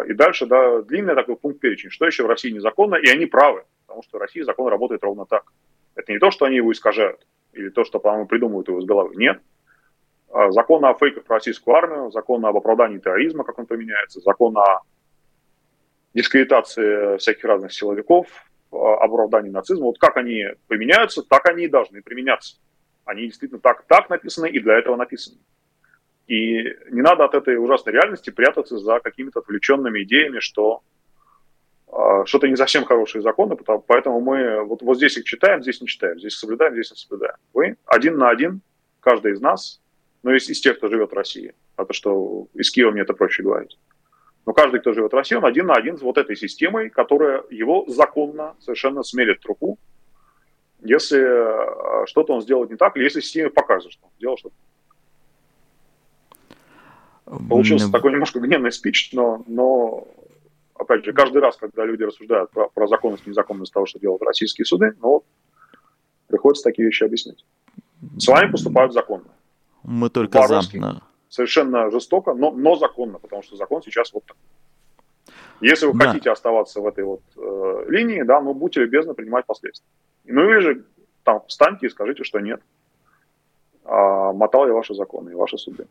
и 0.08 0.14
дальше, 0.14 0.46
да, 0.46 0.82
длинный 0.82 1.16
такой 1.16 1.36
пункт 1.36 1.60
перечень, 1.60 1.90
что 1.90 2.06
еще 2.06 2.24
в 2.24 2.28
России 2.28 2.52
незаконно, 2.52 2.96
и 2.96 3.10
они 3.10 3.26
правы, 3.26 3.64
потому 3.88 4.04
что 4.04 4.18
в 4.18 4.22
России 4.22 4.42
закон 4.42 4.68
работает 4.68 5.04
ровно 5.04 5.26
так. 5.26 5.52
Это 5.96 6.12
не 6.12 6.20
то, 6.20 6.32
что 6.32 6.46
они 6.46 6.58
его 6.58 6.72
искажают, 6.72 7.26
или 7.54 7.70
то, 7.70 7.84
что, 7.84 8.00
по-моему, 8.00 8.28
придумывают 8.28 8.68
его 8.68 8.80
из 8.80 8.86
головы. 8.86 9.16
Нет, 9.16 9.42
а, 10.34 10.52
закон 10.52 10.84
о 10.84 10.96
фейках 10.96 11.26
про 11.26 11.36
российскую 11.36 11.76
армию, 11.76 12.12
закон 12.12 12.44
об 12.46 12.58
оправдании 12.58 12.98
терроризма, 12.98 13.44
как 13.44 13.60
он 13.60 13.68
поменяется, 13.68 14.20
закон 14.20 14.58
о 14.58 14.82
дискредитации 16.16 17.18
всяких 17.18 17.44
разных 17.44 17.72
силовиков, 17.72 18.28
а, 18.72 18.96
об 18.96 19.14
оправдании 19.14 19.52
нацизма. 19.52 19.86
Вот 19.86 20.00
как 20.00 20.18
они 20.18 20.46
применяются, 20.68 21.22
так 21.22 21.48
они 21.48 21.66
и 21.66 21.68
должны 21.68 22.02
применяться. 22.02 22.58
Они 23.06 23.26
действительно 23.26 23.62
так, 23.62 23.84
так 23.86 24.10
написаны 24.10 24.50
и 24.50 24.60
для 24.60 24.80
этого 24.80 24.96
написаны. 24.96 25.38
И 26.28 26.64
не 26.92 27.02
надо 27.02 27.26
от 27.26 27.34
этой 27.34 27.58
ужасной 27.58 27.94
реальности 27.94 28.30
прятаться 28.30 28.78
за 28.78 29.00
какими-то 29.00 29.40
отвлеченными 29.40 30.04
идеями, 30.04 30.40
что 30.40 30.82
э, 31.88 32.24
что-то 32.26 32.48
не 32.48 32.56
совсем 32.56 32.86
хорошие 32.86 33.22
законы, 33.22 33.56
потому, 33.56 33.80
поэтому 33.82 34.22
мы 34.22 34.64
вот, 34.64 34.82
вот 34.82 34.98
здесь 34.98 35.18
их 35.18 35.26
читаем, 35.26 35.62
здесь 35.62 35.82
не 35.82 35.88
читаем, 35.88 36.18
здесь 36.20 36.36
соблюдаем, 36.36 36.74
здесь 36.74 36.92
не 36.92 36.98
соблюдаем. 36.98 37.36
Вы 37.54 37.76
один 37.86 38.18
на 38.18 38.30
один, 38.30 38.62
каждый 39.02 39.34
из 39.34 39.42
нас 39.42 39.82
ну, 40.24 40.32
из, 40.32 40.50
из 40.50 40.62
тех, 40.62 40.78
кто 40.78 40.88
живет 40.88 41.12
в 41.12 41.16
России. 41.16 41.54
А 41.76 41.86
то, 41.86 41.94
что 41.94 42.48
из 42.54 42.72
Киева 42.72 42.92
мне 42.92 43.02
это 43.02 43.14
проще 43.14 43.44
говорить. 43.44 43.78
Но 44.46 44.54
каждый, 44.54 44.80
кто 44.80 44.94
живет 44.94 45.12
в 45.12 45.16
России, 45.16 45.36
он 45.36 45.46
один 45.46 45.68
на 45.68 45.74
один 45.74 45.98
с 45.98 46.02
вот 46.02 46.18
этой 46.18 46.36
системой, 46.36 46.90
которая 46.90 47.44
его 47.50 47.86
законно 47.88 48.56
совершенно 48.60 49.04
смелит 49.04 49.40
труху, 49.42 49.78
если 50.82 51.20
э, 51.20 52.06
что-то 52.08 52.34
он 52.34 52.42
сделает 52.42 52.70
не 52.70 52.76
так, 52.76 52.98
или 52.98 53.04
если 53.04 53.22
системе 53.22 53.50
покажет, 53.50 53.92
что 53.92 54.06
он 54.06 54.12
сделал 54.18 54.38
что-то. 54.38 54.56
Получился 57.26 57.92
такой 57.92 58.12
немножко 58.12 58.40
гневный 58.40 58.72
спич, 58.72 59.12
но, 59.14 59.44
но 59.48 60.08
опять 60.76 61.06
же, 61.06 61.14
каждый 61.14 61.42
раз, 61.42 61.56
когда 61.58 61.86
люди 61.86 62.04
рассуждают 62.04 62.52
про, 62.52 62.68
про 62.70 62.88
законность 62.88 63.26
и 63.26 63.30
незаконность 63.30 63.74
того, 63.74 63.86
что 63.86 64.00
делают 64.00 64.22
российские 64.24 64.66
суды, 64.66 64.94
ну, 65.02 65.10
вот, 65.10 65.26
приходится 66.28 66.64
такие 66.64 66.86
вещи 66.86 67.04
объяснять. 67.04 67.46
С 68.18 68.28
вами 68.28 68.52
поступают 68.52 68.94
законно. 68.94 69.26
Мы 69.84 70.10
только 70.10 70.48
за. 70.48 70.62
Да. 70.74 71.02
Совершенно 71.30 71.90
жестоко, 71.90 72.34
но, 72.34 72.52
но 72.52 72.76
законно, 72.76 73.20
потому 73.20 73.42
что 73.42 73.56
закон 73.56 73.82
сейчас 73.82 74.14
вот 74.14 74.26
так. 74.26 74.38
Если 75.62 75.86
вы 75.86 75.94
да. 75.98 76.08
хотите 76.08 76.30
оставаться 76.30 76.82
в 76.82 76.88
этой 76.88 77.06
вот 77.06 77.22
э, 77.38 77.86
линии, 77.88 78.22
да, 78.24 78.42
ну 78.42 78.54
будьте 78.54 78.82
любезны 78.82 79.14
принимать 79.14 79.46
последствия. 79.46 79.88
Ну 80.26 80.50
или 80.50 80.60
же 80.60 80.86
там 81.24 81.42
встаньте 81.48 81.88
и 81.88 81.90
скажите, 81.90 82.24
что 82.24 82.40
нет. 82.40 82.62
А, 83.86 84.34
мотал 84.34 84.68
я 84.68 84.74
ваши 84.74 84.94
законы 84.94 85.32
и 85.32 85.36
ваши 85.36 85.58
суды. 85.58 85.88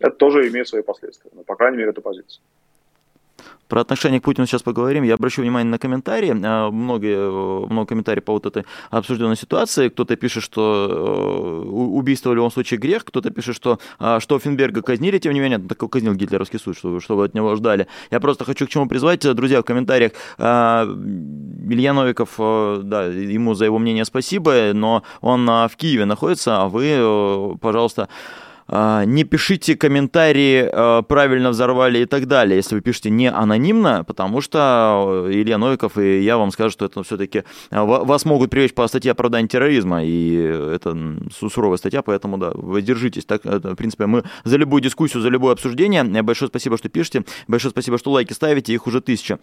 Это 0.00 0.16
тоже 0.16 0.48
имеет 0.48 0.66
свои 0.66 0.82
последствия. 0.82 1.30
Но, 1.34 1.42
по 1.42 1.54
крайней 1.54 1.78
мере, 1.78 1.90
это 1.90 2.00
позиция. 2.00 2.42
Про 3.70 3.82
отношение 3.82 4.20
к 4.20 4.24
Путину 4.24 4.48
сейчас 4.48 4.62
поговорим. 4.62 5.04
Я 5.04 5.14
обращу 5.14 5.42
внимание 5.42 5.70
на 5.70 5.78
комментарии. 5.78 6.34
А, 6.44 6.70
много, 6.70 7.06
много 7.70 7.86
комментариев 7.86 8.24
по 8.24 8.32
вот 8.32 8.44
этой 8.44 8.64
обсужденной 8.90 9.36
ситуации. 9.36 9.88
Кто-то 9.88 10.16
пишет, 10.16 10.42
что 10.42 10.88
э, 10.90 11.68
убийство 11.68 12.30
в 12.30 12.34
любом 12.34 12.50
случае 12.50 12.80
грех. 12.80 13.04
Кто-то 13.04 13.30
пишет, 13.30 13.54
что, 13.54 13.78
а, 14.00 14.18
что 14.18 14.40
Финберга 14.40 14.82
казнили, 14.82 15.18
тем 15.18 15.34
не 15.34 15.40
менее, 15.40 15.60
так 15.60 15.78
казнил 15.88 16.14
гитлеровский 16.14 16.58
суд, 16.58 16.76
что, 16.76 16.98
что 16.98 17.16
вы 17.16 17.26
от 17.26 17.34
него 17.34 17.54
ждали. 17.54 17.86
Я 18.10 18.18
просто 18.18 18.44
хочу 18.44 18.66
к 18.66 18.70
чему 18.70 18.88
призвать, 18.88 19.20
друзья, 19.20 19.60
в 19.60 19.64
комментариях. 19.64 20.12
А, 20.36 20.84
Илья 20.84 21.92
Новиков, 21.92 22.30
э, 22.38 22.80
да, 22.82 23.04
ему 23.04 23.54
за 23.54 23.66
его 23.66 23.78
мнение 23.78 24.04
спасибо, 24.04 24.72
но 24.74 25.04
он 25.20 25.46
в 25.46 25.72
Киеве 25.76 26.06
находится, 26.06 26.62
а 26.62 26.68
вы, 26.68 26.86
э, 26.88 27.54
пожалуйста, 27.60 28.08
не 28.70 29.24
пишите 29.24 29.76
комментарии, 29.76 30.68
а, 30.72 31.02
правильно 31.02 31.50
взорвали 31.50 32.00
и 32.00 32.06
так 32.06 32.26
далее, 32.26 32.56
если 32.56 32.76
вы 32.76 32.80
пишете 32.80 33.10
не 33.10 33.28
анонимно, 33.28 34.04
потому 34.04 34.40
что 34.40 35.24
э, 35.26 35.32
Илья 35.32 35.58
Новиков 35.58 35.98
и 35.98 36.20
я 36.20 36.38
вам 36.38 36.52
скажу, 36.52 36.70
что 36.70 36.84
это 36.84 37.02
все-таки 37.02 37.42
а, 37.70 37.84
вас 37.84 38.24
могут 38.24 38.50
привлечь 38.50 38.72
по 38.72 38.86
статье 38.86 39.10
оправдания 39.10 39.48
терроризма, 39.48 40.04
и 40.04 40.34
это 40.34 40.96
суровая 41.32 41.78
статья, 41.78 42.02
поэтому, 42.02 42.38
да, 42.38 42.52
вы 42.54 42.82
держитесь. 42.82 43.24
Так, 43.24 43.44
в 43.44 43.74
принципе, 43.74 44.06
мы 44.06 44.22
за 44.44 44.56
любую 44.56 44.82
дискуссию, 44.82 45.22
за 45.22 45.28
любое 45.30 45.52
обсуждение. 45.52 46.04
Большое 46.22 46.48
спасибо, 46.48 46.78
что 46.78 46.88
пишете, 46.88 47.24
большое 47.48 47.70
спасибо, 47.70 47.98
что 47.98 48.12
лайки 48.12 48.32
ставите, 48.32 48.72
их 48.72 48.86
уже 48.86 49.00
тысяча. 49.00 49.38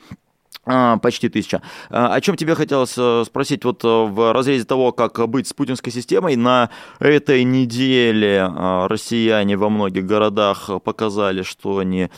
А, 0.69 0.97
почти 0.97 1.29
тысяча. 1.29 1.61
А, 1.89 2.13
о 2.13 2.19
чем 2.19 2.35
тебе 2.35 2.53
хотелось 2.53 2.95
э, 2.97 3.23
спросить 3.25 3.63
вот 3.63 3.85
э, 3.85 3.87
в 3.87 4.33
разрезе 4.33 4.65
того, 4.65 4.91
как 4.91 5.27
быть 5.29 5.47
с 5.47 5.53
путинской 5.53 5.93
системой? 5.93 6.35
На 6.35 6.69
этой 6.99 7.45
неделе 7.45 8.45
а, 8.49 8.87
россияне 8.89 9.55
во 9.55 9.69
многих 9.69 10.05
городах 10.05 10.69
показали, 10.83 11.43
что 11.43 11.77
они 11.77 12.09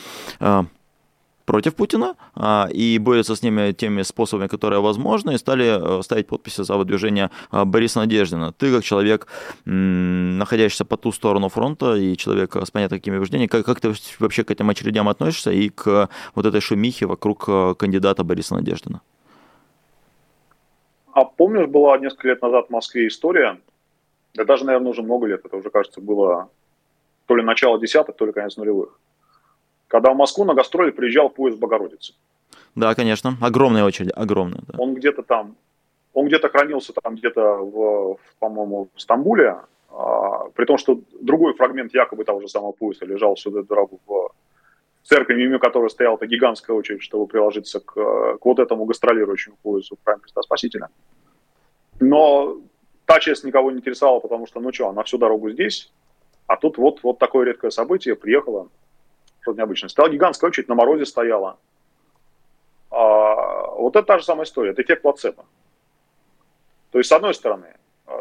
против 1.50 1.74
Путина 1.74 2.16
а, 2.36 2.68
и 2.72 3.00
борются 3.00 3.36
с 3.36 3.44
ними 3.44 3.72
теми 3.72 4.04
способами, 4.04 4.48
которые 4.48 4.82
возможны, 4.82 5.34
и 5.34 5.38
стали 5.38 5.66
э, 5.66 6.04
ставить 6.04 6.28
подписи 6.28 6.64
за 6.64 6.78
выдвижение 6.78 7.30
а, 7.52 7.66
Бориса 7.66 8.00
Надеждина. 8.00 8.52
Ты 8.52 8.72
как 8.72 8.84
человек, 8.84 9.28
находящийся 9.66 10.86
по 10.86 10.96
ту 10.96 11.12
сторону 11.12 11.50
фронта 11.50 11.96
и 11.96 12.16
человек 12.16 12.56
с 12.56 12.70
понятными 12.72 13.00
такими 13.00 13.18
убеждениями, 13.18 13.48
как, 13.48 13.66
как 13.66 13.80
ты 13.80 13.94
вообще 14.20 14.44
к 14.44 14.52
этим 14.52 14.70
очередям 14.70 15.08
относишься 15.08 15.52
и 15.52 15.70
к 15.70 16.10
вот 16.36 16.46
этой 16.46 16.62
шумихе 16.62 17.08
вокруг 17.08 17.46
э, 17.48 17.74
кандидата 17.80 18.24
Бориса 18.24 18.56
Надеждина? 18.56 19.02
А 21.14 21.26
помнишь, 21.26 21.68
была 21.68 21.98
несколько 21.98 22.28
лет 22.28 22.42
назад 22.44 22.68
в 22.68 22.72
Москве 22.72 23.08
история, 23.08 23.58
да 24.36 24.46
даже, 24.46 24.66
наверное, 24.66 24.92
уже 24.92 25.02
много 25.02 25.26
лет, 25.26 25.42
это 25.46 25.58
уже, 25.58 25.72
кажется, 25.72 26.00
было 26.00 26.48
то 27.26 27.36
ли 27.36 27.42
начало 27.42 27.80
десятых, 27.80 28.16
то 28.16 28.28
ли 28.28 28.34
конец 28.34 28.58
нулевых. 28.58 29.00
Когда 29.90 30.14
в 30.14 30.16
Москву 30.16 30.46
на 30.46 30.54
гастроли 30.54 30.92
приезжал 30.92 31.30
поезд 31.30 31.58
Богородицы. 31.58 32.14
Да, 32.76 32.94
конечно. 32.96 33.38
Огромная 33.42 33.84
очередь, 33.84 34.12
огромная. 34.16 34.62
Да. 34.68 34.78
Он 34.78 34.94
где-то 34.94 35.24
там, 35.24 35.56
он 36.14 36.28
где-то 36.28 36.48
хранился 36.48 36.94
там 36.94 37.16
где-то, 37.16 37.42
в, 37.42 38.18
по-моему, 38.40 38.90
в 38.96 39.02
Стамбуле, 39.02 39.58
а, 39.90 40.50
при 40.54 40.66
том, 40.66 40.78
что 40.78 41.02
другой 41.20 41.56
фрагмент 41.56 41.94
якобы 41.94 42.24
того 42.24 42.40
же 42.40 42.48
самого 42.48 42.72
поезда 42.72 43.08
лежал 43.08 43.36
сюда 43.36 43.64
дорогу 43.64 44.00
в 44.06 44.30
церкви, 45.04 45.34
мимо 45.34 45.58
которой 45.58 45.90
стояла 45.90 46.18
эта 46.18 46.28
гигантская 46.28 46.78
очередь, 46.78 47.02
чтобы 47.02 47.26
приложиться 47.26 47.80
к, 47.80 47.94
к 47.94 48.46
вот 48.46 48.60
этому 48.60 48.86
гастролирующему 48.86 49.56
поезду 49.64 49.98
в 50.00 50.06
храме 50.06 50.22
Христа 50.22 50.44
Спасителя. 50.44 50.90
Но 52.00 52.58
та 53.06 53.20
часть 53.20 53.44
никого 53.44 53.72
не 53.72 53.80
интересовала, 53.80 54.20
потому 54.20 54.46
что, 54.46 54.60
ну 54.60 54.72
что, 54.72 54.90
она 54.90 55.02
всю 55.02 55.18
дорогу 55.18 55.50
здесь, 55.50 55.92
а 56.46 56.58
тут 56.58 56.78
вот, 56.78 57.02
вот 57.02 57.18
такое 57.18 57.48
редкое 57.48 57.72
событие, 57.72 58.16
приехала, 58.16 58.68
что-то 59.42 59.58
необычное. 59.58 59.90
Стояла 59.90 60.12
гигантская 60.12 60.50
очередь, 60.50 60.70
на 60.70 60.76
морозе 60.76 61.06
стояла. 61.06 61.58
А, 62.92 63.68
вот 63.72 63.96
это 63.96 64.06
та 64.06 64.20
же 64.20 64.26
самая 64.26 64.46
история, 64.46 64.72
это 64.72 64.82
эффект 64.82 65.02
плацебо. 65.02 65.46
То 66.92 66.98
есть, 66.98 67.10
с 67.10 67.14
одной 67.14 67.34
стороны, 67.34 67.76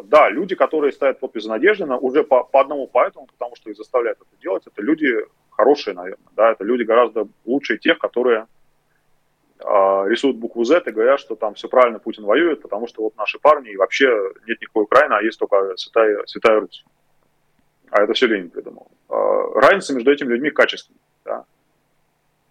да, 0.05 0.29
люди, 0.29 0.55
которые 0.55 0.93
ставят 0.93 1.21
подпись 1.21 1.45
за 1.45 1.51
Надеждина, 1.51 1.97
уже 1.97 2.23
по, 2.23 2.45
по 2.45 2.61
одному 2.61 2.87
поэтому, 2.87 3.27
потому 3.27 3.57
что 3.57 3.71
их 3.71 3.77
заставляют 3.77 4.19
это 4.21 4.41
делать, 4.41 4.67
это 4.67 4.83
люди 4.83 5.09
хорошие, 5.51 5.95
наверное, 5.95 6.29
да, 6.37 6.53
это 6.53 6.65
люди 6.65 6.83
гораздо 6.83 7.27
лучше 7.45 7.79
тех, 7.79 7.99
которые 7.99 8.47
э, 9.59 9.65
рисуют 10.09 10.37
букву 10.37 10.65
Z 10.65 10.83
и 10.87 10.91
говорят, 10.91 11.21
что 11.21 11.35
там 11.37 11.55
все 11.55 11.69
правильно, 11.69 11.99
Путин 11.99 12.25
воюет, 12.25 12.63
потому 12.63 12.87
что 12.87 13.03
вот 13.03 13.17
наши 13.17 13.39
парни, 13.39 13.71
и 13.71 13.77
вообще 13.77 14.09
нет 14.47 14.61
никакой 14.61 14.85
Украины, 14.85 15.15
а 15.15 15.23
есть 15.23 15.39
только 15.39 15.77
Святая, 15.77 16.25
Святая 16.27 16.61
Русь. 16.61 16.85
А 17.91 18.03
это 18.03 18.13
все 18.13 18.27
Ленин 18.27 18.51
придумал. 18.51 18.89
Э, 19.09 19.15
разница 19.55 19.95
между 19.95 20.13
этими 20.13 20.29
людьми 20.29 20.51
качественная, 20.51 21.01
да. 21.29 21.45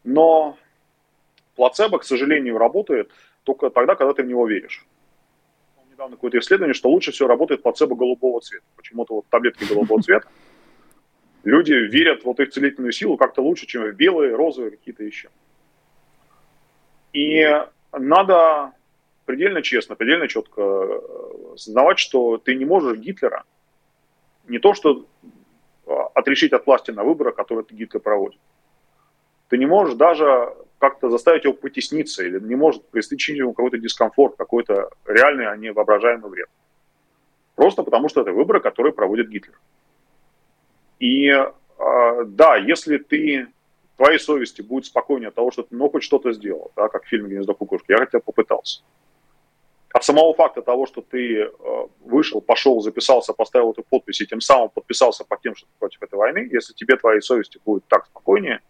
Но 0.03 0.57
плацебо, 1.55 1.99
к 1.99 2.03
сожалению, 2.03 2.57
работает 2.57 3.11
только 3.43 3.69
тогда, 3.69 3.95
когда 3.95 4.13
ты 4.13 4.23
в 4.23 4.27
него 4.27 4.47
веришь 4.47 4.85
недавно 5.97 6.15
какое-то 6.15 6.37
исследование, 6.37 6.75
что 6.75 6.89
лучше 6.89 7.11
всего 7.11 7.27
работает 7.27 7.63
плацебо 7.63 7.95
голубого 7.95 8.39
цвета. 8.39 8.65
Почему-то 8.75 9.15
вот 9.15 9.25
таблетки 9.29 9.63
голубого 9.63 9.99
цвета. 10.03 10.27
Люди 11.43 11.73
верят 11.73 12.23
вот 12.23 12.39
их 12.39 12.51
целительную 12.51 12.91
силу 12.91 13.17
как-то 13.17 13.41
лучше, 13.41 13.65
чем 13.65 13.83
в 13.83 13.93
белые, 13.93 14.35
розовые, 14.35 14.71
какие-то 14.71 15.03
еще. 15.03 15.29
И 17.13 17.43
надо 17.91 18.73
предельно 19.25 19.63
честно, 19.63 19.95
предельно 19.95 20.27
четко 20.27 20.61
э, 20.61 21.53
осознавать, 21.55 21.97
что 21.97 22.37
ты 22.37 22.53
не 22.53 22.65
можешь 22.65 22.99
Гитлера 22.99 23.43
не 24.47 24.59
то 24.59 24.73
что 24.75 25.05
э, 25.23 25.91
отрешить 26.13 26.53
от 26.53 26.65
власти 26.67 26.91
на 26.91 27.03
выборах, 27.03 27.35
которые 27.35 27.65
Гитлер 27.69 28.01
проводит. 28.01 28.39
Ты 29.49 29.57
не 29.57 29.65
можешь 29.65 29.95
даже 29.95 30.53
как-то 30.79 31.09
заставить 31.09 31.45
его 31.45 31.53
потесниться 31.53 32.23
или 32.23 32.39
не 32.39 32.55
может 32.55 32.87
причинить 32.89 33.39
ему 33.39 33.53
какой-то 33.53 33.77
дискомфорт, 33.77 34.35
какой-то 34.35 34.89
реальный, 35.05 35.47
а 35.47 35.55
не 35.55 35.71
воображаемый 35.71 36.29
вред. 36.29 36.49
Просто 37.55 37.83
потому, 37.83 38.09
что 38.09 38.21
это 38.21 38.31
выборы, 38.31 38.59
которые 38.59 38.93
проводит 38.93 39.29
Гитлер. 39.29 39.59
И 40.99 41.27
э, 41.29 42.23
да, 42.25 42.57
если 42.57 42.97
ты 42.97 43.47
твоей 43.95 44.19
совести 44.19 44.61
будет 44.61 44.85
спокойнее 44.85 45.29
от 45.29 45.35
того, 45.35 45.49
что 45.51 45.63
ты 45.63 45.75
ну, 45.75 45.89
хоть 45.89 46.03
что-то 46.03 46.31
сделал, 46.33 46.71
да, 46.75 46.87
как 46.87 47.05
в 47.05 47.07
фильме 47.07 47.29
«Гнездо 47.29 47.55
кукушки», 47.55 47.91
я 47.91 47.97
хотя 47.97 48.19
бы 48.19 48.25
попытался. 48.25 48.83
От 49.91 50.03
самого 50.03 50.35
факта 50.35 50.61
того, 50.61 50.85
что 50.85 51.01
ты 51.01 51.41
э, 51.41 51.49
вышел, 52.01 52.41
пошел, 52.41 52.81
записался, 52.81 53.33
поставил 53.33 53.71
эту 53.71 53.83
подпись 53.83 54.21
и 54.21 54.27
тем 54.27 54.41
самым 54.41 54.69
подписался 54.69 55.23
под 55.23 55.41
тем, 55.41 55.55
что 55.55 55.65
ты 55.65 55.71
против 55.79 56.03
этой 56.03 56.15
войны, 56.15 56.47
если 56.51 56.73
тебе 56.73 56.97
твоей 56.97 57.21
совести 57.21 57.59
будет 57.65 57.85
так 57.87 58.05
спокойнее– 58.05 58.59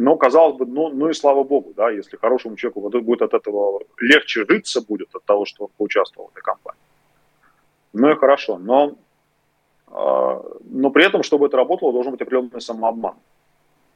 но, 0.00 0.16
казалось 0.16 0.56
бы, 0.56 0.64
ну, 0.64 0.88
ну 0.88 1.10
и 1.10 1.12
слава 1.12 1.44
богу, 1.44 1.74
да, 1.76 1.90
если 1.90 2.16
хорошему 2.16 2.56
человеку 2.56 2.80
будет 3.02 3.22
от 3.22 3.34
этого 3.34 3.80
легче 4.00 4.46
житься 4.48 4.80
будет 4.80 5.14
от 5.14 5.24
того, 5.24 5.44
что 5.44 5.64
он 5.64 5.70
поучаствовал 5.76 6.28
в 6.28 6.30
этой 6.32 6.42
кампании. 6.42 6.80
Ну 7.92 8.10
и 8.10 8.16
хорошо, 8.16 8.58
но, 8.58 8.94
э, 9.88 10.42
но 10.70 10.90
при 10.90 11.04
этом, 11.04 11.22
чтобы 11.22 11.46
это 11.46 11.58
работало, 11.58 11.92
должен 11.92 12.12
быть 12.12 12.22
определенный 12.22 12.62
самообман. 12.62 13.14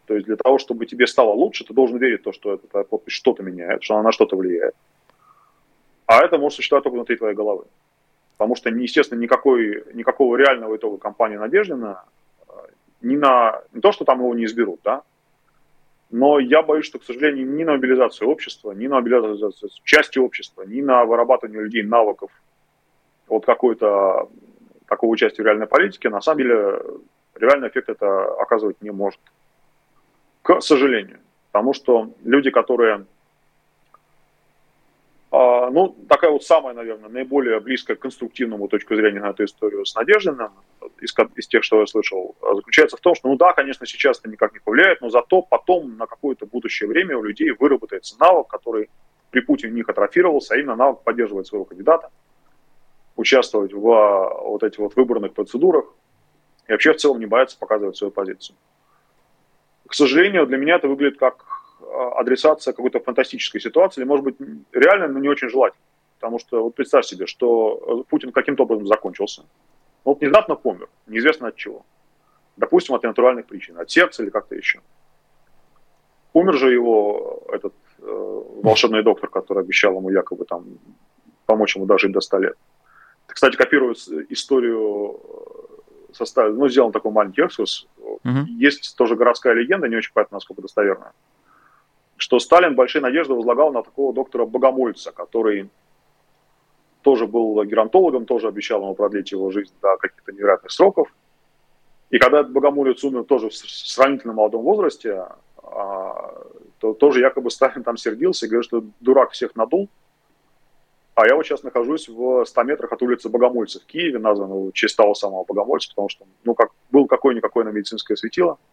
То 0.07 0.15
есть 0.15 0.27
для 0.27 0.37
того, 0.37 0.59
чтобы 0.59 0.85
тебе 0.85 1.07
стало 1.07 1.33
лучше, 1.33 1.65
ты 1.65 1.73
должен 1.73 1.97
верить 1.97 2.21
в 2.21 2.25
то, 2.25 2.33
что 2.33 2.53
эта 2.53 2.85
подпись 2.85 3.15
что-то 3.15 3.43
меняет, 3.43 3.83
что 3.83 3.95
она 3.95 4.03
на 4.03 4.13
что-то 4.13 4.37
влияет. 4.37 4.75
А 6.05 6.23
это 6.23 6.37
может 6.37 6.57
существовать 6.57 6.85
только 6.85 6.97
внутри 6.97 7.17
твоей 7.17 7.35
головы. 7.35 7.65
Потому 8.37 8.57
что, 8.57 8.69
естественно, 8.69 9.21
никакой, 9.21 9.85
никакого 9.95 10.37
реального 10.37 10.77
итога 10.77 10.99
кампании 10.99 11.39
Надеждина 11.39 12.05
а, 12.47 12.67
ни 13.01 13.17
на 13.17 13.63
не 13.73 13.81
то, 13.81 13.91
что 13.91 14.05
там 14.05 14.19
его 14.19 14.35
не 14.35 14.45
изберут, 14.45 14.81
да, 14.85 15.03
но 16.17 16.39
я 16.39 16.63
боюсь, 16.63 16.87
что, 16.87 17.01
к 17.01 17.05
сожалению, 17.05 17.45
ни 17.45 17.65
на 17.65 17.73
мобилизацию 17.73 18.29
общества, 18.29 18.71
ни 18.71 18.87
на 18.87 19.01
мобилизацию 19.01 19.69
части 19.83 20.21
общества, 20.21 20.63
ни 20.63 20.81
на 20.81 21.05
вырабатывание 21.05 21.61
людей 21.61 21.83
навыков 21.83 22.31
вот 23.27 23.45
какой-то 23.45 24.29
такого 24.87 25.11
участия 25.11 25.43
в 25.43 25.47
реальной 25.47 25.67
политике, 25.67 26.11
на 26.11 26.21
самом 26.21 26.39
деле 26.39 26.81
реальный 27.35 27.67
эффект 27.67 27.89
это 27.89 28.27
оказывать 28.41 28.81
не 28.81 28.93
может. 28.93 29.19
К 30.43 30.61
сожалению. 30.61 31.19
Потому 31.51 31.73
что 31.73 32.13
люди, 32.23 32.51
которые 32.51 33.07
ну, 35.71 35.97
такая 36.09 36.31
вот 36.31 36.45
самая, 36.45 36.75
наверное, 36.75 37.09
наиболее 37.09 37.59
близкая 37.59 37.97
к 37.97 38.01
конструктивному 38.01 38.69
точку 38.69 38.95
зрения 38.95 39.21
на 39.21 39.31
эту 39.31 39.45
историю 39.45 39.85
с 39.85 39.95
Надеждиным, 39.95 40.53
из, 41.01 41.15
из 41.37 41.49
тех, 41.49 41.65
что 41.65 41.81
я 41.81 41.87
слышал, 41.87 42.37
заключается 42.41 42.97
в 42.97 43.01
том, 43.01 43.15
что, 43.15 43.29
ну 43.29 43.37
да, 43.37 43.53
конечно, 43.53 43.87
сейчас 43.87 44.21
это 44.21 44.29
никак 44.29 44.53
не 44.53 44.61
повлияет, 44.61 45.01
но 45.01 45.11
зато 45.11 45.43
потом 45.43 45.97
на 45.97 46.07
какое-то 46.07 46.47
будущее 46.47 46.89
время 46.89 47.19
у 47.19 47.23
людей 47.23 47.51
выработается 47.51 48.17
навык, 48.21 48.49
который 48.49 48.91
при 49.31 49.41
Путине 49.41 49.73
у 49.73 49.77
них 49.77 49.89
атрофировался, 49.89 50.55
а 50.55 50.57
именно 50.57 50.77
навык 50.77 51.01
поддерживать 51.03 51.49
своего 51.49 51.65
кандидата, 51.65 52.11
участвовать 53.17 53.73
в 53.73 53.91
а, 53.91 54.41
вот 54.41 54.63
этих 54.63 54.79
вот 54.79 54.95
выборных 54.95 55.35
процедурах 55.35 55.87
и 56.69 56.73
вообще 56.73 56.93
в 56.93 56.97
целом 56.97 57.19
не 57.19 57.27
бояться 57.27 57.59
показывать 57.59 57.97
свою 57.97 58.13
позицию. 58.13 58.57
К 59.89 59.95
сожалению, 59.95 60.47
для 60.47 60.57
меня 60.57 60.77
это 60.77 60.87
выглядит 60.89 61.19
как 61.19 61.45
а, 61.47 61.54
адресация 61.95 62.73
какой-то 62.73 63.01
фантастической 63.01 63.61
ситуации, 63.61 64.01
или, 64.01 64.09
может 64.09 64.25
быть, 64.25 64.37
реально, 64.73 65.09
но 65.09 65.19
не 65.19 65.29
очень 65.29 65.49
желательно. 65.49 65.83
Потому 66.19 66.39
что 66.39 66.65
вот 66.65 66.75
представь 66.75 67.05
себе, 67.05 67.27
что 67.27 68.03
э, 68.03 68.11
Путин 68.11 68.33
каким-то 68.33 68.63
образом 68.63 68.87
закончился. 68.87 69.45
Вот 70.05 70.21
внезапно 70.21 70.55
помер, 70.55 70.89
неизвестно 71.07 71.49
от 71.49 71.57
чего. 71.57 71.85
Допустим, 72.57 72.95
от 72.95 73.03
натуральных 73.03 73.47
причин, 73.47 73.79
от 73.79 73.91
сердца 73.91 74.23
или 74.23 74.31
как-то 74.31 74.55
еще. 74.55 74.81
Умер 76.33 76.55
же 76.55 76.73
его 76.73 77.43
этот 77.53 77.75
э, 77.99 78.43
волшебный 78.63 79.03
доктор, 79.03 79.29
который 79.29 79.63
обещал 79.63 79.97
ему 79.97 80.11
якобы 80.11 80.45
там 80.45 80.65
помочь 81.47 81.77
ему 81.77 81.87
дожить 81.87 82.13
до 82.13 82.21
100 82.21 82.39
лет. 82.39 82.57
Кстати, 83.27 83.57
копирует 83.57 83.99
историю 84.31 85.21
э, 86.09 86.15
составил, 86.15 86.55
ну, 86.55 86.69
сделан 86.69 86.93
такой 86.93 87.13
маленький 87.13 87.43
экскурс. 87.43 87.87
Uh-huh. 87.99 88.45
Есть 88.47 88.97
тоже 88.97 89.17
городская 89.17 89.53
легенда, 89.53 89.89
не 89.89 89.97
очень 89.97 90.13
понятно, 90.13 90.37
насколько 90.37 90.63
достоверная 90.63 91.13
что 92.25 92.39
Сталин 92.39 92.75
большие 92.75 93.03
надежды 93.03 93.35
возлагал 93.35 93.71
на 93.71 93.83
такого 93.83 94.15
доктора 94.15 94.47
Богомольца, 94.47 95.13
который 95.13 95.69
тоже 97.03 97.27
был 97.27 97.63
геронтологом, 97.65 98.25
тоже 98.25 98.49
обещал 98.49 98.81
ему 98.81 98.95
продлить 98.95 99.31
его 99.31 99.51
жизнь 99.51 99.75
до 99.83 99.99
каких-то 99.99 100.33
невероятных 100.33 100.73
сроков. 100.73 101.15
И 102.09 102.19
когда 102.19 102.41
этот 102.41 102.53
Богомолец 102.53 103.05
умер 103.05 103.25
тоже 103.25 103.51
в 103.51 103.55
сравнительно 103.55 104.33
молодом 104.33 104.63
возрасте, 104.63 105.27
а, 105.63 106.47
то 106.79 106.95
тоже 106.95 107.21
якобы 107.21 107.51
Сталин 107.51 107.83
там 107.83 107.99
сердился 107.99 108.47
и 108.47 108.49
говорит, 108.49 108.69
что 108.69 108.83
дурак 109.01 109.33
всех 109.33 109.55
надул. 109.55 109.91
А 111.17 111.27
я 111.27 111.37
вот 111.37 111.45
сейчас 111.45 111.63
нахожусь 111.63 112.09
в 112.09 112.47
100 112.47 112.63
метрах 112.63 112.91
от 112.91 113.03
улицы 113.03 113.29
Богомольца 113.29 113.81
в 113.81 113.85
Киеве, 113.85 114.19
названного 114.19 114.71
в 114.71 114.73
честь 114.73 114.97
того 114.97 115.15
самого 115.15 115.45
Богомольца, 115.45 115.91
потому 115.91 116.09
что 116.09 116.25
ну, 116.45 116.55
как, 116.55 116.71
был 116.91 117.07
какой-никакой 117.07 117.65
на 117.65 117.69
медицинское 117.69 118.17
светило– 118.17 118.57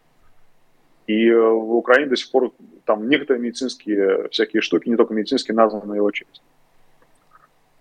и 1.06 1.28
э, 1.28 1.36
в 1.36 1.74
Украине 1.74 2.10
до 2.10 2.16
сих 2.16 2.30
пор 2.30 2.52
там 2.84 3.08
некоторые 3.08 3.42
медицинские 3.42 4.28
всякие 4.28 4.62
штуки, 4.62 4.88
не 4.88 4.96
только 4.96 5.14
медицинские, 5.14 5.54
названы 5.54 5.86
на 5.86 5.94
его 5.94 6.10
честь. 6.10 6.42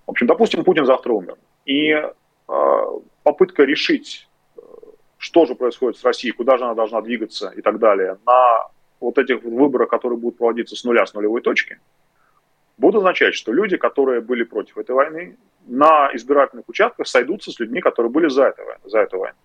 В 0.06 0.12
общем, 0.12 0.28
допустим, 0.28 0.64
Путин 0.64 0.86
завтра 0.86 1.14
умер. 1.14 1.38
И 1.66 1.90
э, 1.92 2.12
попытка 3.24 3.64
решить, 3.64 4.28
э, 4.58 4.62
что 5.18 5.46
же 5.46 5.56
происходит 5.56 5.98
с 5.98 6.04
Россией, 6.04 6.34
куда 6.34 6.58
же 6.58 6.66
она 6.66 6.74
должна 6.74 7.02
двигаться 7.02 7.50
и 7.56 7.62
так 7.62 7.80
далее, 7.80 8.18
на 8.26 8.68
вот 9.00 9.18
этих 9.18 9.44
выборах, 9.44 9.90
которые 9.90 10.18
будут 10.18 10.38
проводиться 10.38 10.76
с 10.76 10.84
нуля, 10.84 11.06
с 11.06 11.14
нулевой 11.14 11.42
точки, 11.42 11.80
будет 12.78 12.96
означать, 12.96 13.36
что 13.36 13.52
люди, 13.52 13.78
которые 13.78 14.22
были 14.22 14.44
против 14.44 14.78
этой 14.78 14.96
войны, 14.96 15.38
на 15.68 16.10
избирательных 16.14 16.68
участках 16.68 17.08
сойдутся 17.08 17.52
с 17.52 17.60
людьми, 17.60 17.82
которые 17.82 18.12
были 18.12 18.28
за, 18.28 18.46
это, 18.46 18.64
за 18.84 19.00
эту 19.00 19.20
войну. 19.20 19.38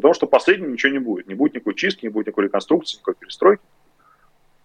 Потому 0.00 0.14
что 0.14 0.26
последним 0.26 0.72
ничего 0.72 0.92
не 0.92 0.98
будет. 0.98 1.28
Не 1.28 1.34
будет 1.34 1.54
никакой 1.54 1.74
чистки, 1.74 2.04
не 2.04 2.08
будет 2.08 2.26
никакой 2.26 2.44
реконструкции, 2.44 2.96
никакой 2.96 3.14
перестройки. 3.14 3.62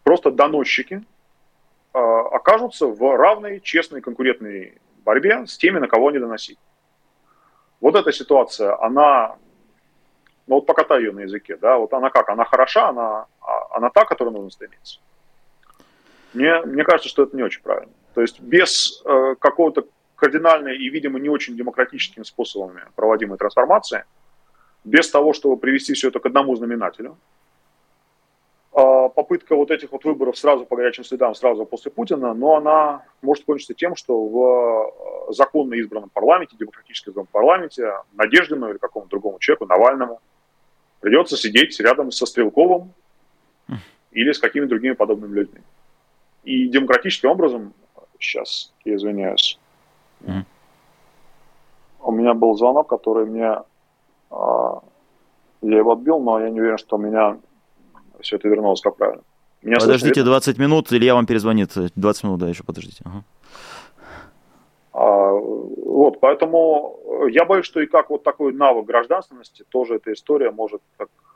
Просто 0.04 0.32
доносчики 0.32 1.04
э, 1.94 1.98
окажутся 1.98 2.88
в 2.88 3.18
равной, 3.18 3.60
честной, 3.60 4.02
конкурентной 4.02 4.78
борьбе 5.04 5.46
с 5.46 5.58
теми, 5.58 5.80
на 5.80 5.88
кого 5.88 6.10
они 6.10 6.20
доносить. 6.20 6.60
Вот 7.82 7.96
эта 7.96 8.12
ситуация, 8.12 8.82
она 8.82 9.36
но 10.48 10.56
вот 10.56 10.66
покатай 10.66 11.00
ее 11.00 11.12
на 11.12 11.22
языке, 11.22 11.58
да, 11.58 11.78
вот 11.78 11.94
она 11.94 12.10
как, 12.10 12.30
она 12.30 12.46
хороша, 12.46 12.90
она, 12.90 13.26
а, 13.42 13.78
она 13.78 13.90
та, 13.90 14.06
которой 14.06 14.30
нужно 14.30 14.52
стремиться. 14.52 15.00
Мне, 16.34 16.62
мне 16.62 16.84
кажется, 16.84 17.10
что 17.10 17.24
это 17.24 17.36
не 17.36 17.44
очень 17.44 17.62
правильно. 17.62 17.92
То 18.14 18.22
есть 18.22 18.40
без 18.40 19.02
э, 19.06 19.36
какого-то 19.40 19.88
кардинальной 20.16 20.78
и, 20.78 20.90
видимо, 20.90 21.20
не 21.20 21.30
очень 21.30 21.56
демократическими 21.56 22.24
способами 22.24 22.84
проводимой 22.96 23.38
трансформации, 23.38 24.04
без 24.86 25.10
того, 25.10 25.34
чтобы 25.34 25.58
привести 25.58 25.94
все 25.94 26.08
это 26.08 26.20
к 26.20 26.26
одному 26.26 26.56
знаменателю, 26.56 27.18
а, 28.72 29.10
попытка 29.10 29.56
вот 29.56 29.72
этих 29.72 29.92
вот 29.92 30.04
выборов 30.06 30.38
сразу 30.38 30.66
по 30.66 30.76
горячим 30.76 31.04
следам, 31.04 31.34
сразу 31.36 31.66
после 31.66 31.92
Путина, 31.92 32.34
но 32.34 32.56
она 32.56 33.04
может 33.22 33.46
кончиться 33.46 33.74
тем, 33.74 33.96
что 33.96 34.26
в 34.28 35.30
э, 35.30 35.34
законно 35.34 35.74
избранном 35.76 36.10
парламенте, 36.10 36.58
демократически 36.58 37.10
избранном 37.10 37.30
парламенте 37.32 37.94
Надеждину 38.14 38.70
или 38.70 38.78
какому-то 38.78 39.10
другому 39.10 39.40
человеку, 39.40 39.66
Навальному, 39.66 40.22
придется 41.00 41.38
сидеть 41.38 41.80
рядом 41.80 42.12
со 42.12 42.26
Стрелковым 42.26 42.94
или 44.12 44.32
с 44.32 44.40
какими-то 44.40 44.70
другими 44.70 44.94
подобными 44.94 45.34
людьми. 45.34 45.62
И 46.44 46.68
демократическим 46.68 47.30
образом, 47.30 47.74
сейчас 48.20 48.74
я 48.84 48.96
извиняюсь, 48.96 49.58
mm. 50.22 50.44
у 52.02 52.12
меня 52.12 52.34
был 52.34 52.56
звонок, 52.56 52.88
который 52.88 53.26
мне, 53.26 53.46
а, 53.46 53.66
я 55.62 55.78
его 55.78 55.94
отбил, 55.94 56.20
но 56.20 56.40
я 56.40 56.50
не 56.50 56.60
уверен, 56.60 56.78
что 56.78 56.98
у 56.98 57.00
меня 57.00 57.38
все 58.22 58.38
это 58.38 58.48
вернулось 58.48 58.82
как 58.82 58.98
правильно. 58.98 59.24
Меня 59.62 59.78
Подождите 59.80 60.14
слышно, 60.14 60.32
20 60.32 60.58
минут, 60.60 60.92
или 60.92 61.06
я 61.06 61.16
вам 61.16 61.26
перезвонит. 61.26 61.72
20 61.96 62.24
минут, 62.24 62.40
да, 62.40 62.48
еще 62.50 62.64
подождите. 62.64 63.02
Ага. 63.04 63.24
А, 64.94 65.32
вот, 65.32 66.20
поэтому 66.20 67.28
я 67.30 67.46
боюсь, 67.46 67.66
что 67.66 67.82
и 67.82 67.88
как 67.88 68.10
вот 68.10 68.24
такой 68.24 68.54
навык 68.54 68.86
гражданственности, 68.86 69.66
тоже 69.70 69.96
эта 69.96 70.14
история 70.14 70.52
может, 70.52 70.82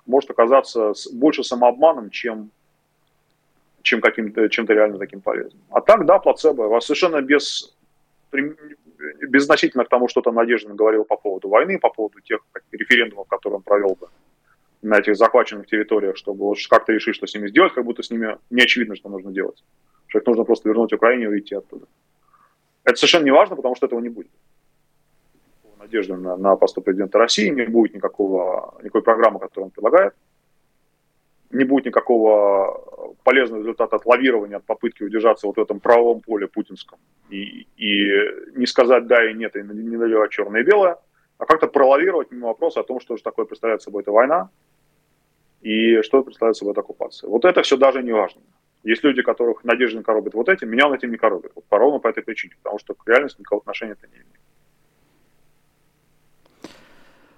может 0.06 0.30
оказаться 0.30 0.94
больше 1.12 1.44
самообманом, 1.44 2.10
чем, 2.10 2.52
чем 3.82 4.00
каким-то, 4.00 4.48
чем-то 4.48 4.74
реально 4.74 4.98
таким 4.98 5.22
полезным. 5.22 5.62
А 5.72 5.82
так, 5.82 6.06
да, 6.06 6.20
плацебо, 6.20 6.64
вас 6.64 6.86
совершенно 6.86 7.22
без, 7.22 7.76
безносительно 9.22 9.86
к 9.86 9.90
тому, 9.90 10.08
что 10.08 10.22
там 10.22 10.36
Надежда 10.36 10.74
говорил 10.74 11.06
по 11.06 11.18
поводу 11.18 11.50
войны, 11.50 11.80
по 11.80 11.90
поводу 11.90 12.20
тех 12.22 12.42
референдумов, 12.72 13.28
которые 13.28 13.58
он 13.58 13.64
провел 13.64 13.96
бы 14.00 14.08
на 14.82 15.00
этих 15.00 15.16
захваченных 15.16 15.68
территориях, 15.68 16.18
чтобы 16.18 16.54
как-то 16.70 16.94
решить, 16.94 17.16
что 17.16 17.28
с 17.28 17.36
ними 17.36 17.48
сделать, 17.48 17.74
как 17.74 17.84
будто 17.86 18.02
с 18.02 18.10
ними 18.10 18.38
не 18.50 18.64
очевидно, 18.64 18.96
что 18.96 19.10
нужно 19.10 19.32
делать. 19.32 19.64
Что 20.08 20.20
их 20.20 20.26
нужно 20.26 20.44
просто 20.44 20.70
вернуть 20.70 20.94
Украине 20.94 21.26
и 21.26 21.28
уйти 21.28 21.56
оттуда. 21.56 21.86
Это 22.84 22.96
совершенно 22.96 23.26
не 23.26 23.32
важно, 23.32 23.56
потому 23.56 23.76
что 23.76 23.86
этого 23.86 24.00
не 24.00 24.10
будет. 24.10 24.32
Надежды 25.78 26.16
на, 26.16 26.38
на 26.38 26.56
посту 26.56 26.82
президента 26.82 27.18
России, 27.18 27.50
не 27.50 27.66
будет 27.66 27.94
никакого, 27.94 28.78
никакой 28.82 29.02
программы, 29.02 29.40
которую 29.40 29.66
он 29.66 29.72
предлагает, 29.72 30.14
не 31.52 31.64
будет 31.64 31.86
никакого 31.86 33.16
полезного 33.24 33.62
результата 33.62 33.96
от 33.96 34.06
лавирования, 34.06 34.58
от 34.58 34.66
попытки 34.66 35.04
удержаться 35.04 35.48
вот 35.48 35.58
в 35.58 35.62
этом 35.62 35.80
правовом 35.80 36.22
поле 36.22 36.48
путинском 36.48 37.00
и, 37.30 37.68
и 37.76 38.12
не 38.56 38.68
сказать 38.68 39.08
да 39.08 39.30
и 39.30 39.34
нет, 39.34 39.56
и 39.56 39.62
не 39.62 39.98
наливать 39.98 40.32
черное 40.32 40.62
и 40.62 40.66
белое, 40.66 40.98
а 41.38 41.46
как-то 41.46 41.68
пролавировать 41.68 42.32
мимо 42.32 42.48
вопроса 42.48 42.82
о 42.82 42.84
том, 42.84 43.00
что 43.00 43.18
же 43.18 43.24
такое 43.24 43.46
представляет 43.46 43.82
собой 43.82 44.04
эта 44.04 44.12
война, 44.12 44.50
и 45.62 46.02
что 46.02 46.24
представляет 46.24 46.56
собой 46.56 46.74
эта 46.74 46.82
оккупация. 46.82 47.30
Вот 47.30 47.46
это 47.46 47.64
все 47.64 47.78
даже 47.78 48.04
не 48.04 48.12
важно. 48.12 48.42
Есть 48.84 49.04
люди, 49.04 49.22
которых 49.22 49.64
Надежда 49.66 50.02
коробит 50.04 50.34
вот 50.36 50.48
этим, 50.48 50.70
меня 50.70 50.88
он 50.88 50.94
этим 50.94 51.12
не 51.12 51.18
коробит. 51.18 51.52
Вот 51.56 51.66
по 51.66 51.78
ровно 51.78 52.00
по 52.00 52.08
этой 52.08 52.24
причине, 52.24 52.54
потому 52.62 52.80
что 52.80 52.94
к 52.94 53.06
реальности 53.08 53.42
никакого 53.42 53.60
отношения 53.62 53.94
это 53.94 54.08
не 54.08 54.14
имеет. 54.14 54.40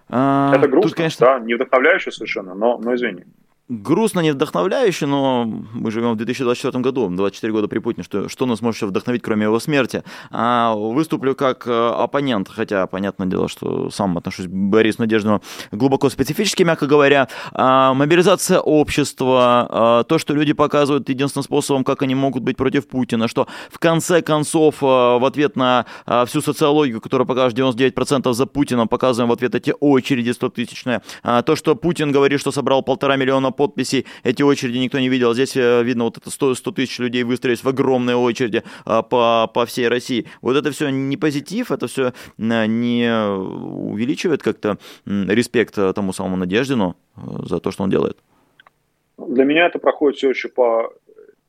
А, 0.09 0.53
это 0.55 0.67
грустно, 0.67 0.89
Тут, 0.89 0.97
конечно... 0.97 1.25
да, 1.25 1.39
не 1.39 1.55
вдохновляюще 1.55 2.11
совершенно, 2.11 2.53
но, 2.53 2.77
но 2.77 2.93
извини 2.93 3.23
грустно, 3.71 4.19
не 4.19 4.31
вдохновляюще, 4.31 5.05
но 5.05 5.45
мы 5.45 5.91
живем 5.91 6.11
в 6.13 6.17
2024 6.17 6.83
году, 6.83 7.09
24 7.09 7.53
года 7.53 7.67
при 7.67 7.79
Путине, 7.79 8.03
что, 8.03 8.27
что 8.27 8.45
нас 8.45 8.61
может 8.61 8.81
вдохновить, 8.83 9.21
кроме 9.21 9.45
его 9.45 9.59
смерти. 9.59 10.03
А 10.29 10.75
выступлю 10.75 11.35
как 11.35 11.65
э, 11.67 11.71
оппонент, 11.71 12.49
хотя, 12.49 12.85
понятное 12.87 13.27
дело, 13.27 13.47
что 13.47 13.89
сам 13.89 14.17
отношусь 14.17 14.47
к 14.47 14.49
Борису 14.49 15.01
Надеждину 15.01 15.41
глубоко 15.71 16.09
специфически, 16.09 16.63
мягко 16.63 16.85
говоря. 16.85 17.29
А, 17.53 17.93
мобилизация 17.93 18.59
общества, 18.59 19.67
а, 19.69 20.03
то, 20.03 20.17
что 20.17 20.33
люди 20.33 20.51
показывают 20.51 21.07
единственным 21.07 21.43
способом, 21.43 21.83
как 21.85 22.01
они 22.01 22.13
могут 22.13 22.43
быть 22.43 22.57
против 22.57 22.87
Путина, 22.87 23.29
что 23.29 23.47
в 23.69 23.79
конце 23.79 24.21
концов 24.21 24.75
а, 24.81 25.17
в 25.17 25.25
ответ 25.25 25.55
на 25.55 25.85
а, 26.05 26.25
всю 26.25 26.41
социологию, 26.41 26.99
которая 26.99 27.25
покажет 27.25 27.57
99% 27.57 28.33
за 28.33 28.45
Путина, 28.45 28.85
показываем 28.87 29.29
в 29.29 29.33
ответ 29.33 29.55
эти 29.55 29.73
очереди 29.79 30.31
100-тысячные, 30.31 31.01
а, 31.23 31.41
то, 31.41 31.55
что 31.55 31.75
Путин 31.75 32.11
говорит, 32.11 32.41
что 32.41 32.51
собрал 32.51 32.81
полтора 32.81 33.15
миллиона 33.15 33.51
подписей, 33.61 34.05
эти 34.23 34.43
очереди 34.43 34.77
никто 34.77 34.99
не 34.99 35.09
видел. 35.09 35.33
Здесь 35.33 35.55
э, 35.55 35.83
видно 35.83 36.05
вот 36.05 36.17
это 36.17 36.31
100, 36.31 36.55
100 36.55 36.71
тысяч 36.71 36.99
людей 36.99 37.23
выстроились 37.23 37.63
в 37.63 37.67
огромные 37.67 38.15
очереди 38.15 38.63
э, 38.85 39.03
по, 39.09 39.49
по 39.53 39.65
всей 39.65 39.87
России. 39.87 40.25
Вот 40.41 40.55
это 40.55 40.71
все 40.71 40.89
не 40.89 41.17
позитив, 41.17 41.71
это 41.71 41.85
все 41.87 42.13
э, 42.37 42.65
не 42.65 43.11
увеличивает 43.91 44.41
как-то 44.41 44.77
респект 45.05 45.75
тому 45.75 46.13
самому 46.13 46.37
Надеждину 46.37 46.95
за 47.15 47.59
то, 47.59 47.71
что 47.71 47.83
он 47.83 47.89
делает? 47.89 48.17
Для 49.17 49.43
меня 49.43 49.67
это 49.67 49.79
проходит 49.79 50.17
все 50.17 50.29
еще 50.29 50.49
по 50.49 50.93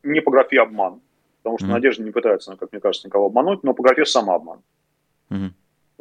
не 0.03 0.20
по 0.20 0.31
графе 0.31 0.61
обман, 0.61 1.01
потому 1.42 1.59
что 1.59 1.66
mm-hmm. 1.66 1.70
Надежда 1.70 2.03
не 2.03 2.11
пытается, 2.11 2.57
как 2.57 2.72
мне 2.72 2.81
кажется, 2.81 3.09
никого 3.09 3.27
обмануть, 3.27 3.62
но 3.62 3.72
по 3.72 3.83
графе 3.83 4.05
самообман. 4.05 4.59
Mm-hmm. 5.31 5.51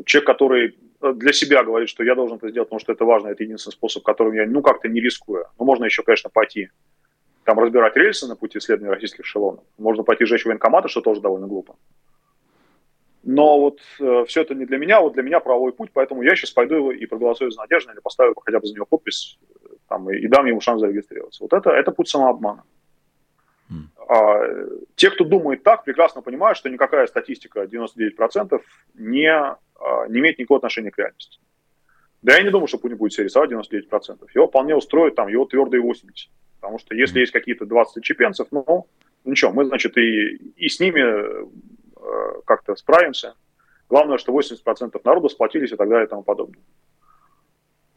Человек, 0.06 0.28
который 0.28 0.76
для 1.02 1.34
себя 1.34 1.64
говорит, 1.64 1.90
что 1.90 2.04
я 2.04 2.16
должен 2.16 2.38
это 2.38 2.50
сделать, 2.50 2.70
потому 2.70 2.80
что 2.80 2.92
это 2.92 3.06
важно, 3.06 3.30
это 3.30 3.44
единственный 3.44 3.74
способ, 3.74 4.04
которым 4.04 4.34
я, 4.34 4.46
ну, 4.46 4.62
как-то 4.62 4.88
не 4.88 5.02
рискую. 5.02 5.46
Ну, 5.60 5.66
можно 5.66 5.86
еще, 5.86 6.04
конечно, 6.04 6.30
пойти 6.30 6.70
там 7.44 7.60
разбирать 7.60 7.96
рельсы 7.96 8.28
на 8.28 8.36
пути 8.36 8.60
исследования 8.60 8.94
российских 8.94 9.26
эшелонов. 9.26 9.64
Можно 9.78 10.04
пойти 10.04 10.26
жечь 10.26 10.46
военкоматы, 10.46 10.90
что 10.90 11.02
тоже 11.02 11.22
довольно 11.22 11.48
глупо. 11.48 11.76
Но 13.24 13.60
вот 13.60 13.80
э, 14.00 14.26
все 14.28 14.42
это 14.42 14.56
не 14.56 14.66
для 14.66 14.78
меня, 14.78 15.00
вот 15.00 15.14
для 15.14 15.24
меня 15.24 15.40
правовой 15.40 15.74
путь, 15.74 15.92
поэтому 15.94 16.24
я 16.24 16.36
сейчас 16.36 16.52
пойду 16.52 16.92
и 16.92 17.06
проголосую 17.06 17.52
за 17.52 17.60
Надежду 17.60 17.92
или 17.92 18.00
поставлю 18.00 18.36
хотя 18.44 18.60
бы 18.60 18.66
за 18.66 18.74
него 18.74 18.86
подпись 18.86 19.38
там, 19.88 20.10
и, 20.10 20.18
и 20.18 20.28
дам 20.28 20.46
ему 20.48 20.60
шанс 20.62 20.82
зарегистрироваться. 20.82 21.44
Вот 21.44 21.54
это, 21.54 21.70
это 21.70 21.92
путь 21.92 22.10
самообмана. 22.10 22.64
А, 24.08 24.42
те, 24.96 25.10
кто 25.10 25.24
думает 25.24 25.64
так, 25.64 25.84
прекрасно 25.84 26.22
понимают, 26.22 26.58
что 26.58 26.70
никакая 26.70 27.08
статистика 27.08 27.64
99% 27.64 28.62
не 28.96 29.28
а, 29.82 30.08
не 30.08 30.20
имеет 30.20 30.38
никакого 30.38 30.58
отношения 30.58 30.92
к 30.92 30.98
реальности. 30.98 31.40
Да 32.22 32.36
я 32.36 32.44
не 32.44 32.52
думаю, 32.52 32.68
что 32.68 32.78
Путин 32.78 32.98
будет 32.98 33.14
себе 33.14 33.26
рисовать 33.26 33.52
99%. 33.52 34.28
Его 34.36 34.48
вполне 34.48 34.76
устроит 34.76 35.16
там 35.16 35.28
его 35.28 35.46
твердые 35.46 35.82
80%. 35.82 36.30
Потому 36.60 36.78
что 36.78 36.94
если 36.94 37.22
есть 37.22 37.32
какие-то 37.32 37.66
20 37.66 38.04
чепенцев, 38.04 38.48
ну, 38.52 38.88
ничего, 39.26 39.52
мы, 39.52 39.66
значит, 39.66 39.98
и, 39.98 40.36
и 40.56 40.70
с 40.70 40.80
ними 40.80 41.02
э, 41.02 42.42
как-то 42.46 42.76
справимся. 42.76 43.34
Главное, 43.90 44.20
что 44.20 44.32
80% 44.38 45.02
народа 45.04 45.30
сплотились 45.30 45.72
и 45.72 45.76
так 45.76 45.90
далее 45.90 46.06
и 46.06 46.10
тому 46.10 46.22
подобное. 46.22 46.62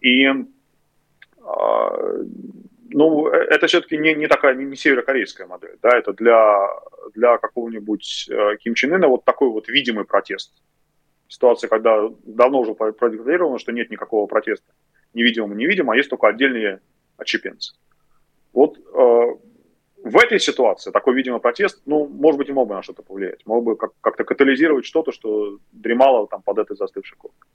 И 0.00 0.24
э, 0.24 0.44
ну, 2.90 3.28
это 3.28 3.66
все-таки 3.66 3.96
не, 3.96 4.14
не 4.14 4.26
такая, 4.26 4.54
не, 4.54 4.64
не 4.64 4.76
северокорейская 4.76 5.46
модель. 5.46 5.76
Да, 5.82 5.90
это 5.96 6.12
для, 6.12 6.68
для 7.14 7.38
какого-нибудь 7.38 8.28
э, 8.30 8.56
Ким 8.60 8.74
Чен 8.74 8.94
Ына 8.94 9.08
вот 9.08 9.24
такой 9.24 9.48
вот 9.50 9.68
видимый 9.68 10.04
протест 10.04 10.52
ситуация, 11.28 11.68
когда 11.68 12.08
давно 12.24 12.60
уже 12.60 12.74
продекларировано, 12.74 13.58
что 13.58 13.72
нет 13.72 13.90
никакого 13.90 14.26
протеста 14.26 14.72
невидимого 15.14 15.54
невидимо, 15.54 15.92
а 15.92 15.96
есть 15.96 16.10
только 16.10 16.28
отдельные 16.28 16.80
отщепенцы. 17.16 17.74
Вот 18.52 18.78
э, 18.78 18.80
в 20.04 20.16
этой 20.18 20.38
ситуации 20.38 20.90
такой 20.90 21.14
видимый 21.14 21.40
протест, 21.40 21.82
ну, 21.86 22.06
может 22.06 22.38
быть, 22.38 22.48
и 22.48 22.52
мог 22.52 22.68
бы 22.68 22.74
на 22.74 22.82
что-то 22.82 23.02
повлиять, 23.02 23.44
мог 23.46 23.64
бы 23.64 23.76
как- 23.76 23.92
как-то 24.00 24.24
катализировать 24.24 24.84
что-то, 24.84 25.12
что 25.12 25.58
дремало 25.72 26.26
там 26.28 26.42
под 26.42 26.58
этой 26.58 26.76
застывшей 26.76 27.16
коркой. 27.16 27.48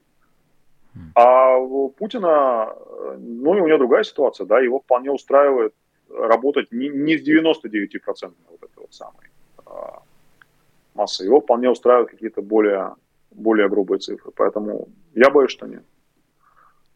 А 1.15 1.57
у 1.57 1.89
Путина, 1.89 2.73
э, 2.73 3.17
ну, 3.19 3.51
у 3.51 3.67
него 3.67 3.77
другая 3.77 4.03
ситуация, 4.03 4.45
да, 4.45 4.59
его 4.59 4.79
вполне 4.79 5.11
устраивает 5.11 5.73
работать 6.09 6.71
не, 6.71 6.89
не 6.89 7.17
с 7.17 7.27
99% 7.27 8.33
вот 8.49 8.63
этой 8.63 8.79
вот 8.79 8.93
самой 8.93 9.29
а, 9.65 10.01
массы, 10.95 11.23
его 11.23 11.39
вполне 11.39 11.69
устраивают 11.69 12.09
какие-то 12.09 12.41
более 12.41 12.95
более 13.31 13.69
грубые 13.69 13.99
цифры. 13.99 14.31
Поэтому 14.35 14.89
я 15.13 15.29
боюсь, 15.29 15.51
что 15.51 15.67
нет. 15.67 15.83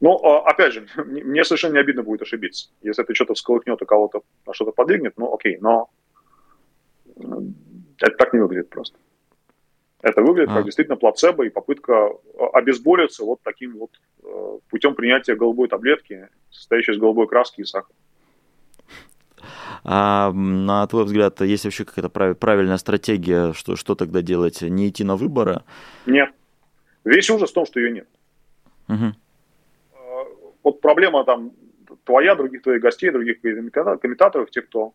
Но, 0.01 0.17
а, 0.23 0.49
опять 0.49 0.73
же, 0.73 0.88
мне 1.06 1.43
совершенно 1.43 1.73
не 1.73 1.79
обидно 1.79 2.03
будет 2.03 2.23
ошибиться. 2.23 2.69
Если 2.82 3.03
это 3.03 3.13
что-то 3.13 3.36
всколыхнет 3.36 3.82
и 3.82 3.86
кого-то 3.86 4.23
на 4.45 4.53
что-то 4.53 4.71
подвигнет, 4.71 5.13
ну 5.17 5.34
окей, 5.34 5.58
но 5.62 5.89
это 7.15 8.17
так 8.17 8.34
не 8.34 8.39
выглядит 8.39 8.69
просто. 8.69 8.97
Это 10.03 10.21
выглядит 10.21 10.51
а. 10.51 10.55
как 10.55 10.65
действительно 10.65 10.97
плацебо 10.97 11.45
и 11.45 11.49
попытка 11.49 11.93
а, 11.93 12.49
обезболиться 12.53 13.23
вот 13.23 13.39
таким 13.41 13.77
вот 13.77 13.91
э, 14.21 14.59
путем 14.69 14.95
принятия 14.95 15.33
голубой 15.35 15.69
таблетки, 15.69 16.27
состоящей 16.51 16.91
из 16.91 16.97
голубой 16.97 17.25
краски 17.27 17.61
и 17.61 17.63
сахара. 17.63 17.95
А 19.85 20.31
на 20.33 20.85
твой 20.87 21.05
взгляд, 21.05 21.39
есть 21.41 21.63
вообще 21.63 21.85
какая-то 21.85 22.35
правильная 22.35 22.77
стратегия, 22.77 23.53
что, 23.53 23.77
что 23.77 23.95
тогда 23.95 24.21
делать? 24.21 24.61
Не 24.61 24.89
идти 24.89 25.05
на 25.05 25.15
выборы? 25.15 25.61
Нет. 26.05 26.31
Весь 27.05 27.29
ужас 27.29 27.51
в 27.51 27.53
том, 27.53 27.65
что 27.65 27.79
ее 27.79 27.91
нет. 27.91 28.07
Угу. 28.89 29.13
Вот 30.63 30.81
проблема 30.81 31.23
там 31.23 31.51
твоя, 32.03 32.35
других 32.35 32.61
твоих 32.61 32.81
гостей, 32.81 33.09
других 33.09 33.39
комментаторов, 33.41 34.51
тех, 34.51 34.65
кто 34.67 34.93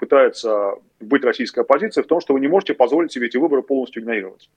пытается 0.00 0.74
быть 0.98 1.22
российской 1.22 1.60
оппозицией, 1.60 2.04
в 2.04 2.08
том, 2.08 2.20
что 2.20 2.32
вы 2.32 2.40
не 2.40 2.48
можете 2.48 2.74
позволить 2.74 3.12
себе 3.12 3.26
эти 3.26 3.36
выборы 3.36 3.62
полностью 3.62 4.02
игнорировать. 4.02 4.50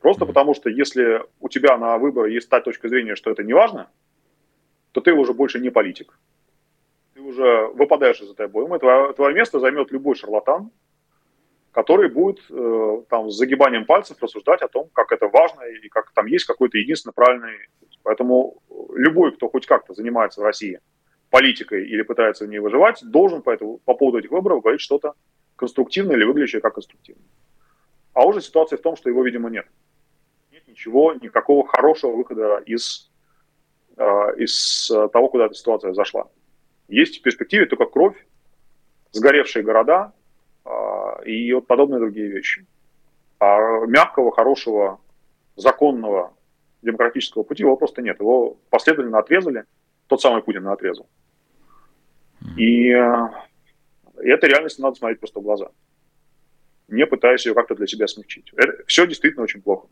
Просто 0.00 0.26
потому, 0.26 0.54
что 0.54 0.68
если 0.68 1.22
у 1.40 1.48
тебя 1.48 1.78
на 1.78 1.96
выборы 1.96 2.30
есть 2.30 2.48
та 2.50 2.60
точка 2.60 2.88
зрения, 2.88 3.14
что 3.14 3.30
это 3.30 3.42
не 3.42 3.54
важно, 3.54 3.88
то 4.92 5.00
ты 5.00 5.12
уже 5.12 5.32
больше 5.32 5.60
не 5.60 5.70
политик. 5.70 6.18
Ты 7.14 7.20
уже 7.22 7.68
выпадаешь 7.68 8.20
из 8.20 8.30
этой 8.30 8.46
обоймы. 8.46 8.78
Твое, 8.78 9.12
твое 9.14 9.34
место 9.34 9.60
займет 9.60 9.92
любой 9.92 10.16
шарлатан, 10.16 10.70
который 11.72 12.08
будет 12.08 12.40
э, 12.50 13.02
там 13.08 13.30
с 13.30 13.36
загибанием 13.36 13.84
пальцев 13.84 14.16
рассуждать 14.20 14.62
о 14.62 14.68
том, 14.68 14.88
как 14.92 15.12
это 15.12 15.28
важно 15.28 15.62
и 15.62 15.88
как 15.88 16.10
там 16.12 16.26
есть 16.26 16.44
какой-то 16.44 16.78
единственно 16.78 17.12
правильный. 17.12 17.68
Поэтому 18.02 18.62
любой, 18.94 19.32
кто 19.32 19.48
хоть 19.48 19.66
как-то 19.66 19.94
занимается 19.94 20.40
в 20.40 20.44
России 20.44 20.80
политикой 21.36 21.86
или 21.86 22.00
пытается 22.00 22.46
в 22.46 22.48
ней 22.48 22.60
выживать, 22.60 23.02
должен 23.04 23.42
по, 23.42 23.50
этому, 23.50 23.76
по 23.84 23.92
поводу 23.92 24.18
этих 24.18 24.30
выборов 24.30 24.62
говорить 24.62 24.80
что-то 24.80 25.12
конструктивное 25.56 26.16
или 26.16 26.24
выглядящее 26.24 26.62
как 26.62 26.74
конструктивное. 26.74 27.28
А 28.14 28.24
уже 28.24 28.40
ситуация 28.40 28.78
в 28.78 28.80
том, 28.80 28.96
что 28.96 29.10
его, 29.10 29.22
видимо, 29.22 29.50
нет. 29.50 29.66
Нет 30.50 30.66
ничего, 30.66 31.12
никакого 31.12 31.66
хорошего 31.66 32.12
выхода 32.12 32.62
из, 32.64 33.10
э, 33.98 34.02
из 34.38 34.90
того, 35.12 35.28
куда 35.28 35.44
эта 35.44 35.54
ситуация 35.54 35.92
зашла. 35.92 36.26
Есть 36.88 37.18
в 37.18 37.22
перспективе 37.22 37.66
только 37.66 37.84
кровь, 37.84 38.16
сгоревшие 39.12 39.62
города 39.62 40.14
э, 40.64 40.70
и 41.26 41.52
вот 41.52 41.66
подобные 41.66 42.00
другие 42.00 42.28
вещи. 42.28 42.64
А 43.40 43.84
мягкого, 43.84 44.32
хорошего, 44.32 45.00
законного 45.54 46.32
демократического 46.80 47.42
пути 47.42 47.62
его 47.62 47.76
просто 47.76 48.00
нет. 48.00 48.20
Его 48.20 48.56
последовательно 48.70 49.18
отрезали– 49.18 49.64
тот 50.06 50.20
самый 50.20 50.42
Путин 50.42 50.66
отрезал. 50.68 51.08
И, 52.56 52.90
э, 52.90 53.28
и 54.22 54.28
этой 54.28 54.48
реальности 54.48 54.80
надо 54.80 54.96
смотреть 54.96 55.20
просто 55.20 55.40
в 55.40 55.42
глаза, 55.42 55.68
не 56.88 57.06
пытаясь 57.06 57.46
ее 57.46 57.54
как-то 57.54 57.74
для 57.74 57.86
себя 57.86 58.06
смягчить. 58.06 58.52
Это, 58.56 58.84
все 58.86 59.06
действительно 59.06 59.44
очень 59.44 59.62
плохо. 59.62 59.88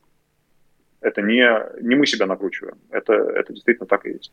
Это 1.00 1.20
не, 1.20 1.46
не 1.82 1.96
мы 1.96 2.06
себя 2.06 2.26
накручиваем, 2.26 2.78
это, 2.90 3.12
это 3.12 3.52
действительно 3.52 3.86
так 3.86 4.06
и 4.06 4.12
есть. 4.12 4.32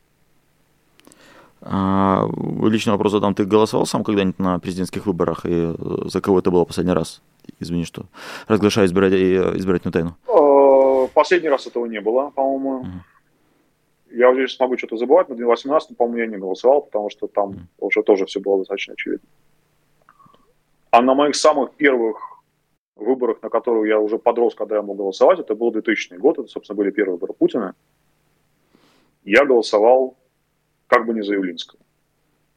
А, 1.64 2.28
личный 2.64 2.92
вопрос 2.92 3.12
задам. 3.12 3.36
Ты 3.36 3.46
голосовал 3.46 3.86
сам 3.86 4.04
когда-нибудь 4.04 4.40
на 4.40 4.58
президентских 4.58 5.06
выборах? 5.06 5.46
И 5.46 5.52
э, 5.52 5.76
за 6.06 6.20
кого 6.20 6.40
это 6.40 6.50
было 6.50 6.66
последний 6.66 6.94
раз? 6.94 7.22
Извини, 7.60 7.86
что 7.86 8.06
разглашаю 8.48 8.88
избирать, 8.88 9.14
э, 9.14 9.58
избирательную 9.58 9.94
тайну. 9.94 11.10
Последний 11.14 11.50
раз 11.50 11.68
этого 11.68 11.86
не 11.86 12.02
было, 12.02 12.32
по-моему. 12.32 12.84
Uh-huh 12.84 13.11
я 14.12 14.30
уже 14.30 14.48
сейчас 14.48 14.60
могу 14.60 14.78
что-то 14.78 14.98
забывать, 14.98 15.30
но 15.30 15.36
в 15.36 15.38
2018, 15.38 15.98
по-моему, 15.98 16.18
я 16.18 16.28
не 16.28 16.38
голосовал, 16.38 16.82
потому 16.82 17.10
что 17.10 17.28
там 17.28 17.68
уже 17.80 18.04
тоже 18.04 18.26
все 18.26 18.40
было 18.40 18.60
достаточно 18.60 18.94
очевидно. 18.94 19.28
А 20.92 21.02
на 21.02 21.14
моих 21.14 21.36
самых 21.36 21.74
первых 21.76 22.44
выборах, 22.96 23.42
на 23.42 23.50
которых 23.50 23.88
я 23.88 24.00
уже 24.00 24.20
подрос, 24.20 24.56
когда 24.56 24.76
я 24.76 24.82
мог 24.82 24.98
голосовать, 24.98 25.40
это 25.40 25.56
был 25.56 25.72
2000 25.72 26.16
год, 26.16 26.40
это, 26.40 26.48
собственно, 26.48 26.78
были 26.78 26.92
первые 26.92 27.14
выборы 27.14 27.34
Путина, 27.34 27.76
я 29.24 29.46
голосовал 29.46 30.18
как 30.88 31.06
бы 31.06 31.14
не 31.14 31.22
за 31.22 31.34
Юлинского. 31.34 31.80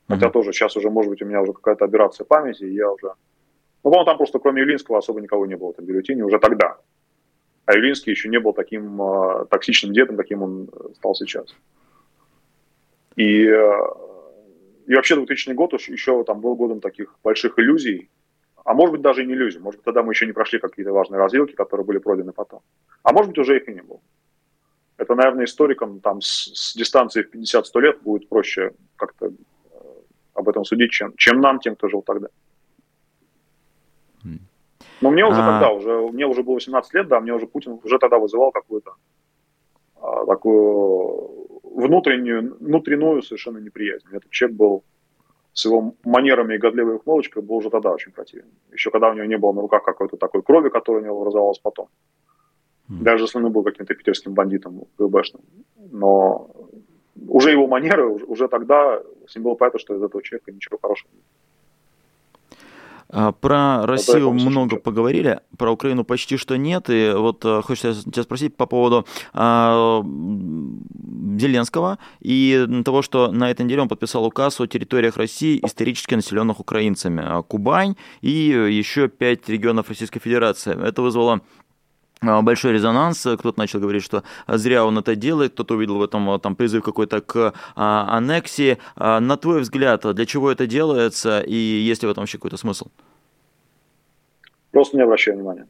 Хотя 0.09 0.27
mm-hmm. 0.27 0.33
тоже 0.33 0.53
сейчас 0.53 0.77
уже, 0.77 0.91
может 0.91 1.11
быть, 1.11 1.23
у 1.23 1.27
меня 1.27 1.41
уже 1.41 1.53
какая-то 1.53 1.85
операция 1.85 2.25
памяти, 2.25 2.65
и 2.65 2.75
я 2.75 2.91
уже... 2.91 3.07
Ну, 3.83 3.91
по-моему, 3.91 4.05
там 4.05 4.17
просто 4.17 4.39
кроме 4.39 4.63
Юлинского 4.63 4.99
особо 4.99 5.21
никого 5.21 5.47
не 5.47 5.57
было 5.57 5.69
в 5.69 5.71
этом 5.73 5.85
бюллетене 5.85 6.25
уже 6.25 6.39
тогда. 6.39 6.79
А 7.67 7.75
Явлинский 7.75 8.11
еще 8.11 8.29
не 8.29 8.39
был 8.39 8.53
таким 8.53 9.01
э, 9.01 9.47
токсичным 9.47 9.93
дедом, 9.93 10.17
каким 10.17 10.43
он 10.43 10.69
э, 10.71 10.95
стал 10.97 11.15
сейчас. 11.15 11.55
И, 13.17 13.47
э, 13.47 13.73
и 14.87 14.95
вообще 14.95 15.17
2000 15.17 15.53
год 15.53 15.73
еще 15.73 16.25
там 16.25 16.41
был 16.41 16.57
годом 16.57 16.81
таких 16.81 17.17
больших 17.23 17.59
иллюзий, 17.59 18.11
а 18.65 18.75
может 18.75 18.93
быть 18.93 19.03
даже 19.03 19.23
и 19.23 19.27
не 19.27 19.35
иллюзий, 19.35 19.61
может 19.61 19.81
быть 19.81 19.85
тогда 19.85 20.03
мы 20.03 20.13
еще 20.13 20.27
не 20.27 20.33
прошли 20.33 20.59
какие-то 20.59 20.93
важные 20.93 21.19
развилки, 21.19 21.53
которые 21.53 21.87
были 21.87 21.99
пройдены 21.99 22.33
потом. 22.33 22.61
А 23.03 23.13
может 23.13 23.31
быть 23.31 23.39
уже 23.39 23.57
их 23.57 23.69
и 23.69 23.73
не 23.73 23.83
было. 23.83 24.01
Это, 24.97 25.15
наверное, 25.15 25.47
историкам 25.47 26.01
там 26.01 26.21
с, 26.21 26.51
с 26.55 26.75
дистанции 26.75 27.23
в 27.23 27.35
50-100 27.35 27.81
лет 27.81 28.03
будет 28.03 28.29
проще 28.29 28.73
как-то 28.97 29.27
э, 29.27 29.33
об 30.35 30.49
этом 30.49 30.65
судить, 30.65 30.93
чем, 30.93 31.15
чем 31.17 31.41
нам, 31.41 31.61
тем, 31.61 31.77
кто 31.77 31.89
жил 31.89 32.03
тогда. 32.03 32.29
Но 35.05 35.11
мне 35.11 35.27
уже 35.27 35.43
а... 35.43 35.53
тогда, 35.53 35.71
уже, 35.71 36.13
мне 36.13 36.27
уже 36.27 36.43
было 36.43 36.55
18 36.55 36.95
лет, 36.95 37.09
да, 37.09 37.21
мне 37.21 37.35
уже 37.35 37.47
Путин 37.47 37.79
уже 37.85 37.99
тогда 37.99 38.19
вызывал 38.19 38.53
какую-то 38.53 38.95
а, 40.01 40.25
такую 40.25 41.59
внутреннюю, 41.63 42.57
внутреннюю 42.59 43.23
совершенно 43.23 43.59
неприязнь. 43.59 44.07
Этот 44.13 44.31
человек 44.31 44.57
был 44.57 44.83
с 45.53 45.67
его 45.67 45.95
манерами 46.05 46.55
и 46.55 46.59
годливой 46.59 46.95
ухмылочкой 46.95 47.43
был 47.43 47.57
уже 47.57 47.69
тогда 47.69 47.91
очень 47.93 48.13
противен. 48.13 48.47
Еще 48.73 48.91
когда 48.91 49.11
у 49.11 49.15
него 49.15 49.27
не 49.27 49.37
было 49.37 49.53
на 49.53 49.61
руках 49.61 49.83
какой-то 49.85 50.17
такой 50.17 50.43
крови, 50.43 50.71
которая 50.71 51.03
у 51.03 51.05
него 51.05 51.21
образовалась 51.21 51.59
потом. 51.59 51.89
Mm. 52.89 53.03
Даже 53.03 53.25
если 53.25 53.39
он 53.39 53.53
был 53.53 53.63
каким-то 53.63 53.95
питерским 53.95 54.33
бандитом 54.33 54.85
ГБшным. 54.99 55.43
Но 55.93 56.51
уже 57.29 57.51
его 57.51 57.67
манеры, 57.67 58.07
уже, 58.07 58.25
уже 58.25 58.49
тогда 58.49 59.03
с 59.27 59.35
ним 59.37 59.45
было 59.45 59.55
понятно, 59.55 59.79
что 59.81 59.95
из 59.95 60.03
этого 60.03 60.23
человека 60.23 60.51
ничего 60.51 60.79
хорошего 60.81 61.11
нет. 61.13 61.25
А, 61.25 61.34
про 63.41 63.87
Россию 63.87 64.33
много 64.33 64.77
поговорили, 64.77 65.41
про 65.57 65.73
Украину 65.73 66.05
почти 66.05 66.37
что 66.37 66.57
нет. 66.57 66.87
И 66.89 67.13
вот 67.15 67.45
э, 67.45 67.63
хочется 67.63 67.95
тебя 68.11 68.23
спросить 68.23 68.57
по 68.57 68.67
поводу 68.67 69.07
а, 69.33 70.03
Зеленского 71.39 71.99
и 72.21 72.83
того, 72.85 73.03
что 73.03 73.31
на 73.31 73.51
этой 73.51 73.65
неделе 73.65 73.83
он 73.83 73.89
подписал 73.89 74.25
указ 74.25 74.61
о 74.61 74.67
территориях 74.67 75.17
России, 75.17 75.61
исторически 75.65 76.15
населенных 76.15 76.61
украинцами. 76.61 77.23
А, 77.25 77.43
Кубань 77.43 77.97
и 78.21 78.31
еще 78.31 79.09
пять 79.09 79.49
регионов 79.49 79.89
Российской 79.89 80.21
Федерации. 80.21 80.77
Это 80.81 81.03
вызвало 81.03 81.41
большой 82.43 82.73
резонанс, 82.73 83.21
кто-то 83.21 83.59
начал 83.59 83.81
говорить, 83.81 84.03
что 84.03 84.23
зря 84.49 84.85
он 84.85 84.99
это 84.99 85.17
делает, 85.17 85.53
кто-то 85.53 85.75
увидел 85.75 85.99
в 85.99 86.03
этом 86.03 86.41
там, 86.41 86.57
призыв 86.57 86.83
какой-то 86.83 87.21
к 87.21 87.55
а, 87.77 88.17
аннексии. 88.17 88.79
А, 88.97 89.21
на 89.21 89.37
твой 89.37 89.61
взгляд, 89.61 90.03
для 90.15 90.27
чего 90.27 90.51
это 90.51 90.67
делается 90.67 91.41
и 91.41 91.55
есть 91.55 92.03
ли 92.03 92.09
в 92.09 92.11
этом 92.11 92.23
вообще 92.23 92.39
какой-то 92.39 92.57
смысл? 92.57 92.87
Просто 94.71 94.97
не 94.97 95.03
обращаю 95.03 95.37
внимания. 95.37 95.67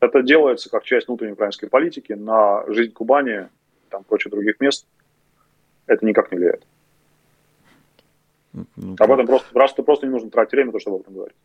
Это 0.00 0.22
делается 0.22 0.70
как 0.70 0.84
часть 0.84 1.08
внутренней 1.08 1.32
украинской 1.32 1.66
политики 1.66 2.12
на 2.12 2.64
жизнь 2.72 2.92
Кубани, 2.92 3.48
там, 3.88 4.04
прочих 4.04 4.30
других 4.30 4.60
мест. 4.60 4.86
Это 5.86 6.04
никак 6.04 6.30
не 6.30 6.38
влияет. 6.38 6.66
Ну, 8.52 8.96
Об 8.98 9.10
этом 9.10 9.26
просто, 9.26 9.52
просто, 9.52 9.82
просто 9.82 10.06
не 10.06 10.12
нужно 10.12 10.30
тратить 10.30 10.52
время, 10.52 10.72
то, 10.72 10.78
чтобы 10.78 10.96
об 10.96 11.02
этом 11.02 11.14
говорить. 11.14 11.36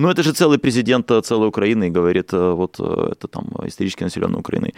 Ну, 0.00 0.08
это 0.08 0.22
же 0.22 0.32
целый 0.32 0.58
президент 0.58 1.10
э, 1.10 1.20
целой 1.20 1.48
Украины 1.48 1.88
и 1.88 1.90
говорит, 1.90 2.32
э, 2.32 2.54
вот 2.54 2.80
э, 2.80 3.12
это 3.12 3.28
там 3.28 3.44
исторически 3.66 4.04
населенная 4.04 4.40
Украиной 4.40 4.72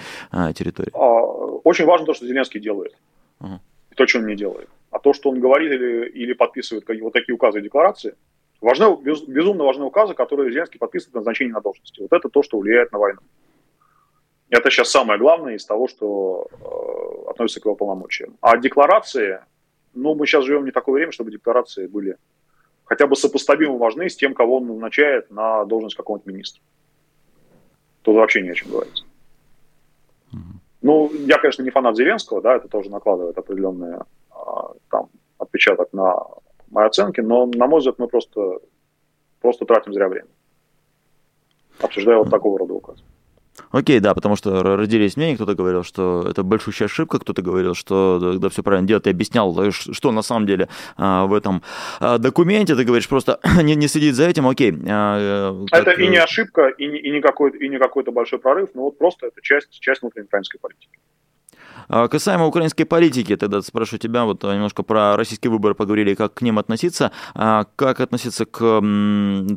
территория. 0.54 0.90
А, 0.94 1.22
очень 1.64 1.84
важно 1.84 2.06
то, 2.06 2.14
что 2.14 2.26
Зеленский 2.26 2.60
делает. 2.60 2.92
Uh-huh. 3.40 3.58
И 3.92 3.94
то, 3.94 4.06
что 4.06 4.18
он 4.18 4.26
не 4.26 4.34
делает. 4.34 4.68
А 4.90 4.98
то, 4.98 5.12
что 5.12 5.30
он 5.30 5.40
говорит 5.40 5.70
или, 5.70 6.08
или 6.08 6.32
подписывает 6.32 6.84
вот 7.00 7.12
такие 7.12 7.34
указы 7.34 7.60
и 7.60 7.62
декларации, 7.62 8.14
важны, 8.60 8.96
без, 9.04 9.22
безумно 9.22 9.64
важны 9.64 9.84
указы, 9.84 10.14
которые 10.14 10.50
Зеленский 10.50 10.80
подписывает 10.80 11.14
на 11.14 11.20
назначение 11.20 11.54
на 11.54 11.60
должности. 11.60 12.00
Вот 12.00 12.12
это 12.12 12.28
то, 12.28 12.42
что 12.42 12.58
влияет 12.58 12.90
на 12.92 12.98
войну. 12.98 13.20
Это 14.50 14.70
сейчас 14.70 14.90
самое 14.90 15.20
главное 15.20 15.54
из 15.54 15.64
того, 15.64 15.86
что 15.86 16.48
э, 16.50 17.30
относится 17.30 17.60
к 17.60 17.66
его 17.66 17.76
полномочиям. 17.76 18.36
А 18.40 18.56
декларации, 18.56 19.38
ну, 19.94 20.16
мы 20.16 20.26
сейчас 20.26 20.44
живем 20.44 20.64
не 20.64 20.72
такое 20.72 20.94
время, 20.94 21.12
чтобы 21.12 21.30
декларации 21.30 21.86
были 21.86 22.16
хотя 22.84 23.06
бы 23.06 23.16
сопоставимо 23.16 23.76
важны 23.76 24.08
с 24.08 24.16
тем, 24.16 24.34
кого 24.34 24.58
он 24.58 24.66
назначает 24.66 25.30
на 25.30 25.64
должность 25.64 25.96
какого-нибудь 25.96 26.32
министра. 26.32 26.62
Тут 28.02 28.16
вообще 28.16 28.42
не 28.42 28.50
о 28.50 28.54
чем 28.54 28.70
говорить. 28.70 29.04
Ну, 30.82 31.12
я, 31.12 31.38
конечно, 31.38 31.62
не 31.62 31.70
фанат 31.70 31.96
Зеленского, 31.96 32.42
да, 32.42 32.56
это 32.56 32.66
тоже 32.68 32.90
накладывает 32.90 33.38
определенный 33.38 33.98
а, 34.30 34.72
там 34.90 35.10
отпечаток 35.38 35.92
на 35.92 36.24
мои 36.70 36.86
оценки, 36.86 37.20
но, 37.20 37.46
на 37.46 37.68
мой 37.68 37.78
взгляд, 37.78 38.00
мы 38.00 38.08
просто, 38.08 38.58
просто 39.40 39.64
тратим 39.64 39.92
зря 39.92 40.08
время, 40.08 40.28
обсуждая 41.80 42.18
вот 42.18 42.30
такого 42.30 42.58
рода 42.58 42.74
указы. 42.74 43.02
Окей, 43.70 44.00
да, 44.00 44.14
потому 44.14 44.36
что 44.36 44.62
родились 44.62 45.16
мнения, 45.16 45.34
кто-то 45.34 45.54
говорил, 45.54 45.82
что 45.82 46.26
это 46.28 46.42
большущая 46.42 46.86
ошибка, 46.86 47.18
кто-то 47.18 47.42
говорил, 47.42 47.74
что 47.74 48.38
да, 48.38 48.48
все 48.48 48.62
правильно 48.62 48.88
делать. 48.88 49.06
Я 49.06 49.12
объяснял, 49.12 49.72
что 49.72 50.12
на 50.12 50.22
самом 50.22 50.46
деле 50.46 50.68
а, 50.96 51.26
в 51.26 51.34
этом 51.34 51.62
а, 52.00 52.18
документе. 52.18 52.74
Ты 52.74 52.84
говоришь, 52.84 53.08
просто 53.08 53.40
не, 53.62 53.74
не 53.74 53.88
следить 53.88 54.14
за 54.14 54.28
этим, 54.28 54.46
окей. 54.46 54.74
А, 54.88 55.64
как... 55.70 55.86
Это 55.86 56.00
и 56.00 56.08
не 56.08 56.16
ошибка, 56.16 56.68
и 56.68 56.86
не, 56.86 56.98
и, 56.98 57.10
не 57.10 57.20
какой, 57.20 57.50
и 57.58 57.68
не 57.68 57.78
какой-то 57.78 58.10
большой 58.10 58.38
прорыв, 58.38 58.70
но 58.74 58.82
вот 58.82 58.98
просто 58.98 59.26
это 59.26 59.40
часть, 59.42 59.80
часть 59.80 60.02
внутренней 60.02 60.26
украинской 60.26 60.58
политики. 60.58 60.98
А 61.88 62.08
касаемо 62.08 62.46
украинской 62.46 62.84
политики, 62.84 63.36
тогда 63.36 63.62
спрошу 63.62 63.98
тебя, 63.98 64.24
вот 64.24 64.42
немножко 64.44 64.82
про 64.82 65.16
российские 65.16 65.50
выборы 65.50 65.74
поговорили, 65.74 66.14
как 66.14 66.34
к 66.34 66.42
ним 66.42 66.58
относиться, 66.58 67.12
а 67.34 67.66
как 67.76 68.00
относиться 68.00 68.44
к 68.44 68.58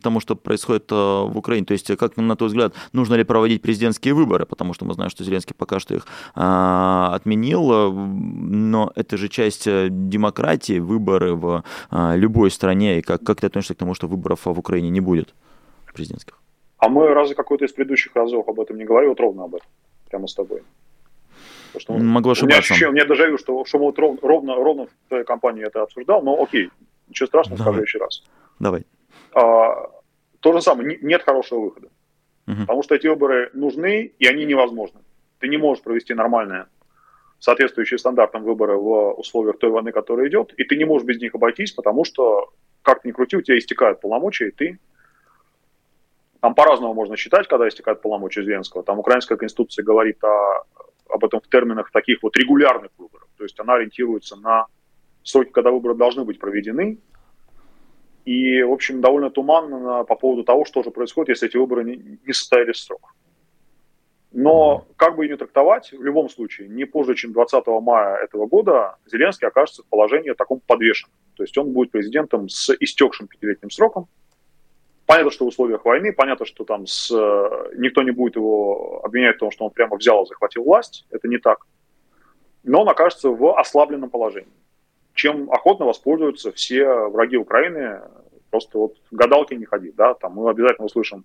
тому, 0.04 0.20
что 0.20 0.36
происходит 0.36 0.92
э, 0.92 0.96
в 0.96 1.38
Украине, 1.38 1.66
то 1.66 1.74
есть 1.74 1.96
как, 1.98 2.18
на 2.18 2.36
твой 2.36 2.50
взгляд, 2.50 2.74
нужно 2.94 3.16
ли 3.16 3.24
проводить 3.24 3.62
президентские 3.62 4.14
выборы, 4.14 4.46
потому 4.46 4.74
что 4.74 4.86
мы 4.86 4.94
знаем, 4.94 5.10
что 5.10 5.24
Зеленский 5.24 5.56
пока 5.58 5.80
что 5.80 5.96
их 5.96 6.06
а, 6.36 7.12
отменил, 7.16 7.72
э, 7.72 7.92
но 7.92 8.92
это 8.96 9.18
же 9.18 9.30
часть 9.30 9.68
э, 9.68 9.88
демократии, 9.90 10.80
выборы 10.80 11.36
в 11.36 11.64
любой 11.92 12.52
стране, 12.52 13.00
и 13.00 13.02
как, 13.02 13.24
как 13.24 13.42
ты 13.42 13.48
относишься 13.48 13.74
к 13.74 13.78
тому, 13.78 13.94
что 13.94 14.08
выборов 14.08 14.42
в 14.46 14.60
Украине 14.60 14.90
не 14.90 15.02
будет 15.02 15.34
президентских? 15.94 16.40
А 16.78 16.90
мы 16.90 17.14
разве 17.14 17.36
какой-то 17.36 17.66
из 17.66 17.72
предыдущих 17.72 18.16
разов 18.16 18.48
об 18.48 18.60
этом 18.60 18.78
не 18.78 18.86
говорил? 18.86 19.10
Вот 19.10 19.20
ровно 19.20 19.46
об 19.46 19.56
этом, 19.56 19.68
прямо 20.10 20.28
с 20.28 20.34
тобой. 20.34 20.62
Что 21.80 21.94
Могу 21.94 22.32
ошибаться. 22.32 22.74
У 22.74 22.78
меня 22.78 22.90
у 22.90 22.92
меня 22.92 23.06
дежавю, 23.06 23.38
что, 23.38 23.66
что 23.66 23.78
вот 23.78 23.98
ровно, 24.00 24.20
ровно, 24.22 24.56
ровно 24.56 24.86
в 24.88 25.10
твоей 25.10 25.24
компании 25.24 25.66
это 25.66 25.82
обсуждал, 25.82 26.22
но 26.22 26.42
окей, 26.42 26.70
ничего 27.08 27.28
страшного, 27.28 27.58
Давай. 27.58 27.74
скажу 27.74 27.84
еще 27.84 27.98
раз. 28.00 28.24
Давай. 28.60 28.86
А, 29.34 29.90
то 30.40 30.54
же 30.54 30.62
самое, 30.62 30.98
нет 31.02 31.24
хорошего 31.24 31.60
выхода. 31.62 31.88
Угу. 32.48 32.62
Потому 32.62 32.84
что 32.84 32.96
эти 32.96 33.08
выборы 33.08 33.50
нужны, 33.54 34.12
и 34.20 34.28
они 34.28 34.46
невозможны. 34.46 35.02
Ты 35.40 35.48
не 35.48 35.58
можешь 35.58 35.84
провести 35.84 36.14
нормальные, 36.14 36.68
соответствующие 37.40 37.98
стандартам 37.98 38.44
выборы 38.44 38.78
в 38.78 39.14
условиях 39.14 39.58
той 39.60 39.70
войны, 39.70 39.92
которая 39.92 40.28
идет, 40.30 40.54
и 40.54 40.64
ты 40.64 40.78
не 40.78 40.86
можешь 40.86 41.08
без 41.08 41.20
них 41.20 41.36
обойтись, 41.36 41.72
потому 41.72 42.06
что, 42.06 42.54
как 42.82 43.04
ни 43.06 43.12
крути, 43.12 43.38
у 43.38 43.42
тебя 43.42 43.58
истекают 43.58 44.02
полномочия, 44.02 44.48
и 44.48 44.52
ты 44.52 44.80
там 46.46 46.54
по-разному 46.54 46.94
можно 46.94 47.18
считать, 47.18 47.48
когда 47.48 47.68
истекают 47.68 48.02
полномочия 48.02 48.44
Зеленского. 48.44 48.84
Там 48.84 49.00
украинская 49.00 49.36
конституция 49.36 49.84
говорит 49.84 50.24
о, 50.24 50.64
об 51.10 51.24
этом 51.24 51.42
в 51.42 51.48
терминах 51.48 51.92
таких 51.92 52.22
вот 52.24 52.36
регулярных 52.38 52.92
выборов. 52.98 53.28
То 53.38 53.44
есть 53.44 53.60
она 53.60 53.76
ориентируется 53.76 54.36
на 54.36 54.68
сроки, 55.24 55.52
когда 55.52 55.72
выборы 55.72 55.96
должны 55.96 56.24
быть 56.24 56.40
проведены. 56.40 57.00
И, 58.26 58.64
в 58.64 58.72
общем, 58.72 59.02
довольно 59.02 59.30
туманно 59.30 60.04
по 60.04 60.16
поводу 60.16 60.44
того, 60.44 60.66
что 60.66 60.82
же 60.82 60.92
происходит, 60.92 61.30
если 61.30 61.48
эти 61.48 61.58
выборы 61.58 61.84
не, 61.84 62.20
не 62.26 62.34
состоялись 62.34 62.78
в 62.78 62.84
срок. 62.84 63.14
Но 64.32 64.86
как 64.98 65.16
бы 65.16 65.28
не 65.28 65.38
трактовать, 65.38 65.94
в 65.94 66.04
любом 66.04 66.28
случае, 66.30 66.68
не 66.68 66.86
позже, 66.86 67.16
чем 67.16 67.32
20 67.32 67.66
мая 67.82 68.18
этого 68.18 68.48
года 68.48 68.98
Зеленский 69.06 69.48
окажется 69.48 69.84
в 69.84 69.86
положении 69.86 70.34
таком 70.34 70.60
подвешенном. 70.60 71.16
То 71.36 71.44
есть 71.44 71.58
он 71.58 71.72
будет 71.72 71.92
президентом 71.92 72.50
с 72.50 72.76
истекшим 72.80 73.28
пятилетним 73.28 73.70
сроком, 73.70 74.08
Понятно, 75.06 75.32
что 75.32 75.46
в 75.46 75.50
условиях 75.50 75.86
войны, 75.86 76.12
понятно, 76.12 76.46
что 76.46 76.64
там 76.64 76.88
с, 76.88 77.12
э, 77.12 77.74
никто 77.78 78.02
не 78.02 78.12
будет 78.12 78.38
его 78.38 79.02
обвинять 79.04 79.36
в 79.36 79.40
том, 79.40 79.52
что 79.52 79.66
он 79.66 79.72
прямо 79.72 79.98
взял 79.98 80.24
и 80.24 80.28
захватил 80.28 80.64
власть. 80.64 81.06
Это 81.12 81.28
не 81.28 81.38
так. 81.38 81.66
Но 82.64 82.82
он 82.82 82.90
окажется 82.90 83.30
в 83.30 83.60
ослабленном 83.60 84.10
положении, 84.10 84.50
чем 85.14 85.52
охотно 85.52 85.86
воспользуются 85.86 86.52
все 86.52 87.08
враги 87.10 87.38
Украины. 87.38 88.02
Просто 88.50 88.80
вот 88.80 88.96
гадалки 89.12 89.54
не 89.54 89.66
ходи, 89.66 89.92
да, 89.92 90.16
там 90.16 90.34
мы 90.34 90.50
обязательно 90.50 90.86
услышим 90.86 91.24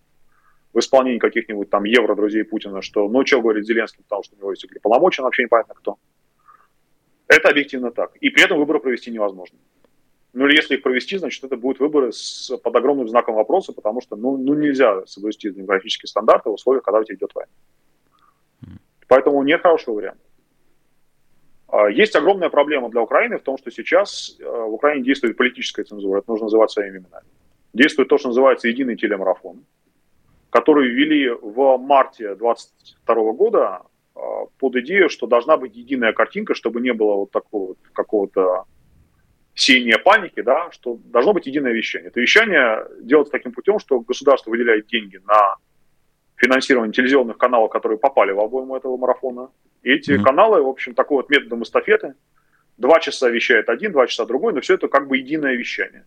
в 0.75 0.79
исполнении 0.79 1.19
каких-нибудь 1.19 1.71
там 1.71 1.85
евро 1.85 2.15
друзей 2.15 2.45
Путина, 2.45 2.83
что 2.83 3.09
ну 3.09 3.25
что 3.25 3.41
говорит 3.41 3.65
Зеленский, 3.65 4.05
потому 4.05 4.23
что 4.23 4.37
у 4.37 4.39
него 4.39 4.55
истекли 4.55 4.79
полномочия, 4.79 5.23
вообще 5.23 5.45
непонятно 5.45 5.75
кто. 5.75 5.97
Это 7.29 7.49
объективно 7.49 7.93
так. 7.93 8.17
И 8.17 8.29
при 8.29 8.45
этом 8.45 8.59
выборы 8.59 8.81
провести 8.81 9.11
невозможно. 9.11 9.57
Ну 10.33 10.47
или 10.47 10.57
если 10.57 10.77
их 10.77 10.83
провести, 10.83 11.19
значит, 11.19 11.43
это 11.43 11.57
будут 11.57 11.81
выборы 11.81 12.13
с, 12.13 12.57
под 12.57 12.77
огромным 12.77 13.09
знаком 13.09 13.35
вопроса, 13.35 13.73
потому 13.73 14.01
что 14.01 14.17
ну, 14.17 14.37
ну 14.37 14.55
нельзя 14.55 15.05
соблюсти 15.07 15.51
демографические 15.51 16.09
стандарты 16.09 16.51
в 16.51 16.55
условиях, 16.55 16.85
когда 16.85 17.01
у 17.01 17.05
тебя 17.05 17.17
идет 17.17 17.35
война. 17.35 17.53
Поэтому 19.09 19.43
нет 19.43 19.61
хорошего 19.63 19.97
варианта. 19.97 20.23
А, 21.67 21.89
есть 21.89 22.15
огромная 22.15 22.49
проблема 22.49 22.91
для 22.91 23.03
Украины 23.03 23.39
в 23.39 23.43
том, 23.43 23.59
что 23.59 23.73
сейчас 23.73 24.37
э, 24.39 24.45
в 24.45 24.75
Украине 24.75 25.05
действует 25.05 25.37
политическая 25.37 25.83
цензура, 25.83 26.19
это 26.19 26.31
нужно 26.31 26.45
называть 26.45 26.71
своими 26.71 26.99
именами. 26.99 27.27
Действует 27.73 28.09
то, 28.09 28.19
что 28.19 28.29
называется 28.29 28.69
единый 28.69 28.97
телемарафон, 28.97 29.65
который 30.51 30.89
ввели 30.89 31.29
в 31.29 31.77
марте 31.79 32.35
2022 32.35 33.33
года 33.33 33.83
а, 34.15 34.21
под 34.59 34.77
идею, 34.77 35.09
что 35.09 35.27
должна 35.27 35.57
быть 35.57 35.75
единая 35.75 36.13
картинка, 36.13 36.55
чтобы 36.55 36.81
не 36.81 36.93
было 36.93 37.15
вот 37.15 37.31
такого 37.31 37.69
вот 37.69 37.79
какого-то 37.93 38.65
сеяния 39.55 39.99
паники, 39.99 40.41
да, 40.43 40.71
что 40.71 40.99
должно 41.05 41.33
быть 41.33 41.47
единое 41.47 41.73
вещание. 41.73 42.09
Это 42.09 42.21
вещание 42.21 42.87
делается 43.01 43.33
таким 43.33 43.53
путем, 43.53 43.79
что 43.79 44.01
государство 44.01 44.51
выделяет 44.51 44.87
деньги 44.87 45.21
на 45.27 45.57
финансирование 46.37 46.93
телевизионных 46.93 47.37
каналов, 47.37 47.71
которые 47.71 47.99
попали 47.99 48.33
в 48.33 48.41
обойму 48.41 48.77
этого 48.77 48.97
марафона. 48.97 49.51
И 49.83 49.91
эти 49.91 50.13
mm-hmm. 50.13 50.23
каналы, 50.23 50.63
в 50.63 50.69
общем, 50.69 50.95
такой 50.95 51.19
вот 51.19 51.31
методом 51.31 51.63
эстафеты, 51.63 52.15
два 52.79 53.01
часа 53.01 53.29
вещает 53.29 53.69
один, 53.69 53.93
два 53.93 54.07
часа 54.07 54.25
другой, 54.25 54.53
но 54.55 54.61
все 54.61 54.75
это 54.75 54.89
как 54.89 55.07
бы 55.07 55.19
единое 55.19 55.55
вещание. 55.55 56.07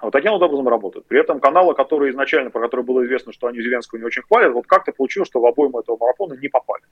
Вот 0.00 0.12
таким 0.12 0.32
вот 0.32 0.42
образом 0.42 0.68
работают. 0.68 1.06
При 1.06 1.20
этом 1.20 1.40
каналы, 1.40 1.74
которые 1.74 2.12
изначально, 2.12 2.50
про 2.50 2.60
которые 2.60 2.84
было 2.84 3.04
известно, 3.04 3.32
что 3.32 3.48
они 3.48 3.60
Зеленского 3.60 3.98
не 3.98 4.04
очень 4.04 4.22
хвалят, 4.22 4.52
вот 4.52 4.66
как-то 4.66 4.92
получилось, 4.92 5.28
что 5.28 5.40
в 5.40 5.46
обойму 5.46 5.80
этого 5.80 5.96
марафона 5.96 6.34
не 6.34 6.48
попали. 6.48 6.84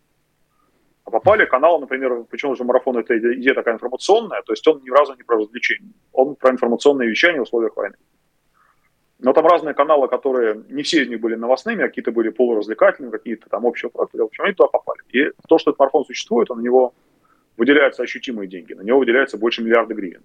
А 1.07 1.11
попали 1.11 1.46
каналы, 1.46 1.80
например, 1.80 2.24
почему 2.24 2.57
же 2.57 2.64
марафон 2.64 2.98
это 2.98 3.16
идея 3.16 3.54
такая 3.54 3.74
информационная, 3.74 4.42
то 4.42 4.52
есть 4.52 4.66
он 4.66 4.82
ни 4.82 4.90
разу 4.90 5.14
не 5.14 5.22
про 5.22 5.38
развлечение, 5.38 5.92
он 6.12 6.34
про 6.34 6.50
информационное 6.50 7.07
вещание 7.07 7.38
в 7.38 7.44
условиях 7.44 7.76
войны. 7.76 7.94
Но 9.20 9.32
там 9.32 9.46
разные 9.46 9.72
каналы, 9.72 10.09
которые, 10.09 10.64
не 10.68 10.82
все 10.82 11.04
из 11.04 11.09
них 11.09 11.20
были 11.20 11.36
новостными, 11.36 11.84
а 11.84 11.88
какие-то 11.88 12.11
были 12.11 12.30
полуразвлекательными, 12.30 13.12
какие-то 13.12 13.48
там 13.48 13.64
общего 13.66 13.88
профиля, 13.88 14.24
в 14.24 14.26
общем, 14.26 14.44
они 14.44 14.54
туда 14.54 14.68
попали. 14.68 15.00
И 15.11 15.30
то, 15.48 15.59
что 15.59 15.70
этот 15.70 15.78
марафон 15.78 16.04
существует, 16.04 16.50
он 16.50 16.59
на 16.59 16.62
него 16.62 16.92
выделяются 17.57 18.02
ощутимые 18.02 18.48
деньги, 18.48 18.74
на 18.74 18.82
него 18.82 18.98
выделяется 18.98 19.38
больше 19.38 19.62
миллиарда 19.62 19.94
гривен. 19.94 20.24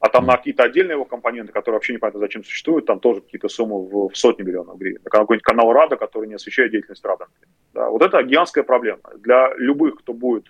А 0.00 0.08
там 0.08 0.24
на 0.24 0.38
какие-то 0.38 0.62
отдельные 0.62 0.94
его 0.94 1.04
компоненты, 1.04 1.52
которые 1.52 1.76
вообще 1.76 1.92
непонятно 1.92 2.20
зачем 2.20 2.42
существуют, 2.42 2.86
там 2.86 3.00
тоже 3.00 3.20
какие-то 3.20 3.48
суммы 3.48 3.84
в, 3.84 4.08
в 4.08 4.16
сотни 4.16 4.42
миллионов 4.42 4.78
гривен. 4.78 5.02
Какой-нибудь 5.04 5.44
канал 5.44 5.72
Рада, 5.74 5.96
который 5.96 6.26
не 6.26 6.34
освещает 6.34 6.70
деятельность 6.70 7.04
Рада. 7.04 7.26
Да, 7.74 7.90
вот 7.90 8.00
это 8.00 8.22
гигантская 8.22 8.64
проблема. 8.64 9.02
Для 9.18 9.52
любых, 9.56 9.96
кто 9.96 10.14
будет, 10.14 10.46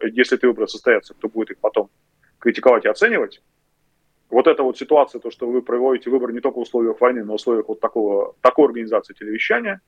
э, 0.00 0.08
если 0.12 0.38
эти 0.38 0.46
выборы 0.46 0.68
состоятся, 0.68 1.14
кто 1.14 1.28
будет 1.28 1.50
их 1.50 1.58
потом 1.58 1.90
критиковать 2.38 2.84
и 2.84 2.88
оценивать, 2.88 3.42
вот 4.30 4.46
эта 4.46 4.62
вот 4.62 4.78
ситуация, 4.78 5.20
то, 5.20 5.32
что 5.32 5.48
вы 5.48 5.62
проводите 5.62 6.08
выборы 6.08 6.32
не 6.32 6.40
только 6.40 6.58
в 6.58 6.62
условиях 6.62 7.00
войны, 7.00 7.24
но 7.24 7.32
в 7.32 7.36
условиях 7.36 7.66
вот 7.66 7.80
такого, 7.80 8.36
такой 8.40 8.66
организации 8.66 9.14
телевещания, 9.14 9.80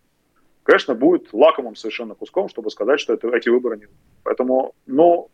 конечно, 0.65 0.97
будет 0.97 1.33
лакомым 1.33 1.77
совершенно 1.77 2.17
куском, 2.17 2.49
чтобы 2.49 2.71
сказать, 2.71 2.99
что 2.99 3.15
это, 3.15 3.29
эти 3.29 3.49
выборы 3.49 3.77
не... 3.77 3.87
Поэтому, 4.25 4.75
ну, 4.87 5.31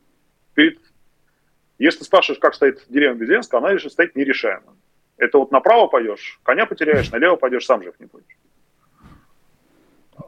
перед 0.53 0.79
если 1.79 2.05
спрашиваешь, 2.05 2.41
как 2.41 2.55
стоит 2.55 2.85
деревня 2.89 3.19
Безенска, 3.19 3.59
она 3.59 3.73
лишь 3.73 3.91
стоит 3.91 4.15
нерешаемо. 4.15 4.77
Это 5.17 5.39
вот 5.39 5.53
направо 5.53 5.87
пойдешь, 5.87 6.41
коня 6.43 6.67
потеряешь, 6.67 7.11
налево 7.11 7.37
пойдешь, 7.37 7.67
сам 7.67 7.83
жив 7.83 7.95
не 7.99 8.07
будешь. 8.07 8.39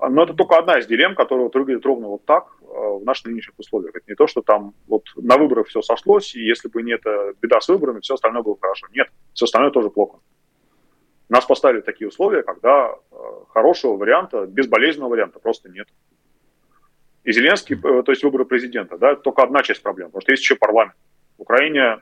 Но 0.08 0.24
это 0.24 0.34
только 0.34 0.58
одна 0.58 0.78
из 0.78 0.86
деревень, 0.86 1.14
которая 1.14 1.44
вот 1.44 1.54
выглядит 1.54 1.86
ровно 1.86 2.08
вот 2.08 2.24
так 2.24 2.48
э, 2.60 2.64
в 2.64 3.04
наших 3.04 3.26
нынешних 3.26 3.58
условиях. 3.58 3.94
Это 3.94 4.04
не 4.08 4.14
то, 4.14 4.26
что 4.26 4.42
там 4.42 4.74
вот 4.86 5.04
на 5.16 5.38
выборах 5.38 5.68
все 5.68 5.80
сошлось, 5.80 6.34
и 6.34 6.40
если 6.40 6.68
бы 6.68 6.82
не 6.82 6.92
эта 6.92 7.34
беда 7.40 7.60
с 7.60 7.68
выборами, 7.68 8.00
все 8.00 8.14
остальное 8.14 8.42
было 8.42 8.58
хорошо. 8.60 8.86
Нет, 8.92 9.08
все 9.32 9.44
остальное 9.44 9.70
тоже 9.70 9.90
плохо. 9.90 10.18
Нас 11.28 11.44
поставили 11.44 11.80
такие 11.80 12.08
условия, 12.08 12.42
когда 12.42 12.90
э, 12.90 13.16
хорошего 13.50 13.96
варианта, 13.96 14.46
безболезненного 14.46 15.10
варианта 15.10 15.38
просто 15.38 15.68
нет. 15.68 15.88
И 17.24 17.32
Зеленский, 17.32 17.76
э, 17.76 18.02
то 18.02 18.12
есть 18.12 18.22
выборы 18.22 18.44
президента, 18.44 18.98
да, 18.98 19.12
это 19.12 19.22
только 19.22 19.42
одна 19.42 19.62
часть 19.62 19.82
проблем, 19.82 20.08
потому 20.08 20.22
что 20.22 20.32
есть 20.32 20.42
еще 20.42 20.56
парламент. 20.56 20.94
В 21.38 21.42
Украине 21.42 22.00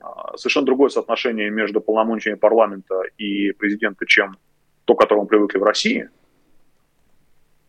а, 0.00 0.36
совершенно 0.36 0.66
другое 0.66 0.88
соотношение 0.88 1.50
между 1.50 1.80
полномочиями 1.80 2.38
парламента 2.38 3.02
и 3.16 3.52
президента, 3.52 4.06
чем 4.06 4.36
то, 4.84 4.94
к 4.94 5.00
которому 5.00 5.26
привыкли 5.26 5.58
в 5.58 5.64
России. 5.64 6.08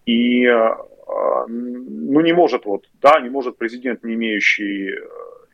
И 0.06 0.46
а, 1.10 1.46
ну, 1.48 2.22
не 2.22 2.34
может 2.34 2.66
вот, 2.66 2.86
да, 3.02 3.20
не 3.20 3.30
может 3.30 3.58
президент, 3.58 4.04
не 4.04 4.14
имеющий, 4.14 4.92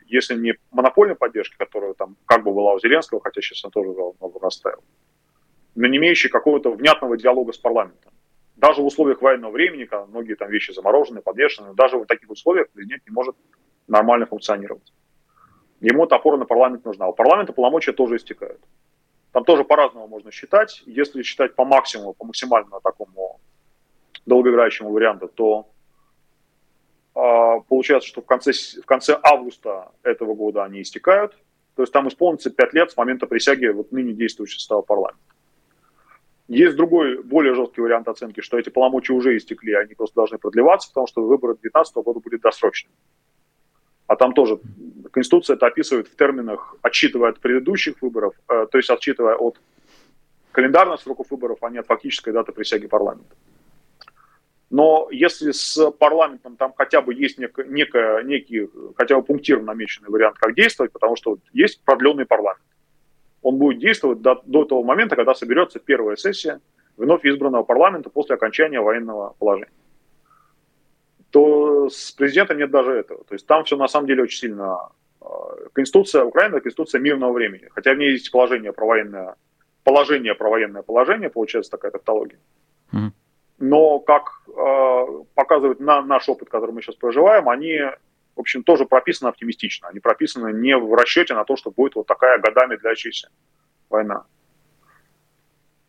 если 0.06 0.36
не 0.36 0.56
монопольной 0.72 1.16
поддержки, 1.16 1.56
которая 1.58 1.94
там 1.94 2.18
как 2.26 2.44
бы 2.44 2.54
была 2.54 2.74
у 2.74 2.80
Зеленского, 2.80 3.22
хотя 3.22 3.42
сейчас 3.42 3.64
он 3.64 3.72
тоже 3.72 3.90
много 3.90 4.40
расставил, 4.40 4.84
но 5.76 5.88
не 5.88 5.98
имеющий 5.98 6.30
какого-то 6.30 6.72
внятного 6.72 7.18
диалога 7.18 7.54
с 7.54 7.58
парламентом. 7.58 8.12
Даже 8.56 8.82
в 8.82 8.86
условиях 8.86 9.22
военного 9.22 9.52
времени, 9.52 9.86
когда 9.86 10.06
многие 10.06 10.36
там 10.36 10.50
вещи 10.50 10.72
заморожены, 10.72 11.22
подвешены, 11.22 11.74
даже 11.74 11.98
в 11.98 12.06
таких 12.06 12.30
условиях 12.30 12.70
президент 12.70 13.04
не 13.06 13.14
может 13.14 13.36
нормально 13.88 14.26
функционировать. 14.26 14.94
Ему 15.82 16.06
эта 16.06 16.16
опора 16.16 16.38
на 16.38 16.46
парламент 16.46 16.86
нужна. 16.86 17.08
У 17.08 17.14
парламента 17.14 17.54
полномочия 17.54 17.92
тоже 17.92 18.16
истекают. 18.18 18.62
Там 19.32 19.44
тоже 19.44 19.64
по-разному 19.66 20.08
можно 20.08 20.32
считать. 20.32 20.82
Если 20.86 21.22
считать 21.22 21.56
по 21.56 21.66
максимуму, 21.66 22.14
по 22.14 22.26
максимально 22.26 22.80
такому 22.82 23.40
долгоиграющему 24.26 24.92
варианту, 24.92 25.28
то 25.28 25.68
э, 27.16 27.62
получается, 27.68 28.08
что 28.08 28.22
в 28.22 28.26
конце, 28.26 28.54
в 28.54 28.86
конце 28.86 29.20
августа 29.22 29.92
этого 30.04 30.34
года 30.34 30.64
они 30.64 30.82
истекают. 30.82 31.36
То 31.76 31.84
есть 31.84 31.92
там 31.92 32.08
исполнится 32.08 32.50
5 32.50 32.74
лет 32.74 32.92
с 32.92 32.98
момента 32.98 33.28
присяги 33.28 33.68
вот 33.68 33.92
ныне 33.92 34.14
действующего 34.14 34.60
состава 34.60 34.82
парламента. 34.82 35.20
Есть 36.48 36.78
другой, 36.78 37.24
более 37.24 37.56
жесткий 37.56 37.82
вариант 37.82 38.08
оценки, 38.08 38.40
что 38.42 38.58
эти 38.58 38.70
полномочия 38.70 39.14
уже 39.14 39.36
истекли, 39.36 39.74
они 39.74 39.96
просто 39.96 40.16
должны 40.16 40.38
продлеваться, 40.38 40.90
потому 40.90 41.08
что 41.08 41.24
выборы 41.24 41.56
2019 41.56 41.96
года 41.96 42.20
будут 42.20 42.42
досрочными. 42.42 42.96
А 44.08 44.16
там 44.16 44.34
тоже 44.34 44.60
Конституция 45.12 45.56
это 45.56 45.68
описывает 45.68 46.08
в 46.08 46.16
терминах, 46.16 46.76
отсчитывая 46.82 47.32
от 47.32 47.40
предыдущих 47.40 48.02
выборов, 48.02 48.34
э, 48.50 48.68
то 48.72 48.78
есть 48.78 48.90
отсчитывая 48.90 49.36
от 49.36 49.60
календарных 50.52 51.02
сроков 51.02 51.32
выборов, 51.32 51.58
а 51.62 51.70
не 51.70 51.80
от 51.80 51.88
фактической 51.88 52.32
даты 52.32 52.52
присяги 52.52 52.88
парламента. 52.88 53.36
Но 54.70 55.08
если 55.12 55.52
с 55.52 55.92
парламентом 55.92 56.58
там 56.58 56.74
хотя 56.76 57.02
бы 57.02 57.14
есть 57.14 57.38
нек, 57.38 57.58
некая, 57.68 58.24
некий, 58.24 58.70
хотя 58.98 59.16
бы 59.16 59.24
пунктирно 59.24 59.68
намеченный 59.68 60.10
вариант, 60.10 60.38
как 60.38 60.56
действовать, 60.56 60.92
потому 60.92 61.16
что 61.16 61.38
есть 61.54 61.82
продленный 61.84 62.26
парламент. 62.26 62.64
Он 63.42 63.58
будет 63.58 63.80
действовать 63.80 64.22
до, 64.22 64.42
до 64.46 64.66
того 64.66 64.84
момента, 64.84 65.16
когда 65.16 65.34
соберется 65.36 65.80
первая 65.80 66.16
сессия 66.16 66.60
вновь 66.98 67.26
избранного 67.26 67.64
парламента 67.64 68.10
после 68.10 68.36
окончания 68.36 68.82
военного 68.82 69.36
положения. 69.40 69.72
То 71.30 71.65
с 71.90 72.12
президентом 72.12 72.58
нет 72.58 72.72
даже 72.72 72.92
этого. 72.92 73.24
То 73.24 73.34
есть 73.34 73.46
там 73.48 73.64
все 73.64 73.78
на 73.78 73.88
самом 73.88 74.08
деле 74.08 74.24
очень 74.24 74.40
сильно... 74.40 74.90
Э, 75.22 75.26
конституция 75.74 76.24
Украины– 76.24 76.60
конституция 76.62 77.00
мирного 77.00 77.34
времени. 77.34 77.70
Хотя 77.74 77.94
в 77.94 77.98
ней 77.98 78.12
есть 78.12 78.32
положение 78.32 78.74
про 78.74 78.86
военное, 78.86 79.36
положение 79.84 80.36
про 80.36 80.50
военное 80.50 80.82
положение, 80.82 81.30
получается 81.30 81.72
такая 81.72 81.92
тавтология. 81.92 82.40
Mm-hmm 82.94 83.12
но, 83.58 84.00
как 84.00 84.42
э, 84.48 85.24
показывает 85.34 85.80
на, 85.80 86.02
наш 86.02 86.28
опыт, 86.28 86.50
который 86.50 86.72
мы 86.72 86.82
сейчас 86.82 86.96
проживаем, 86.96 87.48
они, 87.48 87.80
в 88.36 88.40
общем, 88.40 88.64
тоже 88.64 88.86
прописаны 88.86 89.30
оптимистично. 89.30 89.88
Они 89.88 90.00
прописаны 90.00 90.52
не 90.52 90.78
в 90.78 90.94
расчете 90.94 91.34
на 91.34 91.46
то, 91.46 91.56
что 91.56 91.72
будет 91.72 91.96
вот 91.96 92.06
такая 92.06 92.40
годами 92.40 92.76
длящаяся 92.76 93.30
война. 93.90 94.26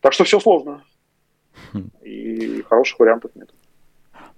Так 0.01 0.13
что 0.13 0.25
все 0.25 0.39
сложно. 0.39 0.85
Хм. 1.73 1.91
И 2.03 2.63
хороших 2.63 3.01
вариантов 3.01 3.33
нет. 3.35 3.51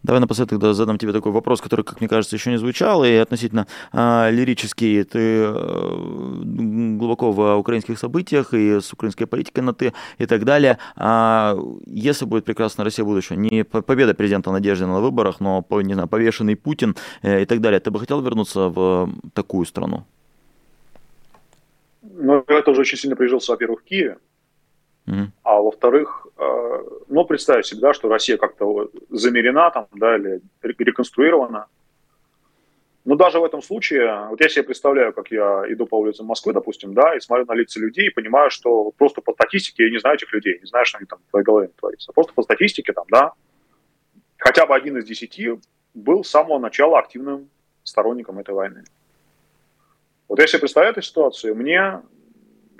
Давай 0.02 0.20
напоследок 0.20 0.50
тогда 0.50 0.74
задам 0.74 0.96
тебе 0.96 1.12
такой 1.12 1.32
вопрос, 1.32 1.60
который, 1.60 1.84
как 1.84 2.00
мне 2.00 2.08
кажется, 2.08 2.36
еще 2.36 2.50
не 2.50 2.56
звучал, 2.56 3.04
и 3.04 3.12
относительно 3.14 3.66
а, 3.92 4.30
лирический. 4.30 5.02
Ты 5.02 5.44
а, 5.44 6.94
глубоко 6.98 7.32
в 7.32 7.56
украинских 7.56 7.98
событиях 7.98 8.54
и 8.54 8.80
с 8.80 8.92
украинской 8.92 9.26
политикой 9.26 9.60
на 9.60 9.74
ты 9.74 9.92
и 10.18 10.26
так 10.26 10.44
далее. 10.44 10.78
А 10.96 11.56
если 11.86 12.26
будет 12.26 12.44
прекрасная 12.44 12.84
Россия 12.84 13.04
будущего, 13.04 13.36
не 13.36 13.64
победа 13.64 14.14
президента 14.14 14.52
Надежды 14.52 14.86
на 14.86 15.00
выборах, 15.00 15.40
но, 15.40 15.64
не 15.82 15.94
знаю, 15.94 16.08
повешенный 16.08 16.54
Путин 16.56 16.94
э, 17.22 17.42
и 17.42 17.44
так 17.44 17.60
далее, 17.60 17.80
ты 17.80 17.90
бы 17.90 17.98
хотел 17.98 18.20
вернуться 18.20 18.68
в 18.68 19.12
такую 19.34 19.66
страну? 19.66 20.04
Ну, 22.02 22.44
это 22.46 22.70
уже 22.70 22.82
очень 22.82 22.98
сильно 22.98 23.16
прижился, 23.16 23.52
во-первых, 23.52 23.80
в 23.80 23.84
Киеве. 23.84 24.16
А 25.42 25.60
во-вторых, 25.60 26.26
э, 26.36 26.82
ну, 27.08 27.24
представить 27.24 27.66
себе, 27.66 27.80
да, 27.80 27.94
что 27.94 28.08
Россия 28.08 28.36
как-то 28.36 28.90
замерена 29.10 29.70
там, 29.70 29.86
да, 29.92 30.16
или 30.16 30.40
реконструирована. 30.62 31.66
Но 33.04 33.14
даже 33.14 33.40
в 33.40 33.44
этом 33.44 33.62
случае, 33.62 34.26
вот 34.28 34.40
я 34.40 34.48
себе 34.50 34.64
представляю, 34.64 35.14
как 35.14 35.30
я 35.30 35.64
иду 35.68 35.86
по 35.86 35.98
улицам 35.98 36.26
Москвы, 36.26 36.52
допустим, 36.52 36.92
да, 36.92 37.16
и 37.16 37.20
смотрю 37.20 37.46
на 37.46 37.54
лица 37.54 37.80
людей 37.80 38.08
и 38.08 38.10
понимаю, 38.10 38.50
что 38.50 38.90
просто 38.98 39.22
по 39.22 39.32
статистике 39.32 39.84
я 39.84 39.90
не 39.90 39.98
знаю 39.98 40.16
этих 40.16 40.30
людей, 40.32 40.58
не 40.60 40.66
знаю, 40.66 40.84
что 40.84 40.98
они 40.98 41.06
там 41.06 41.18
в 41.26 41.30
твоей 41.30 41.44
голове 41.44 41.70
творится. 41.78 42.12
Просто 42.12 42.34
по 42.34 42.42
статистике 42.42 42.92
там, 42.92 43.06
да, 43.10 43.32
хотя 44.36 44.66
бы 44.66 44.74
один 44.74 44.98
из 44.98 45.06
десяти 45.06 45.58
был 45.94 46.22
с 46.22 46.28
самого 46.28 46.58
начала 46.58 46.98
активным 46.98 47.48
сторонником 47.82 48.38
этой 48.40 48.54
войны. 48.54 48.84
Вот 50.28 50.38
если 50.40 50.58
представляю 50.58 50.92
эту 50.92 51.00
ситуацию, 51.00 51.54
мне 51.56 52.02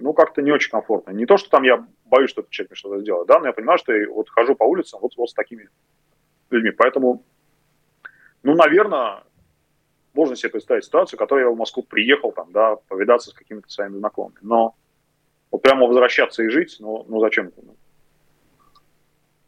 ну, 0.00 0.12
как-то 0.12 0.42
не 0.42 0.52
очень 0.52 0.70
комфортно. 0.70 1.10
Не 1.10 1.26
то, 1.26 1.36
что 1.36 1.50
там 1.50 1.62
я 1.62 1.86
боюсь, 2.08 2.30
что 2.30 2.40
этот 2.40 2.50
человек 2.50 2.70
мне 2.70 2.76
что-то 2.76 3.00
сделает, 3.00 3.28
да, 3.28 3.38
но 3.38 3.46
я 3.46 3.52
понимаю, 3.52 3.78
что 3.78 3.92
я 3.92 4.08
вот 4.10 4.28
хожу 4.30 4.54
по 4.54 4.64
улицам 4.64 5.00
вот, 5.00 5.16
вот 5.16 5.30
с 5.30 5.34
такими 5.34 5.68
людьми. 6.50 6.70
Поэтому, 6.70 7.22
ну, 8.42 8.54
наверное, 8.54 9.22
можно 10.14 10.36
себе 10.36 10.50
представить 10.50 10.84
ситуацию, 10.84 11.16
в 11.16 11.20
которой 11.20 11.44
я 11.44 11.50
в 11.50 11.56
Москву 11.56 11.82
приехал, 11.82 12.32
там, 12.32 12.52
да, 12.52 12.76
повидаться 12.88 13.30
с 13.30 13.34
какими-то 13.34 13.68
своими 13.68 13.98
знакомыми. 13.98 14.38
Но 14.42 14.74
вот 15.50 15.62
прямо 15.62 15.86
возвращаться 15.86 16.42
и 16.42 16.48
жить, 16.48 16.76
ну, 16.80 17.04
ну 17.08 17.20
зачем 17.20 17.48
это? 17.48 17.60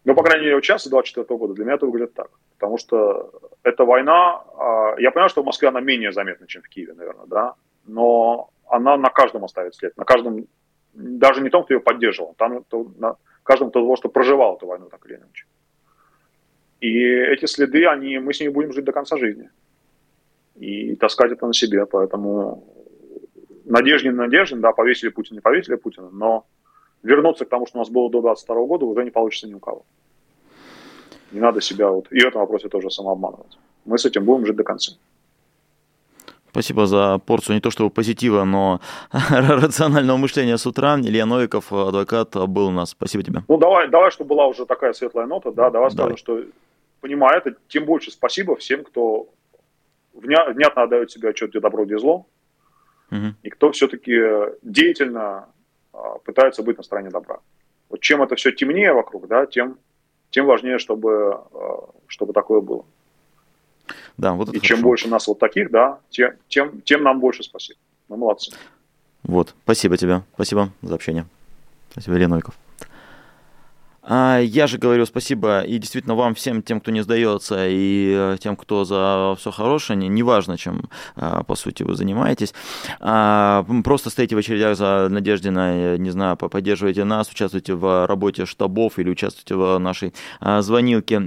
Ну, 0.04 0.14
по 0.14 0.22
крайней 0.22 0.44
мере, 0.44 0.54
вот 0.54 0.64
сейчас, 0.64 0.86
24 0.86 1.38
года, 1.38 1.54
для 1.54 1.64
меня 1.64 1.74
это 1.74 1.86
выглядит 1.86 2.14
так. 2.14 2.30
Потому 2.58 2.78
что 2.78 3.32
эта 3.62 3.84
война, 3.84 4.44
а, 4.56 4.94
я 4.98 5.10
понимаю, 5.10 5.28
что 5.28 5.42
в 5.42 5.46
Москве 5.46 5.68
она 5.68 5.80
менее 5.80 6.12
заметна, 6.12 6.46
чем 6.46 6.62
в 6.62 6.68
Киеве, 6.68 6.94
наверное, 6.94 7.26
да, 7.26 7.54
но 7.84 8.50
она 8.66 8.96
на 8.96 9.10
каждом 9.10 9.44
оставит 9.44 9.74
след, 9.74 9.96
на 9.96 10.04
каждом, 10.04 10.46
даже 10.92 11.40
не 11.40 11.50
том, 11.50 11.64
кто 11.64 11.74
ее 11.74 11.80
поддерживал, 11.80 12.34
там 12.36 12.64
то, 12.64 12.90
на 12.98 13.16
каждом 13.42 13.70
того, 13.70 13.96
что 13.96 14.08
проживал 14.08 14.56
эту 14.56 14.66
войну 14.66 14.88
так 14.90 15.04
или 15.06 15.16
иначе. 15.16 15.46
И 16.80 17.02
эти 17.02 17.46
следы, 17.46 17.86
они, 17.86 18.18
мы 18.18 18.32
с 18.32 18.40
ними 18.40 18.52
будем 18.52 18.72
жить 18.72 18.84
до 18.84 18.92
конца 18.92 19.16
жизни. 19.16 19.50
И 20.56 20.96
таскать 20.96 21.32
это 21.32 21.46
на 21.46 21.52
себе, 21.52 21.86
поэтому 21.86 22.64
надежден, 23.64 24.16
надежден, 24.16 24.60
да, 24.60 24.72
повесили 24.72 25.10
Путина, 25.10 25.36
не 25.36 25.40
повесили 25.40 25.76
Путина, 25.76 26.10
но 26.10 26.46
вернуться 27.02 27.44
к 27.44 27.48
тому, 27.48 27.66
что 27.66 27.78
у 27.78 27.80
нас 27.80 27.90
было 27.90 28.10
до 28.10 28.20
22 28.20 28.66
года, 28.66 28.84
уже 28.84 29.04
не 29.04 29.10
получится 29.10 29.48
ни 29.48 29.54
у 29.54 29.58
кого. 29.58 29.84
Не 31.32 31.40
надо 31.40 31.60
себя 31.60 31.88
вот 31.90 32.10
и 32.10 32.20
в 32.20 32.26
этом 32.26 32.40
вопросе 32.40 32.68
тоже 32.68 32.90
самообманывать. 32.90 33.58
Мы 33.84 33.98
с 33.98 34.04
этим 34.04 34.24
будем 34.24 34.46
жить 34.46 34.56
до 34.56 34.64
конца. 34.64 34.92
Спасибо 36.50 36.86
за 36.86 37.18
порцию 37.18 37.56
не 37.56 37.60
то 37.60 37.70
чтобы 37.70 37.90
позитива, 37.90 38.44
но 38.44 38.80
рационального 39.30 40.16
мышления 40.16 40.58
с 40.58 40.66
утра. 40.66 40.98
Илья 40.98 41.26
Новиков, 41.26 41.72
адвокат, 41.72 42.34
был 42.48 42.68
у 42.68 42.70
нас. 42.70 42.90
Спасибо 42.90 43.22
тебе. 43.22 43.42
Ну, 43.48 43.56
давай, 43.56 43.88
давай, 43.88 44.10
чтобы 44.10 44.30
была 44.30 44.46
уже 44.46 44.66
такая 44.66 44.92
светлая 44.92 45.26
нота, 45.26 45.52
да, 45.52 45.70
давай, 45.70 45.90
давай. 45.90 46.16
скажем, 46.16 46.16
что, 46.16 46.42
понимая 47.00 47.38
это, 47.38 47.54
тем 47.68 47.84
больше 47.84 48.10
спасибо 48.10 48.56
всем, 48.56 48.84
кто 48.84 49.28
внятно 50.12 50.82
отдает 50.82 51.10
себе 51.10 51.30
отчет, 51.30 51.50
где 51.50 51.60
добро, 51.60 51.84
где 51.84 51.98
зло, 51.98 52.26
угу. 53.10 53.34
и 53.42 53.50
кто 53.50 53.70
все-таки 53.72 54.18
деятельно 54.62 55.48
а, 55.92 56.18
пытается 56.18 56.62
быть 56.62 56.78
на 56.78 56.82
стороне 56.82 57.10
добра. 57.10 57.38
Вот 57.88 58.00
чем 58.00 58.22
это 58.22 58.36
все 58.36 58.52
темнее 58.52 58.92
вокруг, 58.92 59.26
да, 59.26 59.46
тем, 59.46 59.78
тем 60.30 60.46
важнее, 60.46 60.78
чтобы, 60.78 61.40
а, 61.52 61.90
чтобы 62.06 62.32
такое 62.32 62.60
было. 62.60 62.84
Да, 64.16 64.32
вот 64.32 64.48
И 64.48 64.52
хорошо. 64.58 64.66
чем 64.66 64.82
больше 64.82 65.08
нас 65.08 65.26
вот 65.26 65.38
таких, 65.38 65.70
да, 65.70 65.98
тем, 66.10 66.32
тем, 66.48 66.80
тем 66.82 67.02
нам 67.02 67.20
больше 67.20 67.42
спасибо. 67.42 67.78
Мы 68.08 68.16
молодцы. 68.16 68.52
Вот, 69.22 69.54
спасибо 69.64 69.96
тебе. 69.96 70.22
Спасибо 70.34 70.70
за 70.82 70.94
общение. 70.94 71.26
Спасибо, 71.90 72.16
Илья 72.16 72.28
Новиков. 72.28 72.54
А, 74.12 74.40
я 74.40 74.66
же 74.66 74.76
говорю 74.76 75.06
спасибо 75.06 75.60
и 75.60 75.78
действительно 75.78 76.16
вам 76.16 76.34
всем, 76.34 76.62
тем, 76.62 76.80
кто 76.80 76.90
не 76.90 77.00
сдается, 77.02 77.68
и 77.68 78.12
э, 78.12 78.36
тем, 78.40 78.56
кто 78.56 78.84
за 78.84 79.36
все 79.38 79.52
хорошее, 79.52 79.96
неважно, 79.96 80.58
чем 80.58 80.90
а, 81.14 81.44
по 81.44 81.54
сути 81.54 81.84
вы 81.84 81.94
занимаетесь. 81.94 82.52
А, 82.98 83.64
просто 83.84 84.10
стоите 84.10 84.34
в 84.34 84.38
очередях 84.38 84.76
за 84.76 85.06
Надеждиной, 85.08 85.96
не 85.98 86.10
знаю, 86.10 86.36
поддерживайте 86.36 87.04
нас, 87.04 87.30
участвуйте 87.30 87.74
в 87.74 88.06
работе 88.08 88.46
штабов 88.46 88.98
или 88.98 89.10
участвуйте 89.10 89.54
в 89.54 89.78
нашей 89.78 90.12
звонилке 90.40 91.20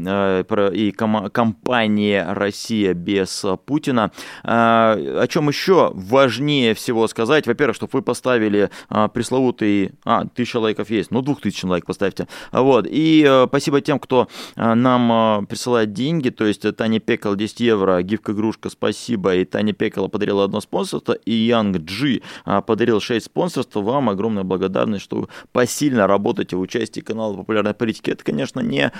и 0.74 0.92
компании 0.92 2.24
«Россия 2.28 2.94
без 2.94 3.46
Путина». 3.66 4.12
О 4.44 5.28
чем 5.28 5.48
еще 5.48 5.92
важнее 5.94 6.74
всего 6.74 7.08
сказать? 7.08 7.48
Во-первых, 7.48 7.78
чтобы 7.78 7.92
вы 7.94 8.02
поставили 8.02 8.70
пресловутый... 9.14 9.94
А, 10.04 10.26
тысяча 10.26 10.58
лайков 10.58 10.90
есть, 10.90 11.12
ну, 11.12 11.22
двух 11.22 11.40
тысяч 11.40 11.64
лайков 11.64 11.94
поставьте 11.94 12.28
вот. 12.52 12.73
И 12.82 13.26
э, 13.28 13.46
спасибо 13.48 13.82
тем, 13.82 14.00
кто 14.00 14.28
э, 14.56 14.74
нам 14.74 15.44
э, 15.44 15.46
присылает 15.46 15.94
деньги. 15.94 16.30
То 16.30 16.46
есть 16.46 16.64
Таня 16.76 17.00
Пекал 17.00 17.36
10 17.36 17.60
евро, 17.60 18.02
гифка 18.02 18.32
игрушка, 18.32 18.70
спасибо. 18.70 19.36
И 19.36 19.46
Таня 19.46 19.74
Пекала 19.74 20.08
подарила 20.08 20.44
одно 20.44 20.62
спонсорство. 20.62 21.14
И 21.14 21.32
Янг 21.32 21.78
Джи 21.78 22.22
подарил 22.66 23.00
6 23.00 23.26
спонсорств. 23.26 23.76
Вам 23.76 24.10
огромная 24.10 24.44
благодарность, 24.44 25.04
что 25.04 25.18
вы 25.18 25.28
посильно 25.52 26.08
работаете 26.08 26.56
в 26.56 26.62
участии 26.62 27.02
канала 27.02 27.36
популярной 27.36 27.74
политики. 27.74 28.12
Это, 28.12 28.24
конечно, 28.24 28.60
не 28.60 28.92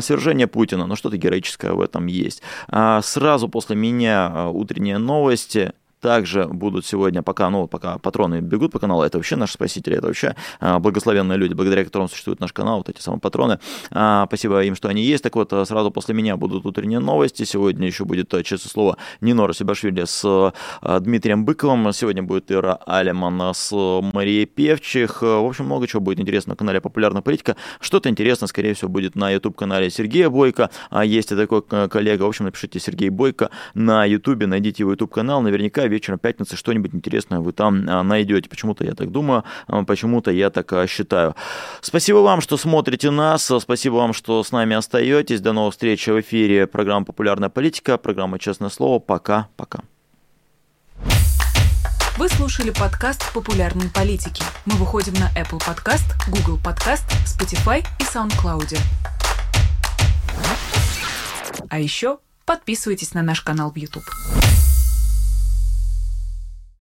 свержение 0.00 0.46
Путина, 0.46 0.86
но 0.86 0.96
что-то 0.96 1.16
героическое 1.16 1.72
в 1.72 1.80
этом 1.80 2.06
есть. 2.06 2.42
Сразу 2.68 3.48
после 3.48 3.76
меня 3.76 4.48
утренние 4.50 4.98
новости 4.98 5.72
также 6.02 6.46
будут 6.46 6.84
сегодня, 6.84 7.22
пока, 7.22 7.48
ну, 7.48 7.68
пока 7.68 7.98
патроны 7.98 8.40
бегут 8.40 8.72
по 8.72 8.80
каналу, 8.80 9.04
это 9.04 9.18
вообще 9.18 9.36
наши 9.36 9.54
спасители, 9.54 9.96
это 9.96 10.08
вообще 10.08 10.34
а, 10.60 10.80
благословенные 10.80 11.38
люди, 11.38 11.54
благодаря 11.54 11.84
которым 11.84 12.08
существует 12.08 12.40
наш 12.40 12.52
канал, 12.52 12.78
вот 12.78 12.88
эти 12.88 13.00
самые 13.00 13.20
патроны. 13.20 13.60
А, 13.92 14.26
спасибо 14.26 14.62
им, 14.64 14.74
что 14.74 14.88
они 14.88 15.02
есть. 15.02 15.22
Так 15.22 15.36
вот, 15.36 15.50
сразу 15.50 15.90
после 15.92 16.14
меня 16.14 16.36
будут 16.36 16.66
утренние 16.66 16.98
новости. 16.98 17.44
Сегодня 17.44 17.86
еще 17.86 18.04
будет, 18.04 18.30
честное 18.44 18.70
слово, 18.70 18.96
Нинора 19.20 19.52
Сибашвили 19.52 20.04
с 20.04 20.52
Дмитрием 20.82 21.44
Быковым. 21.44 21.92
Сегодня 21.92 22.24
будет 22.24 22.50
Ира 22.50 22.74
Алиман 22.84 23.54
с 23.54 23.70
Марией 24.12 24.46
Певчих. 24.46 25.22
В 25.22 25.46
общем, 25.46 25.66
много 25.66 25.86
чего 25.86 26.00
будет 26.00 26.18
интересно 26.18 26.52
на 26.52 26.56
канале 26.56 26.80
Популярная 26.80 27.22
политика. 27.22 27.56
Что-то 27.80 28.08
интересно, 28.08 28.48
скорее 28.48 28.74
всего, 28.74 28.90
будет 28.90 29.14
на 29.14 29.30
YouTube-канале 29.30 29.88
Сергея 29.88 30.28
Бойко. 30.28 30.70
А 30.90 31.04
есть 31.04 31.30
и 31.30 31.36
такой 31.36 31.62
коллега. 31.62 32.24
В 32.24 32.26
общем, 32.26 32.46
напишите 32.46 32.80
Сергей 32.80 33.08
Бойко 33.08 33.50
на 33.74 34.04
YouTube, 34.04 34.46
найдите 34.46 34.82
его 34.82 34.90
YouTube-канал. 34.90 35.42
Наверняка 35.42 35.86
вечером 35.92 36.18
пятницы 36.18 36.56
что-нибудь 36.56 36.94
интересное 36.94 37.40
вы 37.40 37.52
там 37.52 37.84
найдете. 37.84 38.48
Почему-то 38.48 38.84
я 38.84 38.94
так 38.94 39.10
думаю, 39.10 39.44
почему-то 39.86 40.30
я 40.30 40.50
так 40.50 40.88
считаю. 40.88 41.36
Спасибо 41.80 42.18
вам, 42.18 42.40
что 42.40 42.56
смотрите 42.56 43.10
нас, 43.10 43.50
спасибо 43.60 43.94
вам, 43.94 44.12
что 44.12 44.42
с 44.42 44.52
нами 44.52 44.74
остаетесь. 44.74 45.40
До 45.40 45.52
новых 45.52 45.72
встреч 45.72 46.06
в 46.06 46.20
эфире 46.20 46.66
программы 46.66 47.04
«Популярная 47.04 47.48
политика», 47.48 47.98
программа 47.98 48.38
«Честное 48.38 48.70
слово». 48.70 48.98
Пока-пока. 48.98 49.80
Вы 52.18 52.28
слушали 52.28 52.70
подкаст 52.70 53.32
«Популярные 53.32 53.88
политики». 53.88 54.44
Мы 54.66 54.76
выходим 54.76 55.14
на 55.14 55.30
Apple 55.32 55.58
Podcast, 55.58 56.04
Google 56.28 56.58
Podcast, 56.62 57.04
Spotify 57.24 57.84
и 57.98 58.02
SoundCloud. 58.02 58.78
А 61.68 61.78
еще 61.78 62.18
подписывайтесь 62.44 63.14
на 63.14 63.22
наш 63.22 63.40
канал 63.40 63.70
в 63.70 63.76
YouTube. 63.76 64.04